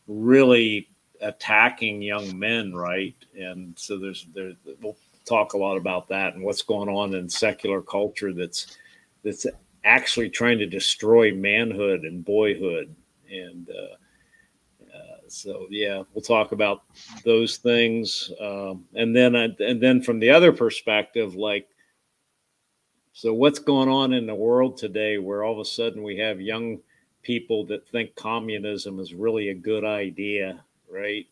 really 0.08 0.90
attacking 1.22 2.02
young 2.02 2.38
men, 2.38 2.74
right? 2.74 3.16
And 3.38 3.78
so 3.78 3.98
there's 3.98 4.28
there 4.34 4.54
we'll 4.82 4.98
talk 5.26 5.54
a 5.54 5.58
lot 5.58 5.78
about 5.78 6.08
that 6.08 6.36
and 6.36 6.44
what's 6.44 6.62
going 6.62 6.90
on 6.90 7.16
in 7.16 7.28
secular 7.28 7.82
culture 7.82 8.32
that's 8.32 8.78
that's 9.24 9.46
actually 9.84 10.30
trying 10.30 10.60
to 10.60 10.68
destroy 10.68 11.34
manhood 11.34 12.02
and 12.02 12.24
boyhood 12.24 12.96
and 13.30 13.70
uh, 13.70 13.96
so 15.36 15.68
yeah, 15.70 16.04
we'll 16.14 16.22
talk 16.22 16.52
about 16.52 16.84
those 17.24 17.58
things, 17.58 18.32
um, 18.40 18.86
and 18.96 19.16
then 19.16 19.36
uh, 19.36 19.50
and 19.60 19.82
then 19.82 20.02
from 20.02 20.20
the 20.20 20.30
other 20.30 20.52
perspective, 20.52 21.36
like 21.36 21.68
so 23.12 23.34
what's 23.34 23.60
going 23.60 23.90
on 23.90 24.14
in 24.14 24.26
the 24.26 24.36
world 24.36 24.78
today, 24.78 25.18
where 25.18 25.44
all 25.44 25.54
of 25.54 25.60
a 25.60 25.66
sudden 25.66 26.04
we 26.04 26.18
have 26.18 26.42
young 26.42 26.80
people 27.22 27.66
that 27.66 27.88
think 27.88 28.16
communism 28.16 29.00
is 29.00 29.14
really 29.14 29.50
a 29.50 29.54
good 29.54 29.84
idea, 29.84 30.64
right? 30.90 31.26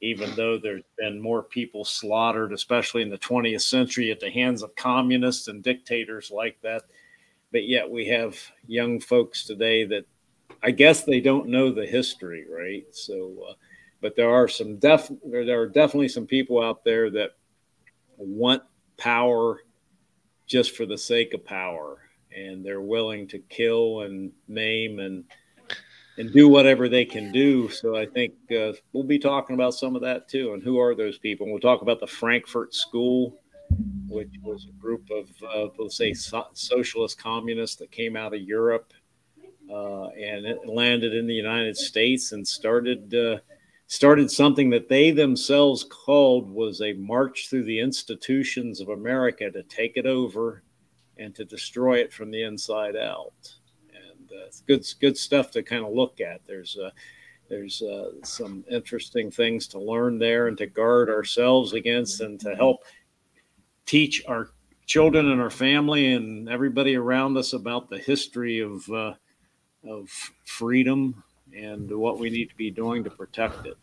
Even 0.00 0.34
though 0.34 0.58
there's 0.58 0.82
been 0.98 1.20
more 1.20 1.42
people 1.42 1.84
slaughtered, 1.84 2.52
especially 2.52 3.02
in 3.02 3.08
the 3.08 3.18
20th 3.18 3.62
century, 3.62 4.10
at 4.10 4.20
the 4.20 4.30
hands 4.30 4.62
of 4.62 4.74
communists 4.76 5.48
and 5.48 5.62
dictators 5.62 6.30
like 6.30 6.60
that. 6.62 6.82
But 7.52 7.66
yet 7.66 7.88
we 7.88 8.06
have 8.08 8.36
young 8.66 9.00
folks 9.00 9.44
today 9.44 9.84
that 9.86 10.04
I 10.62 10.70
guess 10.70 11.04
they 11.04 11.20
don't 11.20 11.48
know 11.48 11.70
the 11.70 11.86
history, 11.86 12.46
right? 12.50 12.84
So, 12.92 13.34
uh, 13.50 13.54
but 14.00 14.16
there 14.16 14.30
are 14.30 14.48
some 14.48 14.76
def 14.76 15.10
there 15.24 15.60
are 15.60 15.68
definitely 15.68 16.08
some 16.08 16.26
people 16.26 16.62
out 16.62 16.84
there 16.84 17.10
that 17.10 17.30
want 18.16 18.62
power 18.96 19.60
just 20.46 20.76
for 20.76 20.86
the 20.86 20.98
sake 20.98 21.34
of 21.34 21.44
power, 21.44 21.98
and 22.34 22.64
they're 22.64 22.80
willing 22.80 23.26
to 23.28 23.38
kill 23.38 24.02
and 24.02 24.32
maim 24.48 24.98
and 24.98 25.24
and 26.18 26.32
do 26.32 26.48
whatever 26.48 26.88
they 26.88 27.04
can 27.04 27.30
do. 27.30 27.68
So 27.68 27.94
I 27.94 28.06
think 28.06 28.34
uh, 28.50 28.72
we'll 28.92 29.04
be 29.04 29.18
talking 29.18 29.54
about 29.54 29.74
some 29.74 29.94
of 29.94 30.02
that 30.02 30.28
too. 30.28 30.54
And 30.54 30.62
who 30.62 30.78
are 30.80 30.94
those 30.94 31.18
people? 31.18 31.44
And 31.44 31.52
we'll 31.52 31.60
talk 31.60 31.82
about 31.82 32.00
the 32.00 32.06
Frankfurt 32.06 32.74
School 32.74 33.38
which 34.08 34.32
was 34.42 34.66
a 34.68 34.80
group 34.80 35.08
of, 35.10 35.28
uh, 35.42 35.68
let's 35.78 35.96
say, 35.96 36.12
so- 36.12 36.48
socialist 36.52 37.18
communists 37.18 37.76
that 37.76 37.90
came 37.90 38.16
out 38.16 38.34
of 38.34 38.40
Europe 38.40 38.92
uh, 39.70 40.08
and 40.08 40.46
it 40.46 40.66
landed 40.66 41.14
in 41.14 41.26
the 41.26 41.34
United 41.34 41.76
States 41.76 42.32
and 42.32 42.46
started 42.46 43.14
uh, 43.14 43.38
started 43.88 44.30
something 44.30 44.70
that 44.70 44.88
they 44.88 45.10
themselves 45.10 45.84
called 45.84 46.50
was 46.50 46.80
a 46.80 46.92
march 46.94 47.48
through 47.48 47.64
the 47.64 47.80
institutions 47.80 48.80
of 48.80 48.88
America 48.88 49.50
to 49.50 49.62
take 49.64 49.96
it 49.96 50.06
over 50.06 50.62
and 51.18 51.34
to 51.34 51.44
destroy 51.44 51.98
it 51.98 52.12
from 52.12 52.30
the 52.30 52.42
inside 52.42 52.96
out. 52.96 53.32
And 53.94 54.30
uh, 54.30 54.46
it's 54.46 54.60
good 54.60 54.84
good 55.00 55.16
stuff 55.16 55.50
to 55.52 55.62
kind 55.62 55.84
of 55.84 55.92
look 55.92 56.20
at. 56.20 56.40
There's 56.46 56.76
uh, 56.76 56.90
there's 57.48 57.82
uh, 57.82 58.10
some 58.24 58.64
interesting 58.70 59.30
things 59.30 59.66
to 59.68 59.78
learn 59.78 60.18
there 60.18 60.48
and 60.48 60.58
to 60.58 60.66
guard 60.66 61.08
ourselves 61.08 61.72
against 61.72 62.20
and 62.20 62.40
to 62.40 62.54
help 62.56 62.84
teach 63.84 64.22
our 64.26 64.50
children 64.84 65.30
and 65.30 65.40
our 65.40 65.50
family 65.50 66.12
and 66.12 66.48
everybody 66.48 66.96
around 66.96 67.36
us 67.36 67.52
about 67.52 67.88
the 67.88 67.98
history 67.98 68.60
of 68.60 68.88
uh, 68.90 69.14
of 69.88 70.08
freedom 70.44 71.22
and 71.56 71.90
what 71.90 72.18
we 72.18 72.30
need 72.30 72.50
to 72.50 72.56
be 72.56 72.70
doing 72.70 73.04
to 73.04 73.10
protect 73.10 73.66
it. 73.66 73.76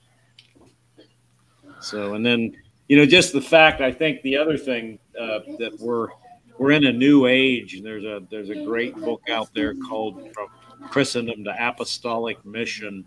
So, 1.80 2.14
and 2.14 2.26
then 2.26 2.56
you 2.88 2.98
know, 2.98 3.06
just 3.06 3.34
the 3.34 3.42
fact 3.42 3.82
I 3.82 3.92
think 3.92 4.22
the 4.22 4.38
other 4.38 4.58
thing 4.58 5.00
uh, 5.20 5.40
that 5.60 5.80
we're 5.80 6.10
we're 6.58 6.72
in 6.72 6.86
a 6.86 6.94
new 6.94 7.26
age, 7.26 7.76
and 7.76 7.86
there's 7.86 8.04
a 8.04 8.22
there's 8.30 8.50
a 8.50 8.64
great 8.64 8.96
book 8.96 9.22
out 9.30 9.54
there 9.54 9.74
called 9.74 10.30
From 10.34 10.48
Christendom 10.90 11.44
to 11.46 11.68
Apostolic 11.68 12.44
Mission 12.46 13.06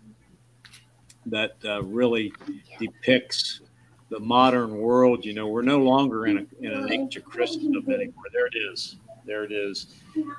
that 1.27 1.55
uh, 1.65 1.83
really 1.83 2.33
depicts 2.79 3.61
the 4.09 4.19
modern 4.19 4.77
world. 4.77 5.25
You 5.25 5.33
know, 5.33 5.47
we're 5.47 5.61
no 5.61 5.79
longer 5.79 6.27
in, 6.27 6.37
a, 6.37 6.65
in 6.65 6.71
an 6.71 6.91
age 6.91 7.17
of 7.17 7.25
Christendom 7.25 7.89
anymore. 7.89 8.23
There 8.31 8.47
it 8.47 8.55
is. 8.55 8.95
There 9.25 9.43
it 9.43 9.51
is. 9.51 9.95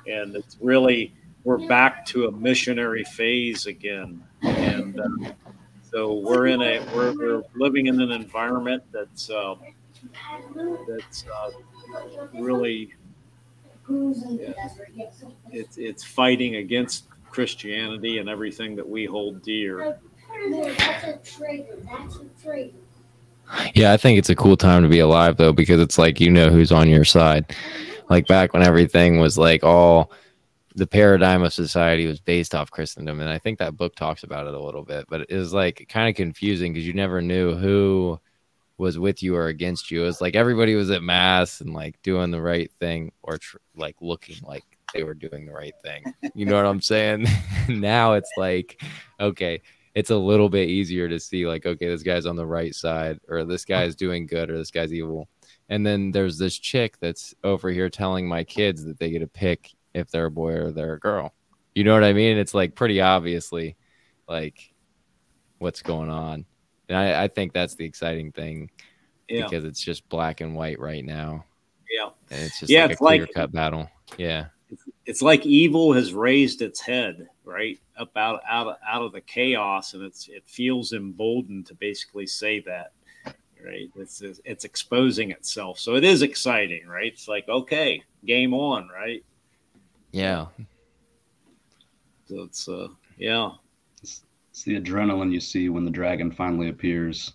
And 0.07 0.35
it's 0.35 0.57
really, 0.59 1.13
we're 1.43 1.65
back 1.67 2.05
to 2.07 2.27
a 2.27 2.31
missionary 2.31 3.03
phase 3.03 3.65
again. 3.65 4.23
And 4.41 4.99
uh, 4.99 5.31
so 5.89 6.15
we're 6.15 6.47
in 6.47 6.61
a, 6.61 6.79
we're, 6.95 7.13
we're 7.13 7.43
living 7.55 7.87
in 7.87 8.01
an 8.01 8.11
environment 8.11 8.83
that's, 8.91 9.29
uh, 9.29 9.55
that's 10.87 11.25
uh, 11.27 11.51
really, 12.33 12.93
yeah, 13.89 14.53
it's, 15.51 15.77
it's 15.77 16.03
fighting 16.03 16.55
against 16.55 17.05
Christianity 17.29 18.17
and 18.17 18.29
everything 18.29 18.75
that 18.75 18.87
we 18.87 19.05
hold 19.05 19.41
dear. 19.41 19.97
Yeah, 23.73 23.93
I 23.93 23.97
think 23.97 24.19
it's 24.19 24.29
a 24.29 24.35
cool 24.35 24.57
time 24.57 24.83
to 24.83 24.89
be 24.89 24.99
alive 24.99 25.37
though 25.37 25.53
because 25.53 25.81
it's 25.81 25.97
like 25.97 26.19
you 26.19 26.29
know 26.29 26.49
who's 26.49 26.71
on 26.71 26.87
your 26.87 27.05
side. 27.05 27.55
Like 28.09 28.27
back 28.27 28.53
when 28.53 28.63
everything 28.63 29.19
was 29.19 29.37
like 29.37 29.63
all 29.63 30.11
the 30.79 30.87
paradigm 30.87 31.43
of 31.43 31.53
society 31.53 32.07
was 32.07 32.21
based 32.21 32.55
off 32.55 32.71
Christendom, 32.71 33.19
and 33.19 33.29
I 33.29 33.37
think 33.37 33.59
that 33.59 33.75
book 33.75 33.95
talks 33.95 34.23
about 34.23 34.47
it 34.47 34.53
a 34.53 34.59
little 34.59 34.83
bit. 34.83 35.05
But 35.09 35.29
it 35.29 35.35
was 35.35 35.53
like 35.53 35.85
kind 35.89 36.07
of 36.07 36.15
confusing 36.15 36.71
because 36.71 36.87
you 36.87 36.93
never 36.93 37.21
knew 37.21 37.53
who 37.53 38.17
was 38.77 38.97
with 38.97 39.21
you 39.21 39.35
or 39.35 39.47
against 39.47 39.91
you. 39.91 40.03
It 40.03 40.05
was 40.05 40.21
like 40.21 40.35
everybody 40.35 40.75
was 40.75 40.89
at 40.89 41.03
mass 41.03 41.59
and 41.59 41.73
like 41.73 42.01
doing 42.01 42.31
the 42.31 42.41
right 42.41 42.71
thing 42.79 43.11
or 43.23 43.37
tr- 43.37 43.57
like 43.75 43.97
looking 43.99 44.37
like 44.43 44.63
they 44.93 45.03
were 45.03 45.13
doing 45.13 45.45
the 45.45 45.51
right 45.51 45.73
thing. 45.83 46.01
You 46.33 46.45
know 46.45 46.55
what 46.55 46.65
I'm 46.65 46.81
saying? 46.81 47.27
now 47.67 48.13
it's 48.13 48.31
like, 48.37 48.81
okay, 49.19 49.61
it's 49.95 50.11
a 50.11 50.15
little 50.15 50.47
bit 50.47 50.69
easier 50.69 51.09
to 51.09 51.19
see 51.19 51.45
like 51.45 51.65
okay 51.65 51.87
this 51.87 52.03
guy's 52.03 52.25
on 52.25 52.37
the 52.37 52.45
right 52.45 52.73
side 52.73 53.19
or 53.27 53.43
this 53.43 53.65
guy's 53.65 53.97
doing 53.97 54.27
good 54.27 54.49
or 54.49 54.57
this 54.57 54.71
guy's 54.71 54.93
evil 54.93 55.27
and 55.67 55.85
then 55.85 56.11
there's 56.11 56.37
this 56.37 56.57
chick 56.57 56.97
that's 56.99 57.33
over 57.43 57.69
here 57.69 57.89
telling 57.89 58.27
my 58.27 58.43
kids 58.43 58.85
that 58.85 58.97
they 58.97 59.09
get 59.09 59.19
to 59.19 59.27
pick 59.27 59.71
if 59.93 60.09
they're 60.11 60.25
a 60.25 60.31
boy 60.31 60.53
or 60.53 60.71
they're 60.71 60.93
a 60.93 60.99
girl 60.99 61.33
you 61.75 61.83
know 61.83 61.93
what 61.93 62.03
i 62.03 62.13
mean 62.13 62.37
it's 62.37 62.53
like 62.53 62.75
pretty 62.75 63.01
obviously 63.01 63.75
like 64.27 64.71
what's 65.59 65.81
going 65.81 66.09
on 66.09 66.45
and 66.87 66.97
i, 66.97 67.23
I 67.23 67.27
think 67.27 67.53
that's 67.53 67.75
the 67.75 67.85
exciting 67.85 68.31
thing 68.31 68.69
Yeah. 69.27 69.43
because 69.43 69.65
it's 69.65 69.81
just 69.81 70.07
black 70.09 70.41
and 70.41 70.55
white 70.55 70.79
right 70.79 71.03
now 71.05 71.45
Yeah. 71.89 72.09
and 72.31 72.41
it's 72.41 72.59
just 72.59 72.71
Yeah, 72.71 72.81
like 72.83 72.89
a 72.89 72.93
it's 72.93 73.01
like- 73.01 73.21
clear 73.21 73.33
cut 73.33 73.51
battle 73.51 73.89
yeah 74.17 74.45
It's 75.05 75.21
like 75.23 75.45
evil 75.47 75.93
has 75.93 76.13
raised 76.13 76.61
its 76.61 76.79
head, 76.79 77.27
right? 77.43 77.79
Up 77.97 78.15
out, 78.15 78.41
out, 78.47 78.67
of- 78.67 78.77
out 78.87 79.01
of 79.01 79.11
the 79.11 79.21
chaos. 79.21 79.95
And 79.95 80.03
it's, 80.03 80.27
it 80.29 80.43
feels 80.45 80.93
emboldened 80.93 81.65
to 81.65 81.73
basically 81.73 82.27
say 82.27 82.59
that, 82.61 82.91
right? 83.65 83.89
It's, 83.95 84.21
it's 84.21 84.65
exposing 84.65 85.31
itself. 85.31 85.79
So 85.79 85.95
it 85.95 86.03
is 86.03 86.21
exciting, 86.21 86.85
right? 86.85 87.11
It's 87.11 87.27
like, 87.27 87.49
okay, 87.49 88.03
game 88.23 88.53
on, 88.53 88.87
right? 88.89 89.23
Yeah 90.11 90.47
So 92.27 92.43
it's, 92.43 92.67
uh, 92.67 92.87
yeah. 93.17 93.51
It's 94.01 94.23
the 94.63 94.79
adrenaline 94.79 95.31
you 95.31 95.39
see 95.39 95.69
when 95.69 95.85
the 95.85 95.91
dragon 95.91 96.31
finally 96.31 96.69
appears 96.69 97.33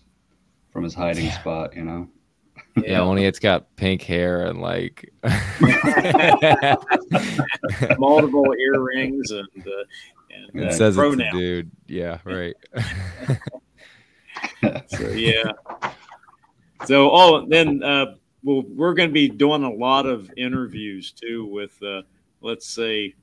from 0.71 0.83
his 0.83 0.93
hiding 0.93 1.25
Yeah. 1.25 1.39
spot, 1.39 1.75
you 1.75 1.83
know? 1.83 2.07
yeah 2.77 2.99
only 2.99 3.25
it's 3.25 3.39
got 3.39 3.73
pink 3.77 4.01
hair 4.01 4.45
and 4.47 4.61
like 4.61 5.09
Multiple 7.97 8.53
earrings 8.59 9.31
and, 9.31 9.47
uh, 9.65 9.83
and 10.29 10.61
It 10.61 10.67
uh, 10.67 10.71
says 10.71 10.97
it's 10.97 11.15
a 11.21 11.31
dude. 11.31 11.71
Yeah, 11.87 12.19
right. 12.25 12.55
So 14.87 15.09
yeah. 15.09 15.51
So 16.85 17.09
oh, 17.11 17.45
then 17.47 17.81
uh, 17.83 18.15
well, 18.43 18.63
we're 18.67 18.93
going 18.93 19.09
to 19.09 19.13
be 19.13 19.27
doing 19.29 19.63
a 19.63 19.71
lot 19.73 20.05
of 20.05 20.29
interviews 20.37 21.11
too 21.11 21.45
with, 21.45 21.81
uh, 21.81 22.01
let's 22.41 22.67
say, 22.67 23.15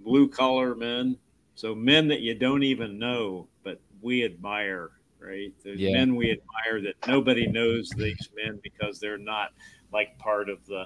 blue 0.00 0.28
collar 0.28 0.74
men. 0.74 1.18
So 1.54 1.74
men 1.74 2.08
that 2.08 2.20
you 2.20 2.34
don't 2.34 2.62
even 2.62 2.98
know, 2.98 3.48
but 3.62 3.80
we 4.00 4.24
admire. 4.24 4.90
Right? 5.20 5.52
There's 5.62 5.80
Yeah. 5.80 5.92
men 5.92 6.16
we 6.16 6.30
admire 6.32 6.82
that 6.82 7.06
nobody 7.08 7.46
knows 7.46 7.88
these 7.90 8.28
men 8.36 8.60
because 8.62 9.00
they're 9.00 9.16
not 9.16 9.52
like 9.90 10.18
part 10.18 10.50
of 10.50 10.64
the, 10.66 10.84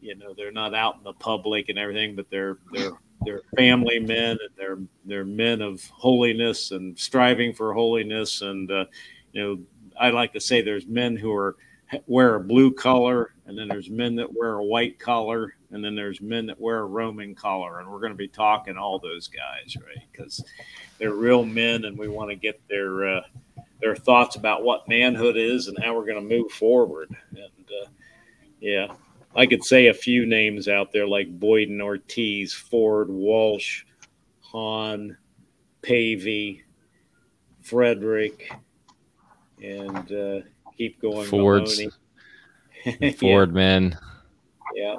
you 0.00 0.16
know, 0.16 0.34
they're 0.34 0.50
not 0.50 0.74
out 0.74 0.96
in 0.96 1.04
the 1.04 1.12
public 1.12 1.68
and 1.68 1.78
everything, 1.78 2.16
but 2.16 2.28
they're 2.30 2.58
they're 2.72 2.90
they're 3.24 3.42
family 3.56 3.98
men 4.00 4.30
and 4.30 4.50
they're 4.56 4.78
they're 5.04 5.24
men 5.24 5.60
of 5.60 5.84
holiness 5.90 6.70
and 6.72 6.98
striving 6.98 7.52
for 7.52 7.74
holiness 7.74 8.40
and 8.40 8.70
uh, 8.72 8.86
you 9.32 9.42
know 9.42 9.58
I 10.00 10.10
like 10.10 10.32
to 10.32 10.40
say 10.40 10.62
there's 10.62 10.86
men 10.86 11.16
who 11.16 11.32
are 11.34 11.56
wear 12.06 12.36
a 12.36 12.40
blue 12.40 12.72
collar 12.72 13.34
and 13.46 13.58
then 13.58 13.68
there's 13.68 13.90
men 13.90 14.16
that 14.16 14.32
wear 14.32 14.54
a 14.54 14.64
white 14.64 14.98
collar 14.98 15.54
and 15.70 15.84
then 15.84 15.94
there's 15.94 16.20
men 16.20 16.46
that 16.46 16.60
wear 16.60 16.80
a 16.80 16.84
Roman 16.84 17.34
collar. 17.34 17.80
And 17.80 17.90
we're 17.90 18.00
going 18.00 18.12
to 18.12 18.16
be 18.16 18.28
talking 18.28 18.76
all 18.76 18.98
those 18.98 19.28
guys 19.28 19.76
right? 19.76 20.04
Because 20.10 20.44
they're 20.98 21.12
real 21.12 21.44
men 21.44 21.84
and 21.84 21.98
we 21.98 22.08
want 22.08 22.30
to 22.30 22.36
get 22.36 22.60
their 22.68 23.18
uh, 23.18 23.22
their 23.80 23.96
thoughts 23.96 24.36
about 24.36 24.62
what 24.62 24.88
manhood 24.88 25.36
is 25.36 25.68
and 25.68 25.78
how 25.82 25.94
we're 25.94 26.06
going 26.06 26.28
to 26.28 26.36
move 26.36 26.50
forward. 26.52 27.08
And 27.30 27.68
uh, 27.82 27.88
yeah 28.60 28.88
I 29.34 29.46
could 29.46 29.62
say 29.62 29.86
a 29.86 29.94
few 29.94 30.26
names 30.26 30.66
out 30.66 30.92
there 30.92 31.06
like 31.06 31.38
Boyden 31.38 31.80
Ortiz, 31.80 32.52
Ford, 32.52 33.08
Walsh, 33.08 33.84
Hahn, 34.40 35.16
Pavey, 35.82 36.64
Frederick, 37.60 38.52
and 39.62 40.12
uh, 40.12 40.40
keep 40.80 41.00
going. 41.00 41.26
Fords. 41.26 41.82
Ford 43.18 43.52
man. 43.52 43.98
yeah. 44.74 44.96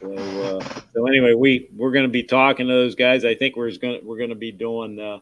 So, 0.00 0.14
uh, 0.14 0.80
so 0.94 1.06
anyway, 1.06 1.34
we 1.34 1.68
we're 1.76 1.90
going 1.90 2.06
to 2.06 2.10
be 2.10 2.22
talking 2.22 2.66
to 2.66 2.72
those 2.72 2.94
guys. 2.94 3.24
I 3.26 3.34
think 3.34 3.56
we're 3.56 3.70
going 3.76 4.00
we're 4.04 4.16
going 4.16 4.30
to 4.30 4.36
be 4.36 4.52
doing 4.52 4.98
uh, 4.98 5.18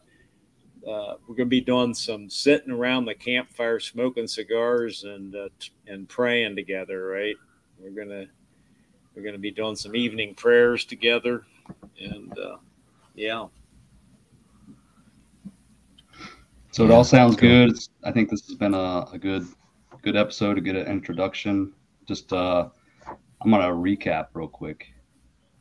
uh, 0.89 1.15
we're 1.27 1.35
going 1.35 1.47
to 1.47 1.57
be 1.57 1.61
doing 1.61 1.93
some 1.93 2.29
sitting 2.29 2.71
around 2.71 3.05
the 3.05 3.15
campfire, 3.15 3.81
smoking 3.81 4.27
cigars, 4.27 5.03
and 5.03 5.35
uh, 5.35 5.49
t- 5.59 5.71
and 5.87 6.07
praying 6.07 6.55
together. 6.55 7.05
Right? 7.05 7.35
We're 7.79 7.91
gonna 7.91 8.27
we're 9.13 9.23
going 9.23 9.35
to 9.35 9.39
be 9.39 9.51
doing 9.51 9.75
some 9.75 9.95
evening 9.95 10.35
prayers 10.35 10.85
together, 10.85 11.43
and 11.99 12.37
uh, 12.39 12.57
yeah, 13.15 13.47
So 16.73 16.83
it 16.83 16.89
all 16.89 17.03
sounds 17.03 17.35
cool. 17.35 17.49
good. 17.49 17.69
It's, 17.69 17.89
I 18.03 18.11
think 18.11 18.29
this 18.31 18.47
has 18.47 18.55
been 18.55 18.73
a, 18.73 19.05
a 19.13 19.17
good 19.19 19.47
good 20.01 20.15
episode, 20.15 20.57
a 20.57 20.61
good 20.61 20.75
introduction. 20.75 21.71
Just 22.07 22.33
uh 22.33 22.69
I'm 23.07 23.51
gonna 23.51 23.67
recap 23.67 24.27
real 24.33 24.47
quick, 24.47 24.91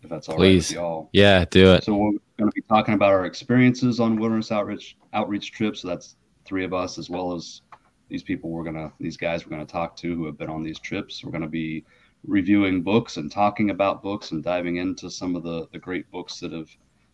if 0.02 0.09
that's 0.09 0.30
all 0.30 0.36
right 0.36 0.40
Please. 0.40 0.70
with 0.70 0.76
y'all. 0.76 1.10
Yeah, 1.12 1.44
do 1.44 1.74
it. 1.74 1.84
So 1.84 1.94
we're 1.94 2.12
going 2.39 2.51
to 2.51 2.55
be 2.55 2.62
talking 2.62 2.94
about 2.94 3.10
our 3.10 3.26
experiences 3.26 4.01
on 4.01 4.16
wilderness 4.16 4.51
outreach 4.51 4.97
outreach 5.12 5.52
trips. 5.52 5.82
So 5.82 5.89
that's 5.89 6.16
three 6.47 6.64
of 6.64 6.72
us, 6.72 6.97
as 6.98 7.10
well 7.10 7.34
as 7.34 7.60
these 8.09 8.22
people 8.22 8.48
we're 8.48 8.64
gonna 8.64 8.90
these 8.98 9.18
guys 9.18 9.44
we're 9.44 9.51
gonna 9.51 9.66
talk 9.66 9.97
to 9.97 10.14
who 10.14 10.24
have 10.24 10.39
been 10.39 10.48
on 10.48 10.62
these 10.62 10.78
trips. 10.78 11.22
We're 11.22 11.30
going 11.30 11.43
to 11.43 11.48
be 11.48 11.84
reviewing 12.24 12.82
books 12.82 13.18
and 13.18 13.30
talking 13.30 13.68
about 13.68 14.02
books 14.02 14.30
and 14.30 14.43
diving 14.43 14.76
into 14.76 15.10
some 15.10 15.36
of 15.36 15.43
the 15.43 15.68
the 15.72 15.78
great 15.78 16.10
books 16.10 16.40
that 16.40 16.52
have 16.52 16.70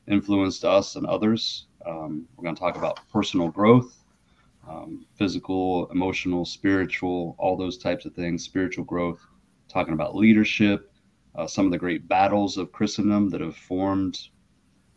influenced 0.06 0.64
us 0.64 0.94
and 0.94 1.04
others. 1.06 1.66
Um, 1.86 2.26
we're 2.36 2.44
going 2.44 2.54
to 2.54 2.60
talk 2.60 2.76
about 2.76 3.00
personal 3.10 3.48
growth, 3.48 4.04
um, 4.68 5.06
physical, 5.16 5.88
emotional, 5.90 6.44
spiritual, 6.44 7.36
all 7.38 7.56
those 7.56 7.78
types 7.78 8.04
of 8.04 8.14
things, 8.14 8.44
spiritual 8.44 8.84
growth. 8.84 9.20
talking 9.68 9.92
about 9.94 10.16
leadership, 10.16 10.90
uh, 11.34 11.46
some 11.46 11.66
of 11.66 11.72
the 11.72 11.78
great 11.78 12.08
battles 12.08 12.56
of 12.56 12.72
Christendom 12.72 13.28
that 13.30 13.40
have 13.40 13.56
formed 13.56 14.18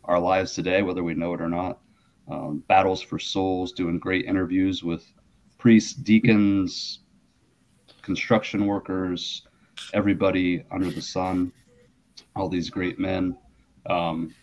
our 0.05 0.19
lives 0.19 0.53
today, 0.53 0.81
whether 0.81 1.03
we 1.03 1.13
know 1.13 1.33
it 1.33 1.41
or 1.41 1.49
not. 1.49 1.79
Um, 2.29 2.63
battles 2.67 3.01
for 3.01 3.19
souls, 3.19 3.73
doing 3.73 3.99
great 3.99 4.25
interviews 4.25 4.83
with 4.83 5.05
priests, 5.57 5.93
deacons, 5.93 6.99
construction 8.01 8.65
workers, 8.65 9.45
everybody 9.93 10.63
under 10.71 10.89
the 10.89 11.01
sun, 11.01 11.51
all 12.35 12.49
these 12.49 12.69
great 12.69 12.99
men. 12.99 13.37
Um, 13.85 14.33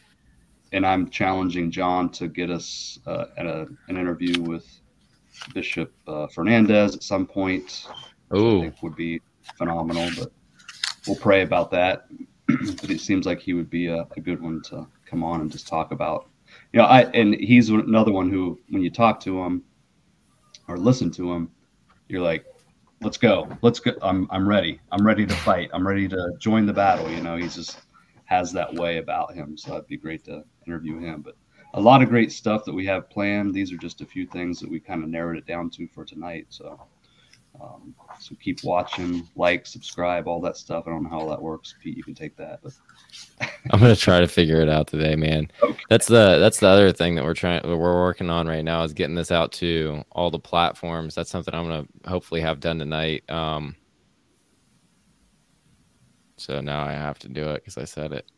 and 0.73 0.86
I'm 0.86 1.09
challenging 1.09 1.70
John 1.70 2.11
to 2.11 2.28
get 2.28 2.51
us 2.51 2.99
uh, 3.07 3.27
at 3.36 3.47
a, 3.47 3.66
an 3.89 3.97
interview 3.97 4.43
with 4.43 4.66
Bishop 5.55 5.93
uh, 6.07 6.27
Fernandez 6.28 6.95
at 6.95 7.03
some 7.03 7.27
point. 7.27 7.86
Oh, 8.31 8.59
I 8.59 8.62
think 8.62 8.82
would 8.82 8.97
be 8.97 9.20
phenomenal, 9.57 10.11
but 10.19 10.32
we'll 11.07 11.16
pray 11.16 11.43
about 11.43 11.70
that. 11.70 12.07
but 12.47 12.90
it 12.90 13.01
seems 13.01 13.27
like 13.27 13.40
he 13.40 13.55
would 13.55 13.70
be 13.70 13.86
a, 13.86 14.07
a, 14.16 14.20
good 14.20 14.40
one 14.40 14.62
to 14.62 14.86
come 15.05 15.23
on 15.23 15.40
and 15.40 15.51
just 15.51 15.69
talk 15.69 15.93
about. 15.93 16.28
You 16.73 16.81
know, 16.81 16.86
I 16.86 17.03
and 17.12 17.35
he's 17.35 17.69
another 17.69 18.12
one 18.12 18.31
who, 18.31 18.59
when 18.69 18.82
you 18.82 18.90
talk 18.90 19.20
to 19.20 19.43
him 19.43 19.62
or 20.66 20.77
listen 20.77 21.11
to 21.12 21.32
him, 21.32 21.51
you're 22.09 22.23
like, 22.23 22.47
let's 23.03 23.19
go, 23.19 23.49
let's 23.62 23.81
go. 23.81 23.93
I'm 24.03 24.27
I'm 24.31 24.49
ready. 24.49 24.81
I'm 24.93 25.07
ready 25.07 25.27
to 25.27 25.35
fight. 25.35 25.70
I'm 25.73 25.86
ready 25.86 26.09
to 26.09 26.32
join 26.39 26.66
the 26.66 26.73
battle. 26.73 27.11
You 27.11 27.23
know, 27.23 27.36
he's 27.36 27.55
just 27.55 27.81
has 28.24 28.53
that 28.53 28.74
way 28.74 28.99
about 28.99 29.35
him. 29.35 29.57
So 29.57 29.74
it'd 29.74 29.86
be 29.86 29.97
great 29.97 30.24
to 30.24 30.45
interview 30.69 30.99
him. 30.99 31.23
But 31.23 31.36
a 31.74 31.81
lot 31.81 32.03
of 32.03 32.09
great 32.09 32.32
stuff 32.32 32.65
that 32.65 32.74
we 32.74 32.86
have 32.86 33.11
planned. 33.11 33.55
These 33.55 33.73
are 33.73 33.77
just 33.77 34.01
a 34.01 34.07
few 34.07 34.27
things 34.27 34.61
that 34.61 34.70
we 34.70 34.81
kind 34.81 35.03
of 35.03 35.09
narrowed 35.09 35.39
it 35.39 35.47
down 35.47 35.70
to 35.70 35.89
for 35.89 36.05
tonight. 36.05 36.47
So, 36.51 36.81
um, 37.61 37.95
so 38.20 38.35
keep 38.40 38.62
watching, 38.62 39.28
like, 39.36 39.66
subscribe, 39.66 40.28
all 40.28 40.40
that 40.43 40.57
stuff. 40.57 40.85
I 40.86 40.90
don't 40.90 41.03
know 41.03 41.09
how 41.09 41.20
all 41.20 41.28
that 41.31 41.43
works. 41.43 41.74
Pete, 41.82 41.97
you 41.97 42.05
can 42.05 42.15
take 42.15 42.36
that. 42.36 42.61
But 42.62 42.73
I'm 43.70 43.81
gonna 43.81 43.97
try 43.97 44.20
to 44.20 44.28
figure 44.28 44.61
it 44.61 44.69
out 44.69 44.86
today, 44.86 45.16
man. 45.16 45.51
Okay. 45.62 45.82
That's 45.89 46.07
the 46.07 46.39
that's 46.39 46.61
the 46.61 46.69
other 46.69 46.93
thing 46.93 47.15
that 47.16 47.24
we're 47.24 47.35
trying 47.35 47.62
we're 47.65 47.78
working 47.78 48.31
on 48.31 48.47
right 48.47 48.65
now 48.65 48.82
is 48.82 48.93
getting 48.93 49.16
this 49.16 49.32
out 49.32 49.53
to 49.53 50.05
all 50.12 50.31
the 50.31 50.39
platforms. 50.39 51.15
That's 51.15 51.31
something 51.31 51.55
I'm 51.55 51.65
gonna 51.65 51.86
hopefully 52.07 52.40
have 52.40 52.61
done 52.61 52.78
tonight. 52.78 53.28
Um, 53.31 53.77
so 56.36 56.61
now 56.61 56.85
I 56.85 56.93
have 56.93 57.19
to 57.20 57.28
do 57.28 57.51
it 57.51 57.57
because 57.57 57.77
I 57.77 57.85
said 57.85 58.12
it. 58.12 58.31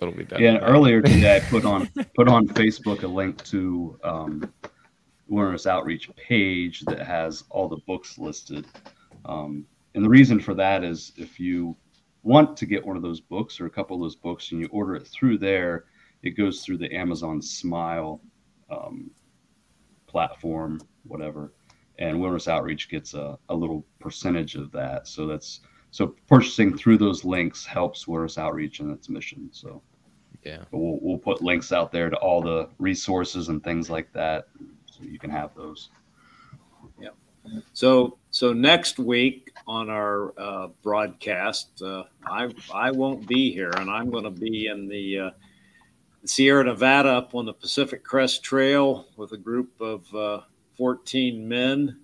It'll 0.00 0.12
be 0.12 0.24
done. 0.24 0.40
Yeah, 0.40 0.58
earlier 0.58 1.02
today 1.02 1.36
I 1.36 1.40
put 1.40 1.64
on 1.64 1.88
put 2.16 2.28
on 2.28 2.48
Facebook 2.48 3.02
a 3.02 3.06
link 3.06 3.42
to 3.44 3.98
um, 4.02 4.52
Wilderness 5.28 5.66
Outreach 5.66 6.10
page 6.16 6.80
that 6.82 7.00
has 7.00 7.44
all 7.50 7.68
the 7.68 7.78
books 7.86 8.18
listed. 8.18 8.66
Um, 9.24 9.66
and 9.94 10.04
the 10.04 10.08
reason 10.08 10.40
for 10.40 10.54
that 10.54 10.84
is 10.84 11.12
if 11.16 11.38
you 11.38 11.76
want 12.22 12.56
to 12.56 12.66
get 12.66 12.84
one 12.84 12.96
of 12.96 13.02
those 13.02 13.20
books 13.20 13.60
or 13.60 13.66
a 13.66 13.70
couple 13.70 13.96
of 13.96 14.02
those 14.02 14.16
books 14.16 14.50
and 14.52 14.60
you 14.60 14.68
order 14.72 14.96
it 14.96 15.06
through 15.06 15.38
there, 15.38 15.84
it 16.22 16.30
goes 16.30 16.62
through 16.62 16.78
the 16.78 16.92
Amazon 16.92 17.40
Smile 17.40 18.20
um, 18.70 19.10
platform, 20.06 20.80
whatever. 21.04 21.52
And 21.98 22.18
Wilderness 22.18 22.48
Outreach 22.48 22.88
gets 22.88 23.14
a, 23.14 23.38
a 23.48 23.54
little 23.54 23.86
percentage 24.00 24.56
of 24.56 24.72
that. 24.72 25.06
So 25.06 25.26
that's 25.26 25.60
so 25.94 26.08
purchasing 26.26 26.76
through 26.76 26.98
those 26.98 27.24
links 27.24 27.64
helps 27.64 28.08
Wilderness 28.08 28.36
Outreach 28.36 28.80
and 28.80 28.90
its 28.90 29.08
mission. 29.08 29.48
So 29.52 29.80
yeah, 30.42 30.64
we'll, 30.72 30.98
we'll 31.00 31.18
put 31.18 31.40
links 31.40 31.70
out 31.70 31.92
there 31.92 32.10
to 32.10 32.16
all 32.16 32.42
the 32.42 32.68
resources 32.80 33.48
and 33.48 33.62
things 33.62 33.90
like 33.90 34.12
that, 34.12 34.48
so 34.86 35.04
you 35.04 35.20
can 35.20 35.30
have 35.30 35.54
those. 35.54 35.90
Yeah. 37.00 37.10
So 37.74 38.18
so 38.32 38.52
next 38.52 38.98
week 38.98 39.52
on 39.68 39.88
our 39.88 40.34
uh, 40.36 40.68
broadcast, 40.82 41.80
uh, 41.80 42.02
I 42.26 42.50
I 42.74 42.90
won't 42.90 43.28
be 43.28 43.52
here, 43.52 43.70
and 43.70 43.88
I'm 43.88 44.10
going 44.10 44.24
to 44.24 44.30
be 44.30 44.66
in 44.66 44.88
the 44.88 45.18
uh, 45.20 45.30
Sierra 46.24 46.64
Nevada 46.64 47.10
up 47.10 47.36
on 47.36 47.46
the 47.46 47.54
Pacific 47.54 48.02
Crest 48.02 48.42
Trail 48.42 49.06
with 49.16 49.30
a 49.30 49.38
group 49.38 49.80
of 49.80 50.12
uh, 50.12 50.40
14 50.76 51.46
men, 51.46 52.00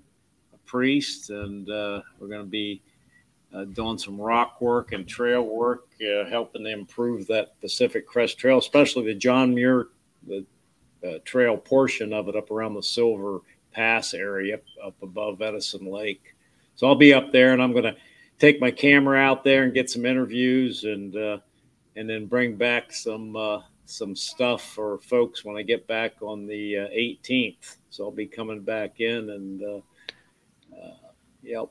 a 0.54 0.58
priest, 0.58 1.30
and 1.30 1.68
uh, 1.68 2.02
we're 2.20 2.28
going 2.28 2.44
to 2.44 2.48
be 2.48 2.82
uh, 3.52 3.64
doing 3.64 3.98
some 3.98 4.20
rock 4.20 4.60
work 4.60 4.92
and 4.92 5.08
trail 5.08 5.42
work, 5.42 5.88
uh, 6.02 6.28
helping 6.28 6.64
to 6.64 6.70
improve 6.70 7.26
that 7.26 7.60
Pacific 7.60 8.06
Crest 8.06 8.38
Trail, 8.38 8.58
especially 8.58 9.04
the 9.04 9.14
John 9.14 9.54
Muir 9.54 9.88
the 10.26 10.44
uh, 11.04 11.18
trail 11.24 11.56
portion 11.56 12.12
of 12.12 12.28
it 12.28 12.36
up 12.36 12.50
around 12.50 12.74
the 12.74 12.82
Silver 12.82 13.40
Pass 13.72 14.14
area 14.14 14.56
up, 14.56 14.62
up 14.84 15.02
above 15.02 15.42
Edison 15.42 15.90
Lake. 15.90 16.34
So 16.76 16.86
I'll 16.86 16.94
be 16.94 17.14
up 17.14 17.32
there, 17.32 17.52
and 17.52 17.62
I'm 17.62 17.72
going 17.72 17.84
to 17.84 17.96
take 18.38 18.60
my 18.60 18.70
camera 18.70 19.18
out 19.18 19.44
there 19.44 19.64
and 19.64 19.74
get 19.74 19.90
some 19.90 20.06
interviews, 20.06 20.84
and 20.84 21.16
uh, 21.16 21.38
and 21.96 22.08
then 22.08 22.26
bring 22.26 22.56
back 22.56 22.92
some 22.92 23.36
uh, 23.36 23.60
some 23.86 24.14
stuff 24.14 24.62
for 24.62 24.98
folks 24.98 25.44
when 25.44 25.56
I 25.56 25.62
get 25.62 25.86
back 25.86 26.22
on 26.22 26.46
the 26.46 26.74
18th. 26.74 27.56
Uh, 27.58 27.76
so 27.90 28.04
I'll 28.04 28.10
be 28.10 28.26
coming 28.26 28.60
back 28.60 29.00
in, 29.00 29.30
and 29.30 29.82
yep 31.42 31.70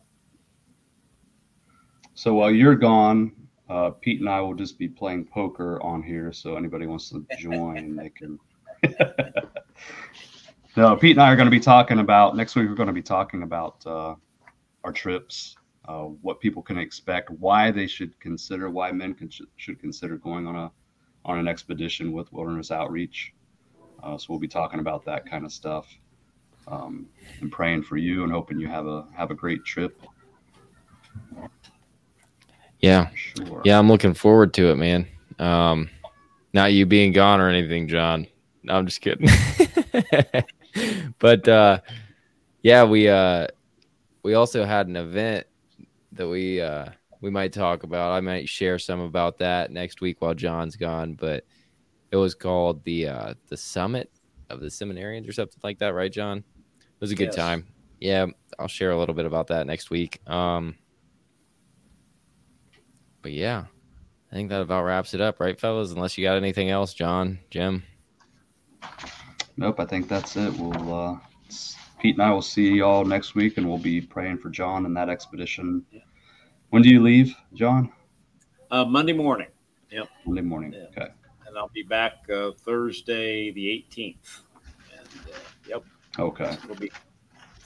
so 2.19 2.33
while 2.33 2.51
you're 2.51 2.75
gone, 2.75 3.31
uh, 3.69 3.91
Pete 3.91 4.19
and 4.19 4.27
I 4.27 4.41
will 4.41 4.53
just 4.53 4.77
be 4.77 4.89
playing 4.89 5.23
poker 5.23 5.81
on 5.81 6.03
here. 6.03 6.33
So 6.33 6.57
anybody 6.57 6.85
wants 6.85 7.09
to 7.11 7.25
join, 7.37 7.95
they 7.95 8.09
can. 8.09 8.37
no, 10.75 10.97
Pete 10.97 11.11
and 11.11 11.21
I 11.21 11.31
are 11.31 11.37
going 11.37 11.45
to 11.45 11.49
be 11.49 11.61
talking 11.61 11.99
about 11.99 12.35
next 12.35 12.57
week. 12.57 12.67
We're 12.67 12.75
going 12.75 12.87
to 12.87 12.93
be 12.93 13.01
talking 13.01 13.43
about 13.43 13.81
uh, 13.85 14.15
our 14.83 14.91
trips, 14.91 15.55
uh, 15.85 16.07
what 16.21 16.41
people 16.41 16.61
can 16.61 16.77
expect, 16.77 17.29
why 17.29 17.71
they 17.71 17.87
should 17.87 18.19
consider, 18.19 18.69
why 18.69 18.91
men 18.91 19.13
can, 19.13 19.29
should 19.55 19.79
consider 19.79 20.17
going 20.17 20.45
on 20.45 20.57
a 20.57 20.71
on 21.23 21.37
an 21.37 21.47
expedition 21.47 22.11
with 22.11 22.33
Wilderness 22.33 22.69
Outreach. 22.69 23.33
Uh, 24.03 24.17
so 24.17 24.25
we'll 24.27 24.39
be 24.39 24.47
talking 24.49 24.81
about 24.81 25.05
that 25.05 25.25
kind 25.25 25.45
of 25.45 25.53
stuff, 25.53 25.87
um, 26.67 27.07
and 27.39 27.49
praying 27.49 27.83
for 27.83 27.95
you 27.95 28.23
and 28.25 28.31
hoping 28.33 28.59
you 28.59 28.67
have 28.67 28.87
a 28.87 29.07
have 29.15 29.31
a 29.31 29.35
great 29.35 29.63
trip. 29.63 30.01
Yeah. 32.79 33.09
Sure. 33.13 33.61
Yeah, 33.65 33.77
I'm 33.77 33.87
looking 33.87 34.13
forward 34.13 34.53
to 34.55 34.71
it, 34.71 34.75
man. 34.75 35.07
Um, 35.37 35.89
not 36.53 36.73
you 36.73 36.85
being 36.85 37.11
gone 37.11 37.39
or 37.39 37.49
anything, 37.49 37.87
John. 37.87 38.27
No, 38.63 38.75
I'm 38.75 38.85
just 38.85 39.01
kidding. 39.01 39.29
but 41.19 41.47
uh, 41.47 41.79
yeah, 42.61 42.83
we 42.83 43.07
uh, 43.07 43.47
we 44.23 44.33
also 44.33 44.65
had 44.65 44.87
an 44.87 44.95
event 44.95 45.47
that 46.13 46.27
we 46.27 46.61
uh, 46.61 46.89
we 47.21 47.29
might 47.29 47.53
talk 47.53 47.83
about. 47.83 48.11
I 48.11 48.21
might 48.21 48.49
share 48.49 48.79
some 48.79 48.99
about 48.99 49.37
that 49.39 49.71
next 49.71 50.01
week 50.01 50.21
while 50.21 50.33
John's 50.33 50.75
gone. 50.75 51.13
But 51.13 51.45
it 52.11 52.17
was 52.17 52.35
called 52.35 52.83
the 52.83 53.07
uh, 53.07 53.33
the 53.47 53.57
Summit 53.57 54.11
of 54.49 54.59
the 54.59 54.67
Seminarians 54.67 55.27
or 55.27 55.31
something 55.31 55.59
like 55.63 55.79
that, 55.79 55.93
right, 55.93 56.11
John? 56.11 56.39
It 56.39 57.01
was 57.01 57.11
a 57.11 57.15
good 57.15 57.25
yes. 57.25 57.35
time. 57.35 57.67
Yeah, 57.99 58.27
I'll 58.57 58.67
share 58.67 58.91
a 58.91 58.97
little 58.97 59.15
bit 59.15 59.25
about 59.25 59.47
that 59.47 59.67
next 59.67 59.89
week. 59.89 60.19
Um, 60.27 60.75
but 63.21 63.31
yeah, 63.31 63.65
I 64.31 64.35
think 64.35 64.49
that 64.49 64.61
about 64.61 64.83
wraps 64.83 65.13
it 65.13 65.21
up, 65.21 65.39
right, 65.39 65.59
fellas? 65.59 65.91
Unless 65.91 66.17
you 66.17 66.25
got 66.25 66.37
anything 66.37 66.69
else, 66.69 66.93
John, 66.93 67.39
Jim. 67.49 67.83
Nope, 69.57 69.79
I 69.79 69.85
think 69.85 70.07
that's 70.07 70.35
it. 70.37 70.53
We'll 70.53 70.93
uh, 70.93 71.17
Pete 71.99 72.15
and 72.15 72.23
I 72.23 72.31
will 72.31 72.41
see 72.41 72.69
y'all 72.69 73.03
next 73.03 73.35
week, 73.35 73.57
and 73.57 73.67
we'll 73.67 73.77
be 73.77 73.99
praying 73.99 74.37
for 74.37 74.49
John 74.49 74.85
and 74.85 74.95
that 74.95 75.09
expedition. 75.09 75.85
When 76.69 76.81
do 76.81 76.89
you 76.89 77.03
leave, 77.03 77.35
John? 77.53 77.91
Uh, 78.71 78.85
Monday 78.85 79.13
morning. 79.13 79.47
Yep. 79.91 80.07
Monday 80.25 80.41
morning. 80.41 80.73
Yeah. 80.73 80.85
Okay. 81.03 81.11
And 81.47 81.57
I'll 81.57 81.71
be 81.73 81.83
back 81.83 82.13
uh, 82.33 82.51
Thursday 82.51 83.51
the 83.51 83.85
18th. 83.91 84.41
And, 84.97 85.07
uh, 85.27 85.37
yep. 85.67 85.83
Okay. 86.17 86.55
We'll 86.67 86.77
be 86.77 86.91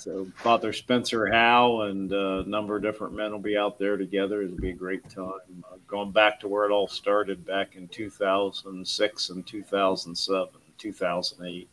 so 0.03 0.27
Father 0.35 0.73
Spencer 0.73 1.31
Howe 1.31 1.84
and 1.84 2.11
a 2.11 2.43
number 2.43 2.75
of 2.75 2.81
different 2.81 3.13
men 3.13 3.31
will 3.31 3.39
be 3.39 3.55
out 3.55 3.80
there 3.80 3.95
together. 3.95 4.41
It'll 4.41 4.57
be 4.57 4.71
a 4.71 4.73
great 4.73 5.09
time. 5.09 5.63
Uh, 5.71 5.77
going 5.88 6.11
back 6.11 6.41
to 6.41 6.49
where 6.49 6.65
it 6.65 6.71
all 6.71 6.89
started 6.89 7.45
back 7.45 7.77
in 7.77 7.88
2006 7.88 9.30
and 9.30 9.47
2007, 9.47 10.49
2008. 10.77 11.69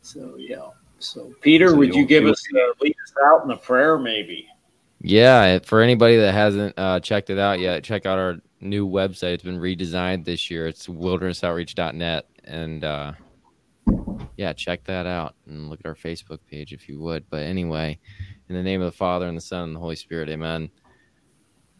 So 0.00 0.34
yeah. 0.36 0.70
So 0.98 1.32
Peter, 1.40 1.68
so 1.68 1.76
would 1.76 1.94
you 1.94 2.04
give 2.04 2.26
us 2.26 2.42
uh, 2.56 2.72
lead 2.80 2.96
us 3.04 3.14
out 3.24 3.44
in 3.44 3.52
a 3.52 3.56
prayer, 3.56 4.00
maybe? 4.00 4.48
Yeah, 5.00 5.60
for 5.60 5.80
anybody 5.80 6.16
that 6.16 6.32
hasn't 6.32 6.76
uh, 6.76 6.98
checked 6.98 7.30
it 7.30 7.38
out 7.38 7.60
yet, 7.60 7.84
check 7.84 8.04
out 8.04 8.18
our 8.18 8.38
new 8.60 8.88
website. 8.88 9.34
It's 9.34 9.44
been 9.44 9.60
redesigned 9.60 10.24
this 10.24 10.50
year. 10.50 10.66
It's 10.66 10.88
wildernessoutreach.net, 10.88 12.26
and 12.44 12.82
uh, 12.82 13.12
yeah, 14.36 14.52
check 14.52 14.84
that 14.84 15.06
out 15.06 15.34
and 15.46 15.70
look 15.70 15.80
at 15.80 15.86
our 15.86 15.94
Facebook 15.94 16.38
page 16.50 16.72
if 16.72 16.88
you 16.88 17.00
would. 17.00 17.28
But 17.30 17.42
anyway, 17.42 17.98
in 18.48 18.54
the 18.54 18.62
name 18.62 18.80
of 18.80 18.86
the 18.86 18.96
Father 18.96 19.28
and 19.28 19.36
the 19.36 19.42
Son 19.42 19.64
and 19.64 19.76
the 19.76 19.80
Holy 19.80 19.96
Spirit, 19.96 20.28
amen. 20.28 20.70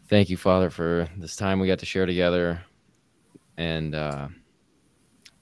Thank 0.07 0.29
you, 0.29 0.37
Father, 0.37 0.69
for 0.69 1.07
this 1.17 1.35
time 1.35 1.59
we 1.59 1.67
got 1.67 1.79
to 1.79 1.85
share 1.85 2.05
together. 2.05 2.61
And 3.57 3.95
uh, 3.95 4.27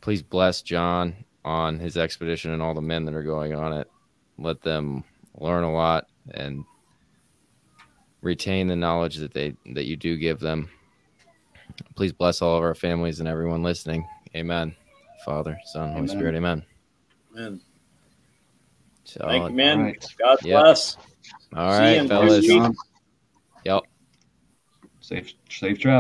please 0.02 0.22
bless 0.22 0.62
John 0.62 1.16
on 1.44 1.80
his 1.80 1.98
expedition 1.98 2.52
and 2.52 2.62
all 2.62 2.74
the 2.74 2.82
men 2.82 3.06
that 3.06 3.16
are 3.16 3.24
going 3.24 3.54
on 3.54 3.74
it. 3.74 3.90
Let 4.38 4.62
them 4.62 5.04
learn 5.38 5.64
a 5.64 5.74
lot 5.74 6.08
and 6.34 6.64
retain 8.22 8.68
the 8.68 8.76
knowledge 8.76 9.18
that 9.18 9.34
they 9.34 9.56
that 9.74 9.86
you 9.86 9.96
do 9.96 10.18
give 10.18 10.40
them. 10.40 10.70
Please 11.96 12.14
bless 12.14 12.42
all 12.42 12.58
of 12.58 12.64
our 12.64 12.76
families 12.76 13.20
and 13.20 13.28
everyone 13.28 13.64
listening. 13.64 14.08
Amen. 14.36 14.76
Father, 15.26 15.60
Son, 15.66 15.90
Holy 15.92 16.04
Amen. 16.04 16.08
Spirit. 16.10 16.36
Amen. 16.36 16.64
Amen. 17.36 17.62
So, 19.04 19.26
thank 19.26 19.50
you, 19.50 19.56
man. 19.56 19.78
All 19.80 19.84
right. 19.86 20.06
God 20.20 20.38
Yep. 20.44 20.64
bless. 20.64 20.98
all 21.56 21.72
See 21.72 21.80
right, 21.80 22.08
fellas. 22.08 22.46
two 22.46 22.54
weeks. 22.54 22.64
John, 22.64 22.76
Yep. 23.66 23.84
safe 25.02 25.34
safe 25.50 25.80
travel. 25.80 26.00